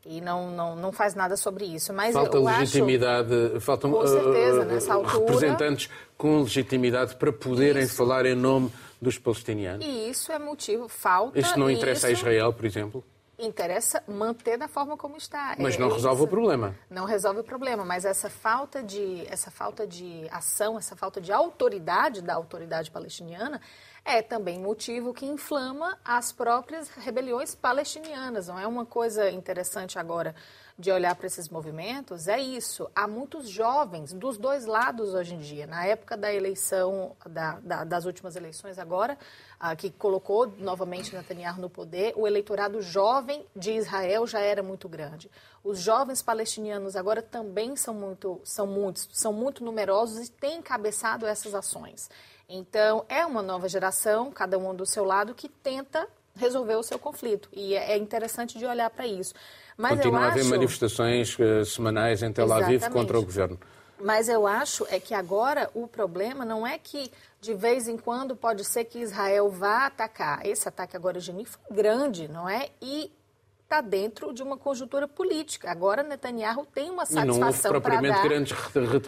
e 0.05 0.21
não, 0.21 0.51
não, 0.51 0.75
não 0.75 0.91
faz 0.91 1.15
nada 1.15 1.35
sobre 1.35 1.65
isso. 1.65 1.91
Mas 1.91 2.13
Falta 2.13 2.37
legitimidade, 2.37 3.33
acho, 3.33 3.61
faltam 3.61 3.91
com 3.91 4.05
certeza, 4.05 4.61
uh, 4.61 4.93
altura, 4.93 5.19
representantes 5.19 5.89
com 6.15 6.41
legitimidade 6.41 7.15
para 7.15 7.33
poderem 7.33 7.83
isso. 7.83 7.95
falar 7.95 8.27
em 8.27 8.35
nome 8.35 8.71
dos 9.01 9.17
palestinianos. 9.17 9.85
E 9.85 10.09
isso 10.09 10.31
é 10.31 10.39
motivo, 10.39 10.87
falta. 10.87 11.39
Isto 11.39 11.59
não 11.59 11.69
interessa 11.69 12.09
isso... 12.09 12.25
a 12.25 12.31
Israel, 12.31 12.53
por 12.53 12.65
exemplo? 12.65 13.03
interessa 13.37 14.01
manter 14.07 14.57
da 14.57 14.67
forma 14.67 14.95
como 14.95 15.17
está. 15.17 15.55
Mas 15.59 15.77
não 15.77 15.89
é 15.89 15.93
resolve 15.93 16.17
isso. 16.17 16.25
o 16.25 16.27
problema. 16.27 16.75
Não 16.89 17.05
resolve 17.05 17.41
o 17.41 17.43
problema, 17.43 17.83
mas 17.83 18.05
essa 18.05 18.29
falta 18.29 18.81
de 18.81 19.25
essa 19.27 19.51
falta 19.51 19.85
de 19.85 20.27
ação, 20.31 20.77
essa 20.77 20.95
falta 20.95 21.19
de 21.19 21.31
autoridade 21.31 22.21
da 22.21 22.33
autoridade 22.33 22.89
palestiniana 22.89 23.59
é 24.03 24.21
também 24.21 24.59
motivo 24.59 25.13
que 25.13 25.25
inflama 25.25 25.97
as 26.05 26.31
próprias 26.31 26.89
rebeliões 26.89 27.55
palestinianas. 27.55 28.47
Não 28.47 28.59
é 28.59 28.67
uma 28.67 28.85
coisa 28.85 29.29
interessante 29.29 29.97
agora 29.97 30.35
de 30.77 30.91
olhar 30.91 31.15
para 31.15 31.27
esses 31.27 31.49
movimentos? 31.49 32.27
É 32.27 32.39
isso. 32.39 32.89
Há 32.93 33.07
muitos 33.07 33.49
jovens 33.49 34.11
dos 34.11 34.37
dois 34.37 34.65
lados 34.65 35.13
hoje 35.13 35.35
em 35.35 35.39
dia. 35.39 35.65
Na 35.65 35.85
época 35.85 36.17
da 36.17 36.33
eleição, 36.33 37.15
da, 37.25 37.59
da, 37.61 37.83
das 37.83 38.05
últimas 38.05 38.35
eleições 38.35 38.77
agora, 38.77 39.17
ah, 39.59 39.75
que 39.75 39.89
colocou 39.89 40.47
novamente 40.57 41.15
Netanyahu 41.15 41.61
no 41.61 41.69
poder, 41.69 42.13
o 42.17 42.27
eleitorado 42.27 42.81
jovem 42.81 43.45
de 43.55 43.71
Israel 43.71 44.27
já 44.27 44.39
era 44.39 44.61
muito 44.61 44.89
grande. 44.89 45.31
Os 45.63 45.79
jovens 45.79 46.21
palestinianos 46.21 46.95
agora 46.95 47.21
também 47.21 47.75
são 47.75 47.93
muito, 47.93 48.41
são 48.43 48.67
muitos, 48.67 49.09
são 49.13 49.31
muito 49.31 49.63
numerosos 49.63 50.27
e 50.27 50.31
têm 50.31 50.57
encabeçado 50.57 51.25
essas 51.25 51.55
ações. 51.55 52.09
Então, 52.47 53.05
é 53.09 53.25
uma 53.25 53.41
nova 53.41 53.67
geração, 53.67 54.31
cada 54.31 54.57
um 54.57 54.75
do 54.75 54.85
seu 54.85 55.03
lado, 55.03 55.33
que 55.33 55.49
tenta 55.49 56.07
resolver 56.35 56.75
o 56.75 56.83
seu 56.83 56.99
conflito. 56.99 57.49
E 57.53 57.75
é, 57.75 57.93
é 57.93 57.97
interessante 57.97 58.57
de 58.57 58.65
olhar 58.65 58.89
para 58.89 59.07
isso. 59.07 59.33
Mas 59.77 59.97
Continua 59.97 60.21
a 60.21 60.27
haver 60.27 60.41
acho... 60.41 60.49
manifestações 60.49 61.37
uh, 61.39 61.65
semanais 61.65 62.23
em 62.23 62.31
Tel 62.31 62.51
Aviv 62.51 62.75
Exatamente. 62.75 62.93
contra 62.93 63.19
o 63.19 63.23
governo. 63.23 63.59
Mas 63.99 64.27
eu 64.27 64.45
acho 64.45 64.85
é 64.89 64.99
que 64.99 65.13
agora 65.13 65.69
o 65.73 65.87
problema 65.87 66.43
não 66.43 66.67
é 66.67 66.77
que 66.77 67.09
de 67.39 67.53
vez 67.53 67.87
em 67.87 67.97
quando 67.97 68.35
pode 68.35 68.65
ser 68.65 68.85
que 68.85 68.99
Israel 68.99 69.49
vá 69.49 69.85
atacar. 69.85 70.45
Esse 70.45 70.67
ataque 70.67 70.97
agora 70.97 71.19
de 71.19 71.25
Jenin 71.25 71.45
foi 71.45 71.61
grande, 71.71 72.27
não 72.27 72.49
é? 72.49 72.69
E 72.81 73.11
está 73.65 73.81
dentro 73.81 74.31
de 74.31 74.43
uma 74.43 74.57
conjuntura 74.57 75.07
política. 75.07 75.69
Agora 75.71 76.03
Netanyahu 76.03 76.65
tem 76.67 76.89
uma 76.89 77.05
satisfação 77.05 77.71
para 77.81 77.95
dar... 77.95 78.01
não 78.01 78.09
houve 78.11 78.53
propriamente 78.53 78.53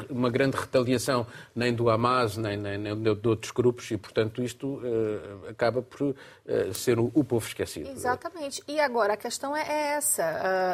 uma 0.09 0.29
grande 0.29 0.57
retaliação 0.57 1.27
nem 1.55 1.73
do 1.73 1.89
Hamas, 1.89 2.37
nem, 2.37 2.57
nem, 2.57 2.77
nem 2.77 2.95
de 3.01 3.27
outros 3.27 3.51
grupos, 3.51 3.89
e, 3.91 3.97
portanto, 3.97 4.41
isto 4.41 4.77
uh, 4.77 5.49
acaba 5.49 5.81
por 5.81 6.01
uh, 6.01 6.15
ser 6.73 6.99
o, 6.99 7.11
o, 7.13 7.23
povo 7.23 7.45
esquecido. 7.45 7.89
Exatamente. 7.89 8.63
E 8.67 8.79
agora, 8.79 9.13
a 9.13 9.17
questão 9.17 9.55
é, 9.55 9.61
é 9.61 9.87
essa. 9.95 10.23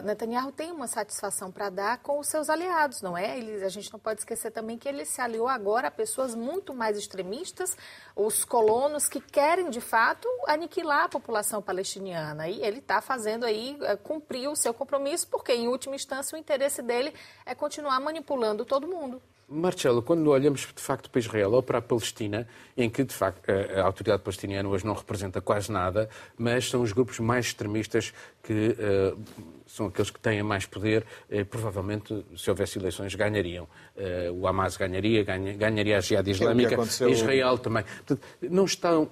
Uh, 0.02 0.06
Netanyahu 0.06 0.52
tem 0.54 0.72
uma 0.72 0.88
satisfação 0.88 1.52
para 1.52 1.70
dar 1.70 1.98
com 1.98 2.20
os 2.20 2.28
seus 2.28 2.50
aliados, 2.50 3.02
não 3.02 3.18
é? 3.18 3.38
Ele, 3.38 3.64
a 3.64 3.70
gente 3.70 3.92
não 3.92 4.00
pode 4.00 4.22
esquecer 4.22 4.52
também 4.52 4.78
que 4.78 4.88
ele 4.88 5.04
se 5.04 5.20
aliou 5.20 5.48
agora 5.48 5.90
a 5.90 5.92
pessoas 5.92 6.34
muito 6.34 6.74
mais 6.74 6.98
extremistas, 6.98 7.76
os 8.16 8.46
colonos 8.46 9.08
que 9.08 9.20
querem, 9.20 9.70
de 9.70 9.82
fato, 9.82 10.28
aniquilar 10.48 11.06
a 11.06 11.10
população 11.10 11.62
palestiniana. 11.62 12.48
E 12.48 12.64
ele 12.64 12.80
está 12.80 13.02
fazendo 13.02 13.46
aí 13.46 13.78
é, 13.82 13.96
cumprir 13.96 14.48
o 14.48 14.56
seu 14.56 14.74
compromisso, 14.74 15.28
porque, 15.28 15.54
em 15.54 15.68
última 15.68 15.96
instância, 15.96 16.36
o 16.36 16.40
interesse 16.40 16.82
dele 16.82 17.14
é 17.46 17.56
continuar 17.56 18.00
manipulando 18.00 18.66
todo 18.66 18.88
mundo. 18.88 19.22
Marcelo, 19.54 20.02
quando 20.02 20.28
olhamos 20.30 20.62
de 20.62 20.82
facto 20.82 21.10
para 21.10 21.20
Israel 21.20 21.52
ou 21.52 21.62
para 21.62 21.78
a 21.78 21.82
Palestina, 21.82 22.48
em 22.76 22.90
que 22.90 23.04
de 23.04 23.14
facto 23.14 23.48
a 23.50 23.84
autoridade 23.84 24.24
palestiniana 24.24 24.68
hoje 24.68 24.86
não 24.86 24.94
representa 24.94 25.40
quase 25.40 25.72
nada, 25.72 26.10
mas 26.38 26.70
são 26.70 26.82
os 26.82 26.92
grupos 26.92 27.20
mais 27.20 27.48
extremistas 27.48 28.14
que 28.42 28.76
uh, 28.80 29.20
são 29.66 29.86
aqueles 29.86 30.10
que 30.10 30.20
têm 30.20 30.44
mais 30.44 30.66
poder, 30.66 31.06
uh, 31.30 31.46
provavelmente, 31.46 32.26
se 32.36 32.50
houvesse 32.50 32.78
eleições, 32.78 33.16
ganhariam. 33.16 33.68
Uh, 33.96 34.34
o 34.34 34.48
Hamas 34.48 34.76
ganharia, 34.76 35.24
ganha, 35.24 35.54
ganharia 35.54 35.98
a 35.98 36.02
Jihad 36.02 36.28
Islâmica, 36.30 36.76
Israel 37.10 37.58
também. 37.58 37.84
Portanto, 37.84 38.22
não 38.42 38.66
estão, 38.66 39.10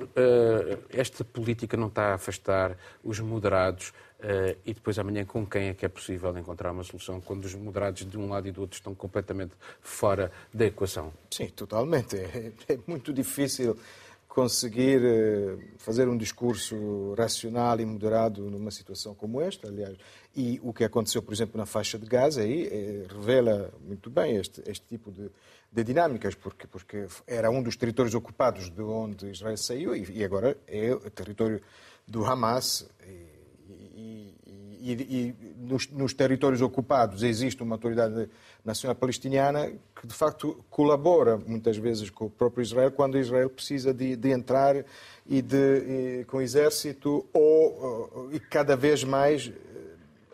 esta 0.89 1.23
política 1.23 1.77
não 1.77 1.87
está 1.87 2.11
a 2.11 2.13
afastar 2.15 2.75
os 3.03 3.19
moderados 3.19 3.93
Uh, 4.21 4.55
e 4.63 4.71
depois 4.71 4.99
amanhã 4.99 5.25
com 5.25 5.43
quem 5.43 5.69
é 5.69 5.73
que 5.73 5.83
é 5.83 5.89
possível 5.89 6.37
encontrar 6.37 6.71
uma 6.71 6.83
solução 6.83 7.19
quando 7.19 7.45
os 7.45 7.55
moderados 7.55 8.05
de 8.05 8.17
um 8.19 8.29
lado 8.29 8.47
e 8.47 8.51
do 8.51 8.61
outro 8.61 8.77
estão 8.77 8.93
completamente 8.93 9.53
fora 9.81 10.31
da 10.53 10.65
equação? 10.65 11.11
Sim, 11.31 11.47
totalmente. 11.47 12.17
É, 12.17 12.53
é 12.69 12.79
muito 12.85 13.11
difícil 13.11 13.75
conseguir 14.27 15.01
uh, 15.01 15.59
fazer 15.79 16.07
um 16.07 16.15
discurso 16.15 17.15
racional 17.17 17.79
e 17.79 17.85
moderado 17.85 18.47
numa 18.47 18.69
situação 18.69 19.15
como 19.15 19.41
esta, 19.41 19.67
aliás. 19.67 19.97
E 20.35 20.59
o 20.61 20.71
que 20.71 20.83
aconteceu, 20.83 21.23
por 21.23 21.33
exemplo, 21.33 21.57
na 21.57 21.65
faixa 21.65 21.97
de 21.97 22.05
Gaza 22.05 22.41
aí 22.41 22.67
é, 22.67 23.07
revela 23.11 23.73
muito 23.83 24.09
bem 24.11 24.37
este, 24.37 24.61
este 24.67 24.85
tipo 24.85 25.11
de, 25.11 25.31
de, 25.71 25.83
dinâmicas, 25.83 26.35
porque, 26.35 26.67
porque 26.67 27.07
era 27.25 27.49
um 27.49 27.63
dos 27.63 27.75
territórios 27.75 28.13
ocupados 28.13 28.69
de 28.69 28.83
onde 28.83 29.31
Israel 29.31 29.57
saiu 29.57 29.95
e, 29.95 30.19
e 30.19 30.23
agora 30.23 30.55
é 30.67 30.93
o 30.93 31.09
território 31.09 31.59
do 32.07 32.23
Hamas. 32.23 32.87
E, 33.03 33.30
e, 34.81 34.91
e 34.93 35.35
nos, 35.57 35.87
nos, 35.89 36.13
territórios 36.13 36.61
ocupados 36.61 37.23
existe 37.23 37.61
uma 37.61 37.75
autoridade 37.75 38.27
nacional 38.65 38.95
palestiniana 38.95 39.71
que, 39.95 40.07
de 40.07 40.13
facto, 40.13 40.63
colabora 40.69 41.37
muitas 41.37 41.77
vezes 41.77 42.09
com 42.09 42.25
o 42.25 42.29
próprio 42.29 42.63
Israel 42.63 42.91
quando 42.91 43.17
Israel 43.17 43.49
precisa 43.49 43.93
de, 43.93 44.15
de 44.15 44.29
entrar 44.29 44.83
e 45.27 45.41
de, 45.41 46.21
e, 46.21 46.25
com 46.25 46.37
o 46.37 46.41
exército 46.41 47.25
ou, 47.31 48.29
e 48.31 48.39
cada 48.39 48.75
vez 48.75 49.03
mais, 49.03 49.51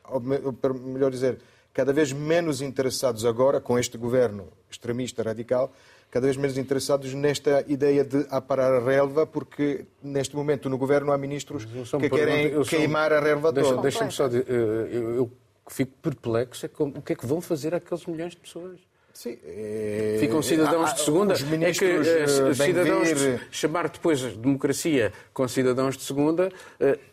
ou 0.10 0.20
melhor 0.20 1.12
dizer, 1.12 1.38
cada 1.74 1.92
vez 1.94 2.12
menos 2.12 2.62
interessados 2.62 3.26
agora 3.26 3.62
com 3.62 3.78
este 3.78 3.98
governo 3.98 4.48
extremista 4.70 5.22
radical 5.22 5.72
cada 6.10 6.26
vez 6.26 6.38
menos 6.38 6.58
interessados 6.58 7.14
nesta 7.14 7.64
ideia 7.68 8.04
de 8.04 8.26
aparar 8.30 8.74
a 8.74 8.80
relva, 8.80 9.26
porque 9.26 9.86
neste 10.02 10.36
momento 10.36 10.70
no 10.70 10.78
governo 10.78 11.12
há 11.12 11.18
ministros 11.18 11.66
que 11.66 12.10
querem 12.10 12.64
queimar 12.64 13.12
a 13.12 13.20
relva 13.20 13.52
deixa, 13.52 13.70
toda. 13.70 13.82
Deixa-me 13.82 14.12
só 14.12 14.28
dizer, 14.28 14.46
eu, 14.50 15.16
eu, 15.16 15.32
fico 15.70 15.92
perplexo, 16.02 16.66
é 16.66 16.70
como, 16.70 16.98
o 16.98 17.02
que 17.02 17.14
é 17.14 17.16
que 17.16 17.26
vão 17.26 17.42
fazer 17.42 17.76
aqueles 17.76 18.06
milhões 18.06 18.32
de 18.32 18.38
pessoas? 18.38 18.80
Sim, 19.18 19.36
é... 19.44 20.18
Ficam 20.20 20.44
cidadãos 20.44 20.94
de 20.94 21.02
segunda. 21.02 21.34
Os 21.34 21.42
é 21.42 21.72
que 21.72 21.86
uh, 21.86 22.54
cidadãos 22.54 23.12
vir... 23.20 23.48
chamar 23.50 23.90
depois 23.90 24.22
democracia 24.22 25.12
com 25.34 25.48
cidadãos 25.48 25.98
de 25.98 26.04
segunda, 26.04 26.52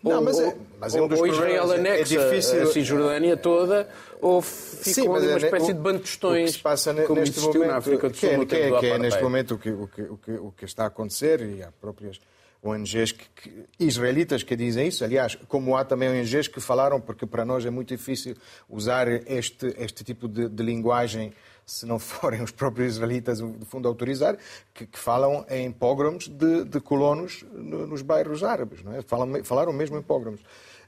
não, 0.02 0.16
ou, 0.16 0.22
mas 0.22 0.38
é, 0.38 0.54
mas 0.78 0.94
é 0.94 1.00
um 1.00 1.10
ou 1.10 1.26
Israel 1.26 1.72
é 1.72 1.76
anexa 1.76 2.20
é 2.20 2.28
difícil... 2.28 2.62
a 2.62 2.66
Cisjordânia 2.66 3.38
toda, 3.38 3.88
ou 4.20 4.42
ficam 4.42 5.14
ali 5.14 5.28
uma 5.28 5.38
espécie 5.38 5.72
de 5.72 5.80
bantostões, 5.80 6.50
o 6.50 6.52
que 6.52 6.58
se 6.58 6.62
passa 6.62 6.92
como 7.06 7.20
neste 7.20 7.40
momento, 7.40 7.66
na 7.68 7.76
África 7.76 8.10
do 8.10 8.16
Sul. 8.18 8.28
Que 8.28 8.34
é, 8.34 8.44
que 8.44 8.54
é, 8.54 8.78
que 8.80 8.86
é 8.86 8.98
neste 8.98 9.22
momento 9.22 9.54
o 9.54 9.58
que, 9.58 9.70
o, 9.70 9.88
que, 9.88 10.02
o, 10.02 10.16
que, 10.18 10.30
o 10.32 10.54
que 10.54 10.64
está 10.66 10.84
a 10.84 10.88
acontecer, 10.88 11.40
e 11.40 11.62
há 11.62 11.72
próprias 11.80 12.20
ONGs 12.64 13.12
que, 13.12 13.28
que, 13.28 13.64
israelitas 13.78 14.42
que 14.42 14.56
dizem 14.56 14.88
isso. 14.88 15.04
Aliás, 15.04 15.36
como 15.48 15.76
há 15.76 15.84
também 15.84 16.08
ONGs 16.08 16.48
que 16.48 16.60
falaram, 16.60 17.00
porque 17.00 17.26
para 17.26 17.44
nós 17.44 17.64
é 17.66 17.70
muito 17.70 17.88
difícil 17.94 18.36
usar 18.68 19.06
este, 19.08 19.74
este 19.78 20.02
tipo 20.02 20.26
de, 20.26 20.48
de 20.48 20.62
linguagem 20.62 21.32
se 21.66 21.86
não 21.86 21.98
forem 22.00 22.42
os 22.42 22.50
próprios 22.50 22.94
israelitas, 22.94 23.38
de 23.38 23.64
fundo, 23.64 23.88
a 23.88 23.90
autorizar, 23.90 24.36
que, 24.72 24.86
que 24.86 24.98
falam 24.98 25.44
em 25.48 25.70
pogroms 25.70 26.28
de, 26.28 26.64
de 26.64 26.80
colonos 26.80 27.44
no, 27.52 27.86
nos 27.86 28.02
bairros 28.02 28.42
árabes. 28.42 28.82
Não 28.82 28.94
é? 28.94 29.02
Falam, 29.02 29.44
falaram 29.44 29.72
mesmo 29.72 29.96
em 29.96 30.02
pogroms. 30.02 30.40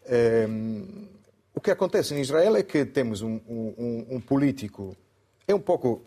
Um, 0.09 0.13
ehm, 0.13 1.09
o 1.55 1.61
que 1.61 1.71
acontece 1.71 2.15
em 2.15 2.21
Israel 2.21 2.57
é 2.57 2.63
que 2.63 2.85
temos 2.85 3.23
um, 3.23 3.41
um, 3.49 4.07
um 4.11 4.21
político, 4.21 4.95
é 5.49 5.55
um 5.55 5.61
pouco, 5.61 6.05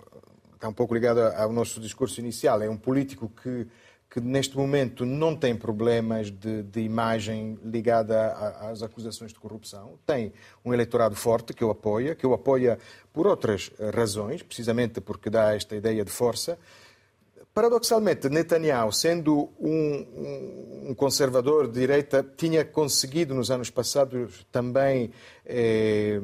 está 0.54 0.70
um 0.70 0.74
pouco 0.74 0.94
ligado 0.94 1.20
ao 1.22 1.52
nosso 1.52 1.80
discurso 1.80 2.20
inicial, 2.20 2.62
é 2.62 2.70
um 2.70 2.78
político 2.78 3.32
que 3.42 3.66
que 4.10 4.20
neste 4.20 4.58
momento 4.58 5.06
não 5.06 5.36
tem 5.36 5.56
problemas 5.56 6.32
de, 6.32 6.64
de 6.64 6.82
imagem 6.82 7.60
ligada 7.64 8.32
às 8.60 8.82
acusações 8.82 9.32
de 9.32 9.40
corrupção. 9.40 10.00
Tem 10.06 10.34
um 10.66 10.74
eleitorado 10.74 11.16
forte 11.16 11.54
que 11.54 11.64
o 11.64 11.70
apoia, 11.70 12.16
que 12.16 12.26
o 12.26 12.34
apoia 12.34 12.80
por 13.14 13.28
outras 13.28 13.72
razões, 13.96 14.42
precisamente 14.42 15.00
porque 15.00 15.30
dá 15.30 15.56
esta 15.56 15.76
ideia 15.76 16.04
de 16.04 16.12
força. 16.12 16.58
Paradoxalmente, 17.54 18.30
Netanyahu, 18.30 18.92
sendo 18.92 19.50
um, 19.60 20.88
um, 20.90 20.94
conservador 20.96 21.68
de 21.68 21.80
direita, 21.80 22.26
tinha 22.38 22.64
conseguido 22.64 23.34
nos 23.34 23.50
anos 23.50 23.70
passados 23.70 24.46
também 24.52 25.12
eh, 25.46 26.20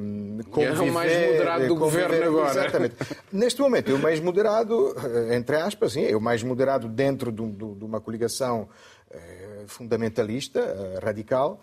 conviver... 0.52 0.88
É 0.88 0.90
o 0.90 0.94
mais 0.94 1.32
moderado 1.32 1.68
do 1.68 1.76
governo 1.76 2.24
agora. 2.24 2.50
Exatamente. 2.52 2.96
Neste 3.34 3.60
momento, 3.60 3.92
é 3.92 3.96
o 3.96 4.00
mais 4.00 4.20
moderado, 4.20 4.96
eh, 5.04 5.36
entre 5.36 5.58
aspas, 5.58 5.94
sim, 5.94 6.06
é 6.06 6.16
o 6.16 6.22
mais 6.22 6.44
moderado 6.44 6.88
dentro 6.88 7.32
de, 7.32 7.44
de 7.52 7.84
uma 7.84 8.00
coligação 8.00 8.70
eh, 9.10 9.64
fundamentalista, 9.68 10.60
eh, 10.60 11.00
radical, 11.02 11.62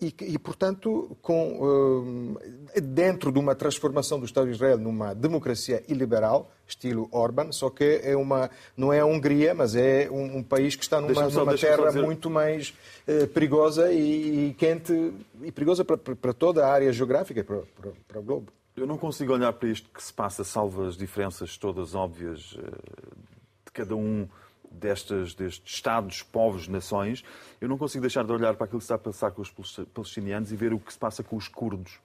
e, 0.00 0.14
e, 0.20 0.38
portanto, 0.38 1.16
com, 1.20 2.36
dentro 2.82 3.30
de 3.30 3.38
uma 3.38 3.54
transformação 3.54 4.18
do 4.18 4.24
Estado 4.24 4.46
de 4.46 4.54
Israel 4.54 4.78
numa 4.78 5.14
democracia 5.14 5.82
iliberal, 5.88 6.50
estilo 6.66 7.08
Orban, 7.12 7.52
só 7.52 7.68
que 7.68 8.00
é 8.02 8.16
uma, 8.16 8.50
não 8.76 8.92
é 8.92 9.00
a 9.00 9.06
Hungria, 9.06 9.54
mas 9.54 9.74
é 9.74 10.08
um, 10.10 10.38
um 10.38 10.42
país 10.42 10.74
que 10.74 10.82
está 10.82 11.00
numa, 11.00 11.28
numa 11.28 11.56
terra 11.56 11.92
muito 11.92 12.30
mais 12.30 12.72
eh, 13.06 13.26
perigosa 13.26 13.92
e, 13.92 14.48
e, 14.48 14.54
quente, 14.54 15.12
e 15.42 15.52
perigosa 15.52 15.84
para, 15.84 15.98
para, 15.98 16.32
toda 16.32 16.66
a 16.66 16.72
área 16.72 16.92
geográfica, 16.92 17.44
para, 17.44 17.62
para, 17.80 17.92
para 18.08 18.20
o 18.20 18.22
globo. 18.22 18.52
Eu 18.76 18.86
não 18.86 18.96
consigo 18.96 19.32
olhar 19.32 19.52
para 19.52 19.68
isto 19.68 19.90
que 19.90 20.02
se 20.02 20.12
passa, 20.12 20.44
salvo 20.44 20.84
as 20.84 20.96
diferenças 20.96 21.58
todas 21.58 21.94
óbvias 21.94 22.56
eh, 22.58 22.62
de 23.66 23.72
cada 23.72 23.94
um 23.94 24.26
destes, 24.70 25.34
destes 25.34 25.74
Estados, 25.74 26.22
povos, 26.22 26.68
nações, 26.68 27.24
eu 27.60 27.68
não 27.68 27.76
consigo 27.76 28.02
deixar 28.02 28.24
de 28.24 28.32
olhar 28.32 28.54
para 28.54 28.64
aquilo 28.64 28.78
que 28.78 28.84
está 28.84 28.94
a 28.94 28.98
passar 28.98 29.30
com 29.32 29.42
os 29.42 29.50
palestinianos 29.92 30.52
e 30.52 30.56
ver 30.56 30.72
o 30.72 30.78
que 30.78 30.92
se 30.92 30.98
passa 30.98 31.22
com 31.22 31.36
os 31.36 31.48
curdos 31.48 31.98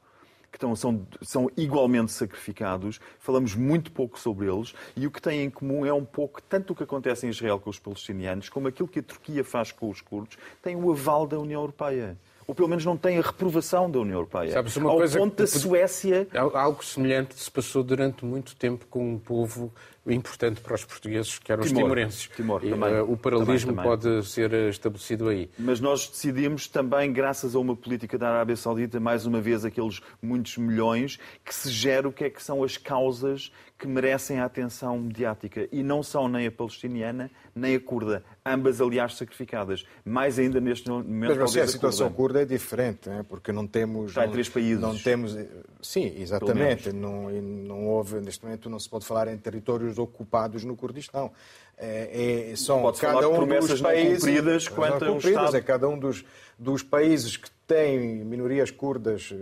que 0.52 0.58
estão, 0.58 0.74
são, 0.74 1.06
são 1.22 1.52
igualmente 1.58 2.14
sacrificados, 2.14 3.02
falamos 3.20 3.54
muito 3.56 3.92
pouco 3.92 4.18
sobre 4.18 4.48
eles, 4.48 4.74
e 4.96 5.06
o 5.06 5.12
que 5.12 5.22
têm 5.22 5.44
em 5.44 5.50
comum 5.50 5.86
é 5.86 5.94
um 5.94 6.06
pouco 6.06 6.42
tanto 6.42 6.72
o 6.72 6.76
que 6.76 6.84
acontece 6.84 7.28
em 7.28 7.30
Israel 7.30 7.60
com 7.60 7.70
os 7.70 7.78
palestinianos, 7.78 8.48
como 8.48 8.70
aquilo 8.70 8.88
que 8.88 9.00
a 9.00 9.04
Turquia 9.04 9.44
faz 9.44 9.74
com 9.74 9.90
os 9.90 10.00
curdos, 10.00 10.38
tem 10.62 10.78
o 10.78 10.90
aval 10.90 11.28
da 11.28 11.38
União 11.38 11.60
Europeia 11.60 12.18
ou 12.48 12.54
pelo 12.54 12.68
menos 12.68 12.86
não 12.86 12.96
tem 12.96 13.18
a 13.18 13.22
reprovação 13.22 13.90
da 13.90 14.00
União 14.00 14.18
Europeia. 14.18 14.52
Sabes, 14.52 14.76
uma 14.78 14.92
Ao 14.92 14.98
coisa 14.98 15.18
ponto 15.18 15.36
da 15.36 15.48
Suécia... 15.48 16.28
Algo 16.54 16.86
semelhante 16.86 17.34
se 17.36 17.50
passou 17.50 17.84
durante 17.84 18.24
muito 18.24 18.56
tempo 18.56 18.86
com 18.88 19.14
um 19.14 19.18
povo 19.18 19.74
importante 20.14 20.62
para 20.62 20.76
os 20.76 20.86
portugueses, 20.86 21.40
que 21.40 21.52
eram 21.52 21.64
Timor. 21.64 21.78
os 21.78 21.84
timorenses. 21.84 22.30
Timor, 22.36 22.64
e, 22.64 22.70
também. 22.70 23.02
Uh, 23.02 23.12
o 23.12 23.18
paralelismo 23.18 23.74
também, 23.74 23.98
também. 23.98 24.12
pode 24.12 24.28
ser 24.28 24.54
estabelecido 24.70 25.30
aí. 25.30 25.50
Mas 25.58 25.80
nós 25.80 26.08
decidimos 26.08 26.68
também, 26.68 27.12
graças 27.12 27.56
a 27.56 27.60
uma 27.60 27.76
política 27.76 28.18
da 28.18 28.30
Arábia 28.30 28.56
Saudita, 28.56 29.00
mais 29.00 29.26
uma 29.26 29.42
vez 29.42 29.66
aqueles 29.66 30.02
muitos 30.22 30.58
milhões, 30.58 31.20
que 31.44 31.54
se 31.54 31.70
gera 31.70 32.08
o 32.08 32.12
que 32.12 32.26
é 32.26 32.30
que 32.30 32.42
são 32.42 32.64
as 32.64 32.78
causas 32.78 33.52
que 33.78 33.88
merecem 33.88 34.40
a 34.40 34.46
atenção 34.46 34.98
mediática. 34.98 35.68
E 35.72 35.84
não 35.84 36.02
são 36.02 36.30
nem 36.30 36.48
a 36.48 36.52
palestiniana, 36.52 37.30
nem 37.54 37.76
a 37.76 37.80
curda. 37.80 38.24
Ambas, 38.46 38.80
aliás, 38.80 39.16
sacrificadas. 39.16 39.86
Mais 40.04 40.40
ainda 40.40 40.62
neste 40.62 40.90
momento. 40.90 41.36
Mas 41.38 41.58
a 41.58 41.68
situação 41.68 42.08
curda. 42.08 42.16
curda 42.16 42.42
é 42.44 42.46
diferente, 42.46 43.10
né? 43.10 43.26
porque 43.28 43.52
não 43.52 43.68
temos. 43.68 44.12
Está 44.12 44.26
em 44.26 44.32
três 44.32 44.48
países. 44.48 44.80
Não 44.80 44.98
temos. 44.98 45.36
Sim, 45.82 46.14
exatamente. 46.18 46.94
Não, 46.94 47.30
não 47.30 47.88
houve, 47.88 48.22
neste 48.22 48.44
momento, 48.44 48.70
não 48.70 48.80
se 48.80 48.90
pode 48.90 49.06
falar 49.06 49.28
em 49.28 49.38
territórios 49.38 49.95
ocupados 49.98 50.64
no 50.64 50.76
Kurdistão. 50.76 51.32
É, 51.78 52.52
é, 52.52 52.56
são 52.56 52.82
pode 52.82 53.00
cada 53.00 53.28
um 53.28 53.46
dos 53.46 53.82
países 53.82 54.24
cumpridas 54.24 54.68
quanto 54.70 55.06
não 55.06 55.14
cumpridas, 55.16 55.44
Estado... 55.44 55.58
é 55.58 55.62
cada 55.62 55.90
um 55.90 56.00
dos, 56.00 56.24
dos 56.58 56.82
países 56.82 57.36
que 57.36 57.50
têm 57.68 58.24
minorias 58.24 58.72
curdas 58.72 59.34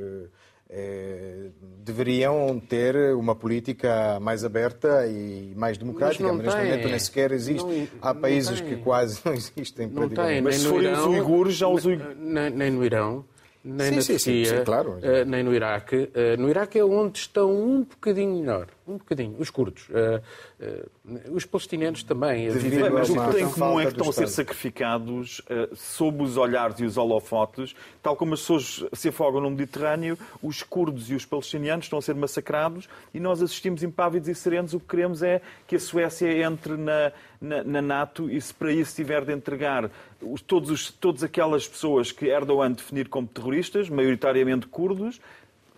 é, 0.76 1.50
deveriam 1.84 2.60
ter 2.60 2.96
uma 3.14 3.36
política 3.36 4.20
mais 4.20 4.44
aberta 4.44 5.06
e 5.06 5.54
mais 5.56 5.78
democrática, 5.78 6.24
mas, 6.24 6.38
mas 6.38 6.46
neste 6.46 6.62
momento 6.64 6.88
nem 6.90 7.00
sequer 7.00 7.32
existe. 7.32 7.64
Não, 7.64 7.88
Há 8.02 8.16
países 8.16 8.60
que 8.60 8.78
quase 8.78 9.22
não 9.24 9.34
existem. 9.34 9.88
Não 9.88 10.10
tem, 10.10 10.42
mas 10.42 10.56
se 10.56 10.68
forem 10.68 10.92
os 10.92 11.06
uigures, 11.06 11.56
já 11.56 11.68
os 11.68 11.86
uigures... 11.86 12.18
Nem, 12.18 12.50
nem 12.50 12.72
no 12.72 12.84
Irão 12.84 13.24
nem 13.64 13.90
sim, 13.90 13.96
na 13.96 14.02
sim, 14.02 14.14
Turquia, 14.14 14.58
sim, 14.58 14.64
claro. 14.66 14.98
uh, 14.98 15.26
nem 15.26 15.44
no 15.44 15.54
Iraque. 15.54 15.96
Uh, 15.96 16.42
no 16.42 16.50
Iraque 16.50 16.80
é 16.80 16.84
onde 16.84 17.20
estão 17.20 17.50
um 17.50 17.84
bocadinho 17.84 18.40
melhor. 18.40 18.68
Um 18.88 18.98
bocadinho. 18.98 19.36
Os 19.40 19.50
curdos. 19.50 19.88
Uh, 19.90 21.32
os 21.32 21.46
palestinianos 21.46 22.04
também. 22.04 22.50
Vivem, 22.50 22.90
mas 22.90 23.10
o 23.10 23.14
que 23.14 23.36
tem 23.36 23.44
em 23.44 23.50
comum 23.50 23.80
é 23.80 23.86
que 23.86 23.92
estão 23.92 24.10
a 24.10 24.14
ser 24.14 24.28
sacrificados 24.28 25.42
sob 25.74 26.24
os 26.24 26.38
olhares 26.38 26.80
e 26.80 26.86
os 26.86 26.98
holofotes. 26.98 27.76
Tal 28.02 28.16
como 28.16 28.34
as 28.34 28.42
pessoas 28.42 28.86
se 28.94 29.10
afogam 29.10 29.42
no 29.42 29.50
Mediterrâneo, 29.50 30.18
os 30.42 30.64
curdos 30.64 31.10
e 31.10 31.16
os 31.16 31.26
palestinianos 31.26 31.86
estão 31.86 32.00
a 32.00 32.02
ser 32.02 32.16
massacrados 32.16 32.88
e 33.14 33.20
nós 33.20 33.42
assistimos 33.42 33.84
impávidos 33.84 34.28
e 34.30 34.36
serenos. 34.36 34.74
O 34.74 34.80
que 34.80 34.88
queremos 34.88 35.24
é 35.24 35.42
que 35.68 35.76
a 35.76 35.80
Suécia 35.80 36.44
entre 36.44 36.78
na, 36.78 37.12
na, 37.40 37.64
na 37.64 37.82
NATO 37.82 38.30
e 38.30 38.40
se 38.40 38.54
para 38.54 38.72
isso 38.72 38.96
tiver 38.96 39.26
de 39.26 39.34
entregar 39.34 39.90
os, 40.22 40.42
todos, 40.42 40.70
os, 40.70 40.92
todas 40.92 41.24
aquelas 41.24 41.68
pessoas 41.68 42.12
que 42.12 42.28
Erdogan 42.28 42.72
definir 42.72 43.10
como 43.10 43.28
terroristas, 43.28 43.90
maioritariamente 43.90 44.68
curdos, 44.68 45.20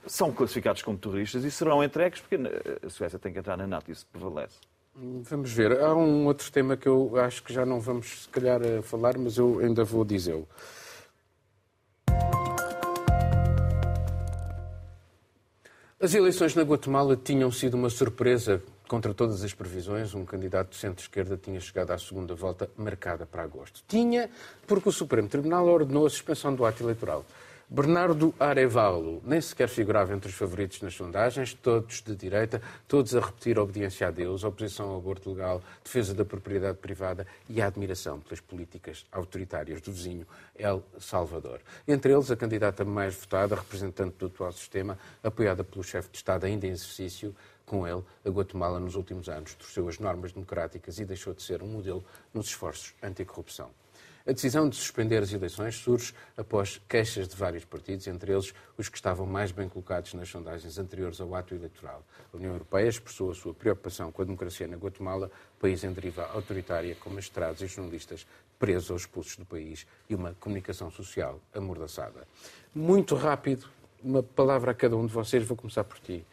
são 0.08 0.32
classificados 0.32 0.82
como 0.82 0.97
terroristas 0.97 1.43
e 1.43 1.51
serão 1.51 1.84
entregues 1.84 2.22
porque 2.22 2.38
a 2.86 2.89
Suécia 2.89 3.20
tem 3.20 3.34
que 3.34 3.39
entrar 3.39 3.58
na 3.58 3.68
NATO, 3.68 3.91
isso 3.91 4.06
prevalece. 4.12 4.56
Vamos 4.95 5.51
ver. 5.51 5.80
Há 5.80 5.93
um 5.93 6.26
outro 6.26 6.49
tema 6.51 6.78
que 6.78 6.88
eu 6.88 7.20
acho 7.20 7.43
que 7.43 7.53
já 7.53 7.66
não 7.66 7.80
vamos, 7.82 8.24
se 8.24 8.30
calhar, 8.30 8.62
falar, 8.82 9.18
mas 9.18 9.38
eu 9.38 9.60
ainda 9.60 9.84
vou 9.84 10.06
dizê-lo. 10.06 10.47
As 15.99 16.14
eleições 16.14 16.56
na 16.56 16.62
Guatemala 16.62 17.18
tinham 17.18 17.51
sido 17.51 17.74
uma 17.74 17.89
surpresa 17.89 18.62
Contra 18.88 19.16
todas 19.16 19.43
as 19.43 19.51
previsões, 19.51 20.14
um 20.14 20.24
candidato 20.24 20.70
de 20.70 20.76
centro-esquerda 20.76 21.38
tinha 21.38 21.60
chegado 21.60 21.89
à 21.89 21.97
segunda 21.97 22.36
volta 22.36 22.70
marcada 22.78 23.26
para 23.26 23.41
agosto. 23.41 23.82
Tinha, 23.88 24.30
porque 24.68 24.89
o 24.89 24.91
Supremo 24.91 25.28
Tribunal 25.28 25.66
ordenou 25.66 26.06
a 26.06 26.10
suspensão 26.10 26.53
do 26.53 26.64
ato 26.64 26.84
eleitoral. 26.84 27.26
Bernardo 27.68 28.32
Arevalo 28.39 29.24
nem 29.26 29.41
sequer 29.41 29.68
figurava 29.68 30.13
entre 30.13 30.30
os 30.30 30.36
favoritos 30.36 30.82
nas 30.82 30.93
sondagens, 30.93 31.51
todos 31.55 31.99
de 31.99 32.16
direita, 32.16 32.61
todos 32.88 33.16
a 33.16 33.20
repetir 33.20 33.57
a 33.57 33.63
obediência 33.63 34.07
a 34.07 34.11
Deus, 34.11 34.43
a 34.43 34.49
oposição 34.49 34.89
ao 34.89 34.97
aborto 34.97 35.32
legal, 35.32 35.63
defesa 35.84 36.13
da 36.13 36.24
propriedade 36.24 36.78
privada 36.78 37.26
e 37.49 37.59
a 37.59 37.66
admiração 37.66 38.20
pelas 38.20 38.39
políticas 38.39 39.03
autoritárias 39.11 39.82
do 39.82 39.91
vizinho 39.91 40.28
El 40.55 40.84
Salvador. 40.99 41.59
Entre 41.88 42.13
eles, 42.13 42.30
a 42.30 42.36
candidata 42.36 42.86
mais 42.86 43.16
votada, 43.16 43.55
representante 43.55 44.16
do 44.20 44.28
atual 44.28 44.51
sistema, 44.51 44.95
apoiada 45.24 45.63
pelo 45.63 45.84
chefe 45.84 46.11
de 46.11 46.18
Estado 46.18 46.45
ainda 46.45 46.68
em 46.68 46.72
exercício, 46.72 47.36
com 47.66 47.88
ele, 47.88 48.03
a 48.24 48.30
Guatemala 48.30 48.80
nos 48.80 48.93
últimos 48.93 49.28
anos 49.28 49.55
torceu 49.55 49.89
as 49.89 49.97
normas 49.97 50.32
democráticas 50.32 50.99
e 50.99 51.05
deixou 51.05 51.34
de 51.34 51.41
ser 51.41 51.63
um 51.63 51.68
modelo 51.68 52.05
nos 52.32 52.45
esforços 52.45 52.93
anticorrupção. 53.01 53.72
A 54.28 54.32
decisão 54.32 54.67
de 54.67 54.76
suspender 54.76 55.21
as 55.21 55.32
eleições 55.32 55.76
surge 55.76 56.11
após 56.36 56.82
queixas 56.89 57.28
de 57.28 57.36
vários 57.36 57.63
partidos, 57.63 58.07
entre 58.07 58.32
eles 58.32 58.55
os 58.76 58.89
que 58.89 58.97
estavam 58.97 59.28
mais 59.28 59.51
bem 59.51 59.69
colocados 59.69 60.15
nas 60.15 60.28
sondagens 60.28 60.80
anteriores 60.80 61.21
ao 61.21 61.36
ato 61.36 61.53
eleitoral. 61.53 62.03
A 62.34 62.36
União 62.36 62.51
Europeia 62.53 62.89
expressou 62.89 63.30
a 63.30 63.36
sua 63.36 63.53
preocupação 63.53 64.11
com 64.11 64.23
a 64.23 64.26
democracia 64.26 64.67
na 64.67 64.78
Guatemala, 64.78 65.30
país 65.59 65.84
em 65.84 65.93
deriva 65.93 66.26
autoritária, 66.34 66.95
com 66.95 67.11
magistrados 67.11 67.61
e 67.61 67.67
jornalistas 67.67 68.26
presos 68.57 68.89
ou 68.89 68.97
expulsos 68.97 69.36
do 69.38 69.45
país 69.45 69.86
e 70.09 70.15
uma 70.15 70.34
comunicação 70.39 70.89
social 70.89 71.39
amordaçada. 71.53 72.28
Muito 72.73 73.13
rápido, 73.13 73.69
uma 74.03 74.23
palavra 74.23 74.71
a 74.71 74.73
cada 74.73 74.97
um 74.97 75.05
de 75.05 75.13
vocês, 75.13 75.45
vou 75.45 75.55
começar 75.55 75.84
por 75.84 75.99
ti. 75.99 76.26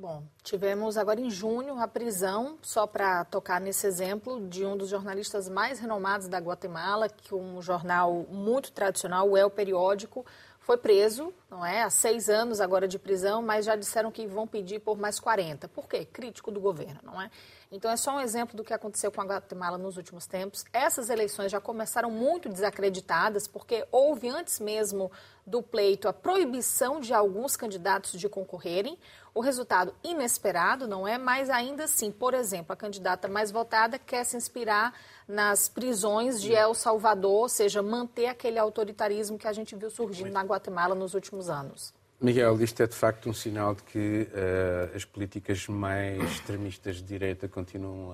Bom, 0.00 0.22
tivemos 0.42 0.96
agora 0.96 1.20
em 1.20 1.28
junho 1.28 1.78
a 1.78 1.86
prisão, 1.86 2.56
só 2.62 2.86
para 2.86 3.22
tocar 3.26 3.60
nesse 3.60 3.86
exemplo, 3.86 4.48
de 4.48 4.64
um 4.64 4.74
dos 4.74 4.88
jornalistas 4.88 5.46
mais 5.46 5.78
renomados 5.78 6.26
da 6.26 6.38
Guatemala, 6.38 7.06
que 7.06 7.34
um 7.34 7.60
jornal 7.60 8.24
muito 8.30 8.72
tradicional, 8.72 9.28
o 9.28 9.36
El 9.36 9.50
Periódico, 9.50 10.24
foi 10.70 10.76
preso, 10.76 11.34
não 11.50 11.66
é? 11.66 11.82
Há 11.82 11.90
seis 11.90 12.28
anos 12.28 12.60
agora 12.60 12.86
de 12.86 12.96
prisão, 12.96 13.42
mas 13.42 13.64
já 13.64 13.74
disseram 13.74 14.08
que 14.12 14.24
vão 14.24 14.46
pedir 14.46 14.78
por 14.78 14.96
mais 14.96 15.18
40. 15.18 15.66
Por 15.66 15.88
quê? 15.88 16.04
Crítico 16.04 16.52
do 16.52 16.60
governo, 16.60 17.00
não 17.02 17.20
é? 17.20 17.28
Então, 17.72 17.90
é 17.90 17.96
só 17.96 18.14
um 18.14 18.20
exemplo 18.20 18.56
do 18.56 18.62
que 18.62 18.72
aconteceu 18.72 19.10
com 19.10 19.20
a 19.20 19.24
Guatemala 19.24 19.76
nos 19.76 19.96
últimos 19.96 20.26
tempos. 20.26 20.64
Essas 20.72 21.10
eleições 21.10 21.50
já 21.50 21.60
começaram 21.60 22.08
muito 22.08 22.48
desacreditadas, 22.48 23.48
porque 23.48 23.84
houve 23.90 24.28
antes 24.28 24.60
mesmo 24.60 25.10
do 25.44 25.60
pleito 25.60 26.06
a 26.06 26.12
proibição 26.12 27.00
de 27.00 27.12
alguns 27.12 27.56
candidatos 27.56 28.12
de 28.12 28.28
concorrerem. 28.28 28.96
O 29.34 29.40
resultado 29.40 29.92
inesperado, 30.04 30.86
não 30.86 31.06
é? 31.06 31.18
Mas 31.18 31.50
ainda 31.50 31.84
assim, 31.84 32.12
por 32.12 32.32
exemplo, 32.32 32.72
a 32.72 32.76
candidata 32.76 33.26
mais 33.26 33.50
votada 33.50 33.98
quer 33.98 34.24
se 34.24 34.36
inspirar 34.36 34.94
nas 35.30 35.68
prisões 35.68 36.42
de 36.42 36.52
El 36.52 36.74
Salvador, 36.74 37.42
ou 37.42 37.48
seja, 37.48 37.82
manter 37.82 38.26
aquele 38.26 38.58
autoritarismo 38.58 39.38
que 39.38 39.46
a 39.46 39.52
gente 39.52 39.76
viu 39.76 39.88
surgindo 39.88 40.30
na 40.30 40.42
Guatemala 40.42 40.94
nos 40.94 41.14
últimos 41.14 41.48
anos. 41.48 41.94
Miguel, 42.20 42.60
isto 42.60 42.82
é 42.82 42.86
de 42.86 42.94
facto 42.94 43.30
um 43.30 43.32
sinal 43.32 43.74
de 43.74 43.82
que 43.84 44.28
uh, 44.28 44.94
as 44.94 45.04
políticas 45.04 45.66
mais 45.68 46.20
extremistas 46.32 46.96
de 46.96 47.04
direita 47.04 47.48
continuam 47.48 48.12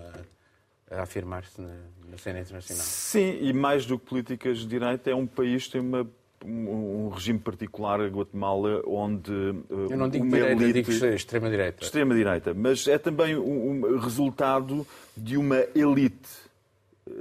a, 0.91 0.97
a 0.97 1.03
afirmar-se 1.03 1.61
na, 1.61 1.75
na, 2.09 2.19
cena 2.19 2.41
internacional. 2.41 2.85
Sim, 2.85 3.39
e 3.41 3.53
mais 3.53 3.85
do 3.85 3.99
que 3.99 4.07
políticas 4.07 4.59
de 4.59 4.67
direita, 4.67 5.11
é 5.11 5.15
um 5.15 5.27
país 5.27 5.67
que 5.67 5.73
tem 5.73 5.81
uma, 5.81 6.07
um, 6.45 7.07
um 7.07 7.09
regime 7.09 7.41
particular, 7.41 8.01
a 8.01 8.07
Guatemala, 8.07 8.81
onde. 8.87 9.33
Uh, 9.33 9.89
Eu 9.91 9.97
não 9.97 10.09
digo 10.09 10.29
direita, 10.29 10.63
elite, 10.63 10.93
digo 10.93 11.07
extrema-direita. 11.07 11.83
Extrema-direita, 11.83 12.55
mas 12.55 12.87
é 12.87 12.99
também 12.99 13.37
um, 13.37 13.87
um 13.87 13.99
resultado 13.99 14.87
de 15.17 15.37
uma 15.37 15.65
elite 15.75 16.46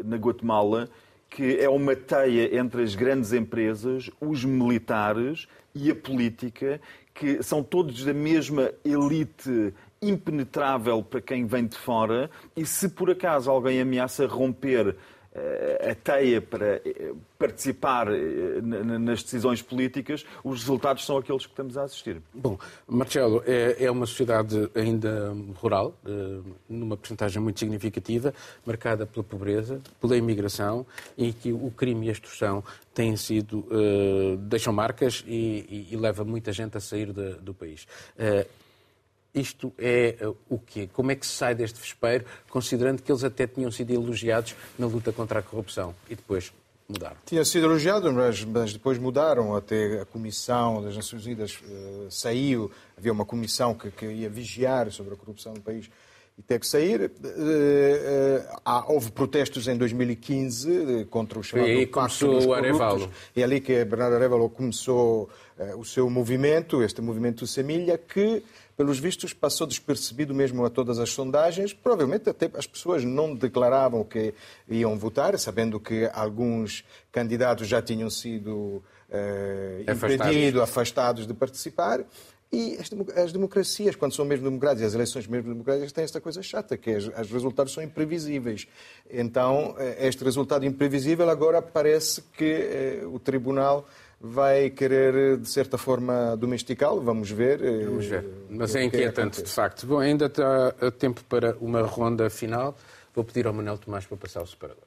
na 0.03 0.17
Guatemala 0.17 0.89
que 1.35 1.57
é 1.59 1.67
uma 1.67 1.95
teia 1.95 2.57
entre 2.57 2.81
as 2.81 2.95
grandes 2.95 3.33
empresas, 3.33 4.09
os 4.21 4.45
militares 4.45 5.47
e 5.73 5.91
a 5.91 5.95
política, 5.95 6.79
que 7.13 7.43
são 7.43 7.61
todos 7.61 8.05
da 8.05 8.13
mesma 8.13 8.71
elite 8.85 9.73
impenetrável 10.01 11.03
para 11.03 11.19
quem 11.19 11.45
vem 11.45 11.67
de 11.67 11.77
fora, 11.77 12.29
e 12.55 12.65
se 12.65 12.87
por 12.87 13.09
acaso 13.09 13.51
alguém 13.51 13.81
ameaça 13.81 14.25
romper 14.25 14.95
a 15.91 15.95
teia 15.95 16.41
para 16.41 16.81
eh, 16.85 17.13
participar 17.37 18.07
eh, 18.07 18.61
nas 18.61 19.21
decisões 19.23 19.61
políticas, 19.61 20.25
os 20.43 20.61
resultados 20.61 21.05
são 21.05 21.17
aqueles 21.17 21.45
que 21.45 21.51
estamos 21.51 21.77
a 21.77 21.83
assistir. 21.83 22.21
Bom, 22.33 22.57
Marcelo, 22.87 23.43
é, 23.45 23.83
é 23.85 23.91
uma 23.91 24.05
sociedade 24.05 24.69
ainda 24.73 25.35
rural, 25.55 25.93
eh, 26.05 26.39
numa 26.69 26.95
porcentagem 26.95 27.41
muito 27.41 27.59
significativa, 27.59 28.33
marcada 28.65 29.05
pela 29.05 29.23
pobreza, 29.23 29.81
pela 29.99 30.15
imigração, 30.15 30.85
e 31.17 31.33
que 31.33 31.51
o 31.51 31.71
crime 31.71 32.07
e 32.07 32.09
a 32.09 32.11
extorsão 32.13 32.63
têm 32.93 33.17
sido, 33.17 33.67
deixam 34.39 34.71
marcas 34.71 35.21
e, 35.27 35.89
e, 35.91 35.97
leva 35.97 36.23
muita 36.23 36.53
gente 36.53 36.77
a 36.77 36.79
sair 36.79 37.11
do 37.11 37.53
país. 37.53 37.85
Isto 39.35 39.73
é 39.77 40.15
uh, 40.21 40.35
o 40.49 40.57
quê? 40.57 40.89
Como 40.93 41.11
é 41.11 41.15
que 41.15 41.27
se 41.27 41.33
sai 41.33 41.53
deste 41.53 41.77
vespeiro, 41.79 42.23
considerando 42.49 43.01
que 43.01 43.11
eles 43.11 43.23
até 43.23 43.45
tinham 43.45 43.69
sido 43.69 43.91
elogiados 43.91 44.55
na 44.79 44.87
luta 44.87 45.11
contra 45.11 45.39
a 45.39 45.43
corrupção 45.43 45.93
e 46.09 46.15
depois 46.15 46.53
mudaram? 46.87 47.17
Tinham 47.25 47.43
sido 47.43 47.65
elogiados, 47.65 48.13
mas, 48.13 48.45
mas, 48.45 48.71
depois 48.71 48.97
mudaram. 48.97 49.53
Até 49.53 50.01
a 50.01 50.05
Comissão 50.05 50.81
das 50.81 50.95
Nações 50.95 51.25
Unidas 51.25 51.59
uh, 51.61 52.09
saiu, 52.09 52.71
havia 52.97 53.11
uma 53.11 53.25
comissão 53.25 53.73
que, 53.73 53.91
que, 53.91 54.05
ia 54.05 54.29
vigiar 54.29 54.89
sobre 54.89 55.15
a 55.15 55.17
corrupção 55.17 55.53
no 55.53 55.61
país 55.61 55.89
e 56.37 56.41
teve 56.41 56.61
que 56.61 56.67
sair. 56.67 57.11
Uh, 57.21 58.83
houve 58.87 59.11
protestos 59.11 59.67
em 59.67 59.75
2015 59.77 61.07
contra 61.09 61.37
o 61.37 61.43
chamado 61.43 61.67
e 61.67 61.71
aí 61.71 61.87
começou 61.87 62.47
o 62.47 62.53
Arevalo. 62.53 63.11
É 63.35 63.43
ali 63.43 63.59
que 63.59 63.83
Bernardo 63.83 64.15
Arevalo 64.15 64.49
começou 64.49 65.29
o 65.77 65.85
seu 65.85 66.09
movimento, 66.09 66.83
este 66.83 67.01
movimento 67.01 67.47
Semilha, 67.47 67.97
que 67.97 68.43
pelos 68.75 68.99
vistos, 68.99 69.33
passou 69.33 69.65
despercebido 69.65 70.33
mesmo 70.33 70.65
a 70.65 70.69
todas 70.69 70.99
as 70.99 71.09
sondagens. 71.09 71.73
Provavelmente 71.73 72.29
até 72.29 72.49
as 72.55 72.67
pessoas 72.67 73.03
não 73.03 73.33
declaravam 73.33 74.03
que 74.03 74.33
iam 74.67 74.97
votar, 74.97 75.37
sabendo 75.39 75.79
que 75.79 76.09
alguns 76.13 76.83
candidatos 77.11 77.67
já 77.67 77.81
tinham 77.81 78.09
sido 78.09 78.83
eh, 79.09 79.83
impedidos, 79.87 80.61
afastados 80.61 81.25
de 81.25 81.33
participar. 81.33 82.05
E 82.51 82.77
as 83.17 83.33
democracias, 83.33 83.95
quando 83.95 84.13
são 84.13 84.23
mesmo 84.23 84.45
democráticas, 84.45 84.89
as 84.89 84.93
eleições 84.93 85.27
mesmo 85.27 85.49
democráticas, 85.49 85.91
têm 85.91 86.03
esta 86.03 86.21
coisa 86.21 86.41
chata, 86.41 86.77
que 86.77 86.95
os 86.95 87.31
resultados 87.31 87.73
são 87.73 87.83
imprevisíveis. 87.83 88.67
Então, 89.09 89.75
eh, 89.77 90.07
este 90.07 90.23
resultado 90.23 90.65
imprevisível 90.65 91.29
agora 91.29 91.61
parece 91.61 92.21
que 92.37 92.45
eh, 92.45 93.05
o 93.05 93.19
Tribunal 93.19 93.85
vai 94.19 94.69
querer, 94.69 95.37
de 95.37 95.47
certa 95.49 95.77
forma, 95.77 96.35
domesticá-lo. 96.37 97.01
Vamos 97.01 97.29
ver. 97.31 97.63
Eh, 97.63 97.85
Vamos 97.85 98.05
ver. 98.05 98.25
Mas 98.49 98.75
é 98.75 98.83
inquietante, 98.83 99.41
de 99.41 99.51
facto. 99.51 99.85
Bom, 99.85 99.99
ainda 99.99 100.25
está 100.25 100.73
tempo 100.97 101.23
para 101.25 101.55
uma 101.59 101.81
ronda 101.81 102.29
final. 102.29 102.75
Vou 103.13 103.23
pedir 103.23 103.47
ao 103.47 103.53
Manuel 103.53 103.77
Tomás 103.77 104.05
para 104.05 104.17
passar 104.17 104.41
o 104.41 104.47
separador. 104.47 104.83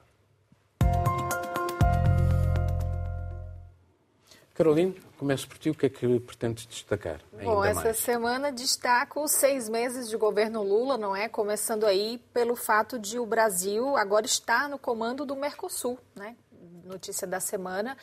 Carolina, 4.54 4.92
começo 5.16 5.46
por 5.46 5.56
ti. 5.56 5.70
O 5.70 5.74
que 5.74 5.86
é 5.86 5.88
que 5.88 6.18
pretendes 6.18 6.66
destacar? 6.66 7.20
Bom, 7.32 7.64
essa 7.64 7.84
mais? 7.84 7.98
semana 7.98 8.50
destaco 8.50 9.22
os 9.22 9.30
seis 9.30 9.68
meses 9.68 10.08
de 10.08 10.16
governo 10.16 10.64
Lula, 10.64 10.98
não 10.98 11.14
é? 11.14 11.28
Começando 11.28 11.86
aí 11.86 12.20
pelo 12.34 12.56
fato 12.56 12.98
de 12.98 13.20
o 13.20 13.24
Brasil 13.24 13.96
agora 13.96 14.26
estar 14.26 14.68
no 14.68 14.76
comando 14.76 15.24
do 15.24 15.36
Mercosul, 15.36 15.96
né? 16.16 16.34
Notícia 16.84 17.24
da 17.24 17.38
semana. 17.38 17.96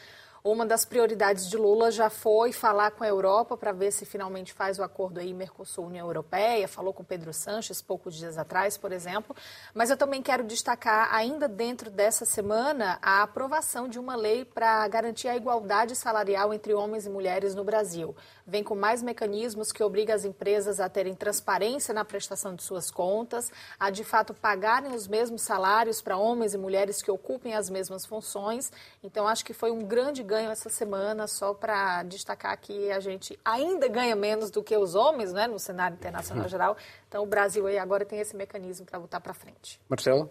Uma 0.46 0.64
das 0.64 0.86
prioridades 0.86 1.50
de 1.50 1.58
Lula 1.58 1.90
já 1.90 2.08
foi 2.08 2.52
falar 2.52 2.92
com 2.92 3.04
a 3.04 3.08
Europa 3.08 3.58
para 3.58 3.72
ver 3.72 3.90
se 3.90 4.06
finalmente 4.06 4.54
faz 4.54 4.78
o 4.78 4.84
acordo 4.84 5.20
aí 5.20 5.34
Mercosul-União 5.34 6.06
Europeia. 6.06 6.68
Falou 6.68 6.94
com 6.94 7.04
Pedro 7.04 7.34
Sanches 7.34 7.82
poucos 7.82 8.14
dias 8.14 8.38
atrás, 8.38 8.78
por 8.78 8.92
exemplo. 8.92 9.36
Mas 9.74 9.90
eu 9.90 9.98
também 9.98 10.22
quero 10.22 10.44
destacar, 10.44 11.12
ainda 11.12 11.48
dentro 11.48 11.90
dessa 11.90 12.26
semana, 12.26 13.00
a 13.02 13.24
aprovação 13.24 13.88
de 13.88 13.98
uma 13.98 14.16
lei 14.16 14.46
para 14.46 14.88
garantir 14.88 15.28
a 15.28 15.36
igualdade 15.36 15.96
salarial 15.96 16.54
entre 16.54 16.76
homens 16.76 17.08
e 17.08 17.10
mulheres 17.10 17.56
no 17.56 17.64
Brasil. 17.64 18.16
Vem 18.46 18.64
com 18.64 18.76
mais 18.76 19.02
mecanismos 19.02 19.72
que 19.72 19.82
obrigam 19.82 20.16
as 20.16 20.26
empresas 20.26 20.80
a 20.80 20.88
terem 20.88 21.16
transparência 21.16 21.92
na 21.92 22.06
prestação 22.06 22.54
de 22.54 22.62
suas 22.62 22.92
contas, 22.92 23.52
a 23.80 23.90
de 23.90 24.04
fato 24.04 24.32
pagarem 24.32 24.94
os 24.94 25.08
mesmos 25.08 25.42
salários 25.42 26.04
para 26.04 26.18
homens 26.18 26.54
e 26.54 26.58
mulheres 26.60 27.02
que 27.02 27.10
ocupem 27.10 27.56
as 27.56 27.68
mesmas 27.68 28.06
funções. 28.06 28.72
Então, 29.04 29.28
acho 29.28 29.44
que 29.44 29.52
foi 29.52 29.72
um 29.72 29.84
grande 29.84 30.22
ganho 30.22 30.35
ganho 30.36 30.52
essa 30.52 30.70
semana, 30.70 31.28
só 31.28 31.54
para 31.54 32.04
destacar 32.04 32.58
que 32.60 32.92
a 32.92 33.00
gente 33.00 33.40
ainda 33.44 33.88
ganha 33.88 34.16
menos 34.16 34.52
do 34.52 34.62
que 34.62 34.76
os 34.76 34.94
homens 34.94 35.32
né, 35.32 35.48
no 35.48 35.58
cenário 35.58 35.96
internacional 35.96 36.44
uhum. 36.44 36.50
geral. 36.50 36.78
Então, 37.08 37.24
o 37.24 37.26
Brasil 37.26 37.66
aí 37.68 37.78
agora 37.78 38.04
tem 38.04 38.20
esse 38.20 38.36
mecanismo 38.36 38.86
para 38.86 39.00
voltar 39.00 39.22
para 39.22 39.34
frente. 39.34 39.80
Marcelo? 39.88 40.30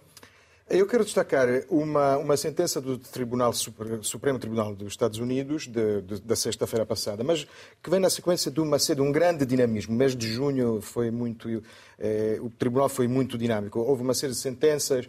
Eu 0.68 0.86
quero 0.86 1.04
destacar 1.04 1.46
uma, 1.68 2.16
uma 2.16 2.36
sentença 2.38 2.80
do 2.80 2.96
Tribunal 2.96 3.52
Supremo 3.52 4.38
Tribunal 4.38 4.74
dos 4.74 4.94
Estados 4.94 5.18
Unidos 5.18 5.66
de, 5.66 6.00
de, 6.00 6.22
da 6.22 6.34
sexta-feira 6.34 6.86
passada, 6.86 7.22
mas 7.22 7.46
que 7.82 7.90
vem 7.90 8.00
na 8.00 8.08
sequência 8.08 8.50
de, 8.50 8.60
uma, 8.60 8.78
de 8.78 9.00
um 9.02 9.12
grande 9.12 9.44
dinamismo. 9.44 9.94
O 9.94 9.96
mês 9.96 10.16
de 10.16 10.26
junho 10.26 10.80
foi 10.80 11.10
muito, 11.10 11.62
eh, 11.98 12.38
o 12.40 12.48
Tribunal 12.48 12.88
foi 12.88 13.06
muito 13.06 13.36
dinâmico. 13.36 13.78
Houve 13.78 14.02
uma 14.02 14.14
série 14.14 14.32
de 14.32 14.38
sentenças 14.38 15.06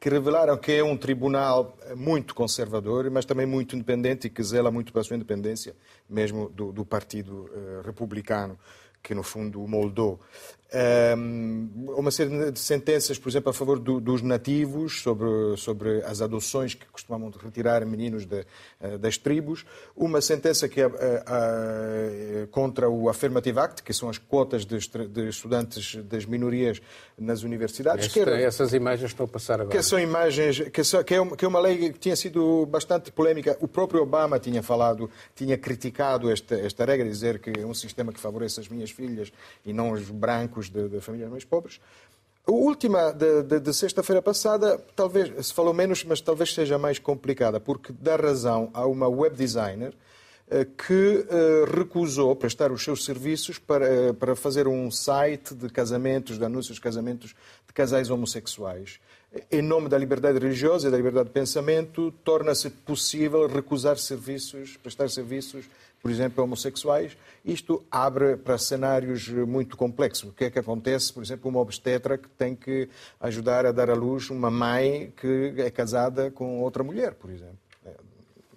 que, 0.00 0.08
revelaram 0.08 0.56
que 0.56 0.72
é 0.72 0.82
um 0.82 0.96
tribunal 0.96 1.76
muito 1.94 2.34
conservador, 2.34 3.10
mas 3.10 3.24
também 3.24 3.46
muito 3.46 3.76
independente 3.76 4.26
e 4.26 4.30
que 4.30 4.42
zela 4.42 4.70
muito 4.70 4.92
pela 4.92 5.04
sua 5.04 5.16
independência, 5.16 5.74
mesmo 6.08 6.48
do, 6.48 6.72
do 6.72 6.84
Partido 6.84 7.50
eh, 7.52 7.82
Republicano 7.84 8.58
que 9.06 9.14
no 9.14 9.22
fundo 9.22 9.60
moldou. 9.68 10.20
Um, 10.74 11.94
uma 11.96 12.10
série 12.10 12.50
de 12.50 12.58
sentenças, 12.58 13.18
por 13.18 13.28
exemplo, 13.28 13.50
a 13.50 13.52
favor 13.52 13.78
do, 13.78 14.00
dos 14.00 14.20
nativos, 14.20 15.00
sobre, 15.00 15.56
sobre 15.56 16.02
as 16.02 16.20
adoções 16.20 16.74
que 16.74 16.84
costumavam 16.86 17.30
retirar 17.30 17.86
meninos 17.86 18.26
de, 18.26 18.44
uh, 18.80 18.98
das 18.98 19.16
tribos. 19.16 19.64
Uma 19.94 20.20
sentença 20.20 20.68
que 20.68 20.80
é 20.80 20.86
uh, 20.88 20.90
uh, 20.90 22.46
contra 22.48 22.90
o 22.90 23.08
Affirmative 23.08 23.58
Act, 23.60 23.82
que 23.84 23.92
são 23.92 24.08
as 24.08 24.18
cotas 24.18 24.66
de, 24.66 24.76
de 25.08 25.28
estudantes 25.28 25.94
das 26.04 26.26
minorias 26.26 26.82
nas 27.16 27.44
universidades. 27.44 28.06
Esta, 28.06 28.20
era, 28.20 28.40
essas 28.40 28.72
imagens 28.72 29.10
estão 29.10 29.24
a 29.24 29.28
passar 29.28 29.60
agora. 29.60 29.76
Que 29.76 29.82
são 29.84 30.00
imagens, 30.00 30.60
que, 30.68 30.82
são, 30.82 31.02
que, 31.04 31.14
é 31.14 31.20
uma, 31.20 31.36
que 31.36 31.44
é 31.44 31.48
uma 31.48 31.60
lei 31.60 31.92
que 31.92 31.98
tinha 31.98 32.16
sido 32.16 32.66
bastante 32.66 33.12
polémica. 33.12 33.56
O 33.60 33.68
próprio 33.68 34.02
Obama 34.02 34.38
tinha 34.40 34.64
falado, 34.64 35.08
tinha 35.34 35.56
criticado 35.56 36.28
esta, 36.28 36.56
esta 36.56 36.84
regra, 36.84 37.08
dizer 37.08 37.38
que 37.38 37.50
é 37.60 37.64
um 37.64 37.74
sistema 37.74 38.12
que 38.12 38.18
favorece 38.18 38.58
as 38.58 38.68
minhas 38.68 38.90
filhas 38.90 39.32
e 39.64 39.72
não 39.72 39.92
os 39.92 40.10
brancos 40.10 40.55
de, 40.64 40.88
de 40.88 41.00
famílias 41.00 41.30
mais 41.30 41.44
pobres. 41.44 41.80
A 42.46 42.52
última 42.52 43.12
de, 43.12 43.42
de, 43.42 43.60
de 43.60 43.74
sexta-feira 43.74 44.22
passada, 44.22 44.78
talvez 44.94 45.46
se 45.46 45.52
falou 45.52 45.74
menos, 45.74 46.04
mas 46.04 46.20
talvez 46.20 46.54
seja 46.54 46.78
mais 46.78 46.98
complicada, 46.98 47.60
porque 47.60 47.92
dá 47.92 48.16
razão 48.16 48.70
a 48.72 48.86
uma 48.86 49.08
web 49.08 49.36
designer 49.36 49.92
que 50.86 51.26
recusou 51.76 52.36
prestar 52.36 52.70
os 52.70 52.82
seus 52.82 53.04
serviços 53.04 53.58
para, 53.58 54.14
para 54.14 54.36
fazer 54.36 54.68
um 54.68 54.90
site 54.92 55.54
de 55.54 55.68
casamentos, 55.68 56.38
de 56.38 56.44
anúncios 56.44 56.76
de 56.76 56.80
casamentos 56.80 57.34
de 57.66 57.72
casais 57.72 58.10
homossexuais. 58.10 59.00
Em 59.50 59.60
nome 59.60 59.88
da 59.88 59.98
liberdade 59.98 60.38
religiosa 60.38 60.86
e 60.86 60.90
da 60.90 60.96
liberdade 60.96 61.28
de 61.28 61.32
pensamento, 61.32 62.12
torna-se 62.24 62.70
possível 62.70 63.48
recusar 63.48 63.98
serviços, 63.98 64.76
prestar 64.76 65.10
serviços 65.10 65.64
por 66.02 66.10
exemplo, 66.10 66.44
homossexuais, 66.44 67.16
isto 67.44 67.84
abre 67.90 68.36
para 68.36 68.58
cenários 68.58 69.28
muito 69.28 69.76
complexos. 69.76 70.30
O 70.30 70.32
que 70.32 70.44
é 70.44 70.50
que 70.50 70.58
acontece, 70.58 71.12
por 71.12 71.22
exemplo, 71.22 71.50
uma 71.50 71.60
obstetra 71.60 72.16
que 72.16 72.28
tem 72.28 72.54
que 72.54 72.88
ajudar 73.20 73.66
a 73.66 73.72
dar 73.72 73.90
à 73.90 73.94
luz 73.94 74.30
uma 74.30 74.50
mãe 74.50 75.12
que 75.16 75.54
é 75.56 75.70
casada 75.70 76.30
com 76.30 76.60
outra 76.60 76.84
mulher, 76.84 77.14
por 77.14 77.30
exemplo. 77.30 77.58
É, 77.84 77.94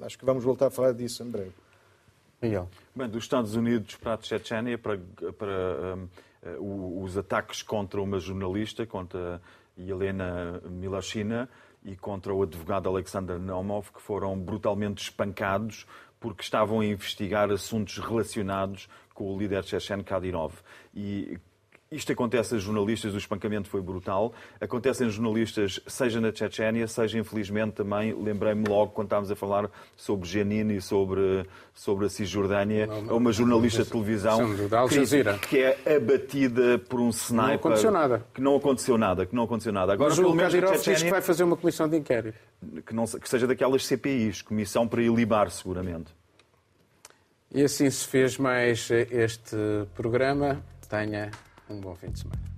acho 0.01 0.17
que 0.17 0.25
vamos 0.25 0.43
voltar 0.43 0.67
a 0.67 0.71
falar 0.71 0.93
disso 0.93 1.23
em 1.23 1.29
breve. 1.29 1.53
Miguel. 2.41 2.69
Bem, 2.95 3.09
dos 3.09 3.23
Estados 3.23 3.55
Unidos 3.55 3.95
para 3.95 4.13
a 4.13 4.21
Chechênia, 4.21 4.77
para, 4.77 4.97
para 5.37 5.97
um, 6.59 7.03
os 7.03 7.17
ataques 7.17 7.61
contra 7.61 8.01
uma 8.01 8.19
jornalista, 8.19 8.85
contra 8.85 9.41
Helena 9.77 10.61
Milashina, 10.69 11.49
e 11.83 11.95
contra 11.95 12.33
o 12.33 12.43
advogado 12.43 12.89
Alexander 12.89 13.39
Naumov, 13.39 13.91
que 13.93 14.01
foram 14.01 14.37
brutalmente 14.37 15.01
espancados 15.03 15.85
porque 16.19 16.41
estavam 16.41 16.81
a 16.81 16.85
investigar 16.85 17.51
assuntos 17.51 17.97
relacionados 17.97 18.89
com 19.13 19.33
o 19.33 19.37
líder 19.37 19.63
chechen 19.63 20.03
Kadyrov. 20.03 20.53
E 20.93 21.37
isto 21.91 22.11
acontece 22.11 22.53
a 22.53 22.57
jornalistas, 22.59 23.15
o 23.15 23.17
espancamento 23.17 23.67
foi 23.67 23.81
brutal. 23.81 24.31
Acontece 24.61 25.03
a 25.03 25.09
jornalistas, 25.09 25.79
seja 25.87 26.21
na 26.21 26.31
Chechênia, 26.31 26.87
seja 26.87 27.17
infelizmente 27.17 27.73
também, 27.73 28.13
lembrei-me 28.13 28.67
logo 28.67 28.91
quando 28.91 29.07
estávamos 29.07 29.31
a 29.31 29.35
falar 29.35 29.71
sobre 29.95 30.27
Janine 30.27 30.77
e 30.77 30.81
sobre, 30.81 31.47
sobre 31.73 32.05
a 32.05 32.09
Cisjordânia, 32.09 32.87
é 33.09 33.13
uma 33.13 33.31
jornalista 33.31 33.83
de 33.83 33.89
televisão 33.89 34.39
que, 34.87 35.47
que, 35.47 35.57
é 35.57 35.95
abatida 35.95 36.77
por 36.77 36.99
um 36.99 37.09
sniper. 37.09 37.47
Não 37.47 37.53
aconteceu 37.55 37.91
nada. 37.91 38.25
Que 38.35 38.41
não 38.41 38.55
aconteceu 38.55 38.97
nada, 38.97 39.25
que 39.25 39.35
não 39.35 39.43
aconteceu 39.43 39.73
nada. 39.73 39.93
Agora, 39.93 40.09
Mas 40.09 40.19
o 40.19 40.35
Kadyrov 40.35 40.73
Chechênia, 40.75 40.95
diz 40.95 41.03
que 41.03 41.09
vai 41.09 41.21
fazer 41.21 41.43
uma 41.43 41.57
comissão 41.57 41.89
de 41.89 41.97
inquérito. 41.97 42.37
Que, 42.85 42.93
não, 42.93 43.05
que 43.05 43.27
seja 43.27 43.47
daquelas 43.47 43.83
CPIs, 43.87 44.43
Comissão 44.43 44.87
para 44.87 45.01
ilibar, 45.01 45.49
seguramente. 45.49 46.13
E 47.51 47.63
assim 47.63 47.89
se 47.89 48.07
fez 48.07 48.37
mais 48.37 48.91
este 48.91 49.55
programa. 49.95 50.63
Tenha 50.87 51.29
um 51.69 51.79
bom 51.79 51.95
fim 51.95 52.09
de 52.11 52.19
semana. 52.19 52.48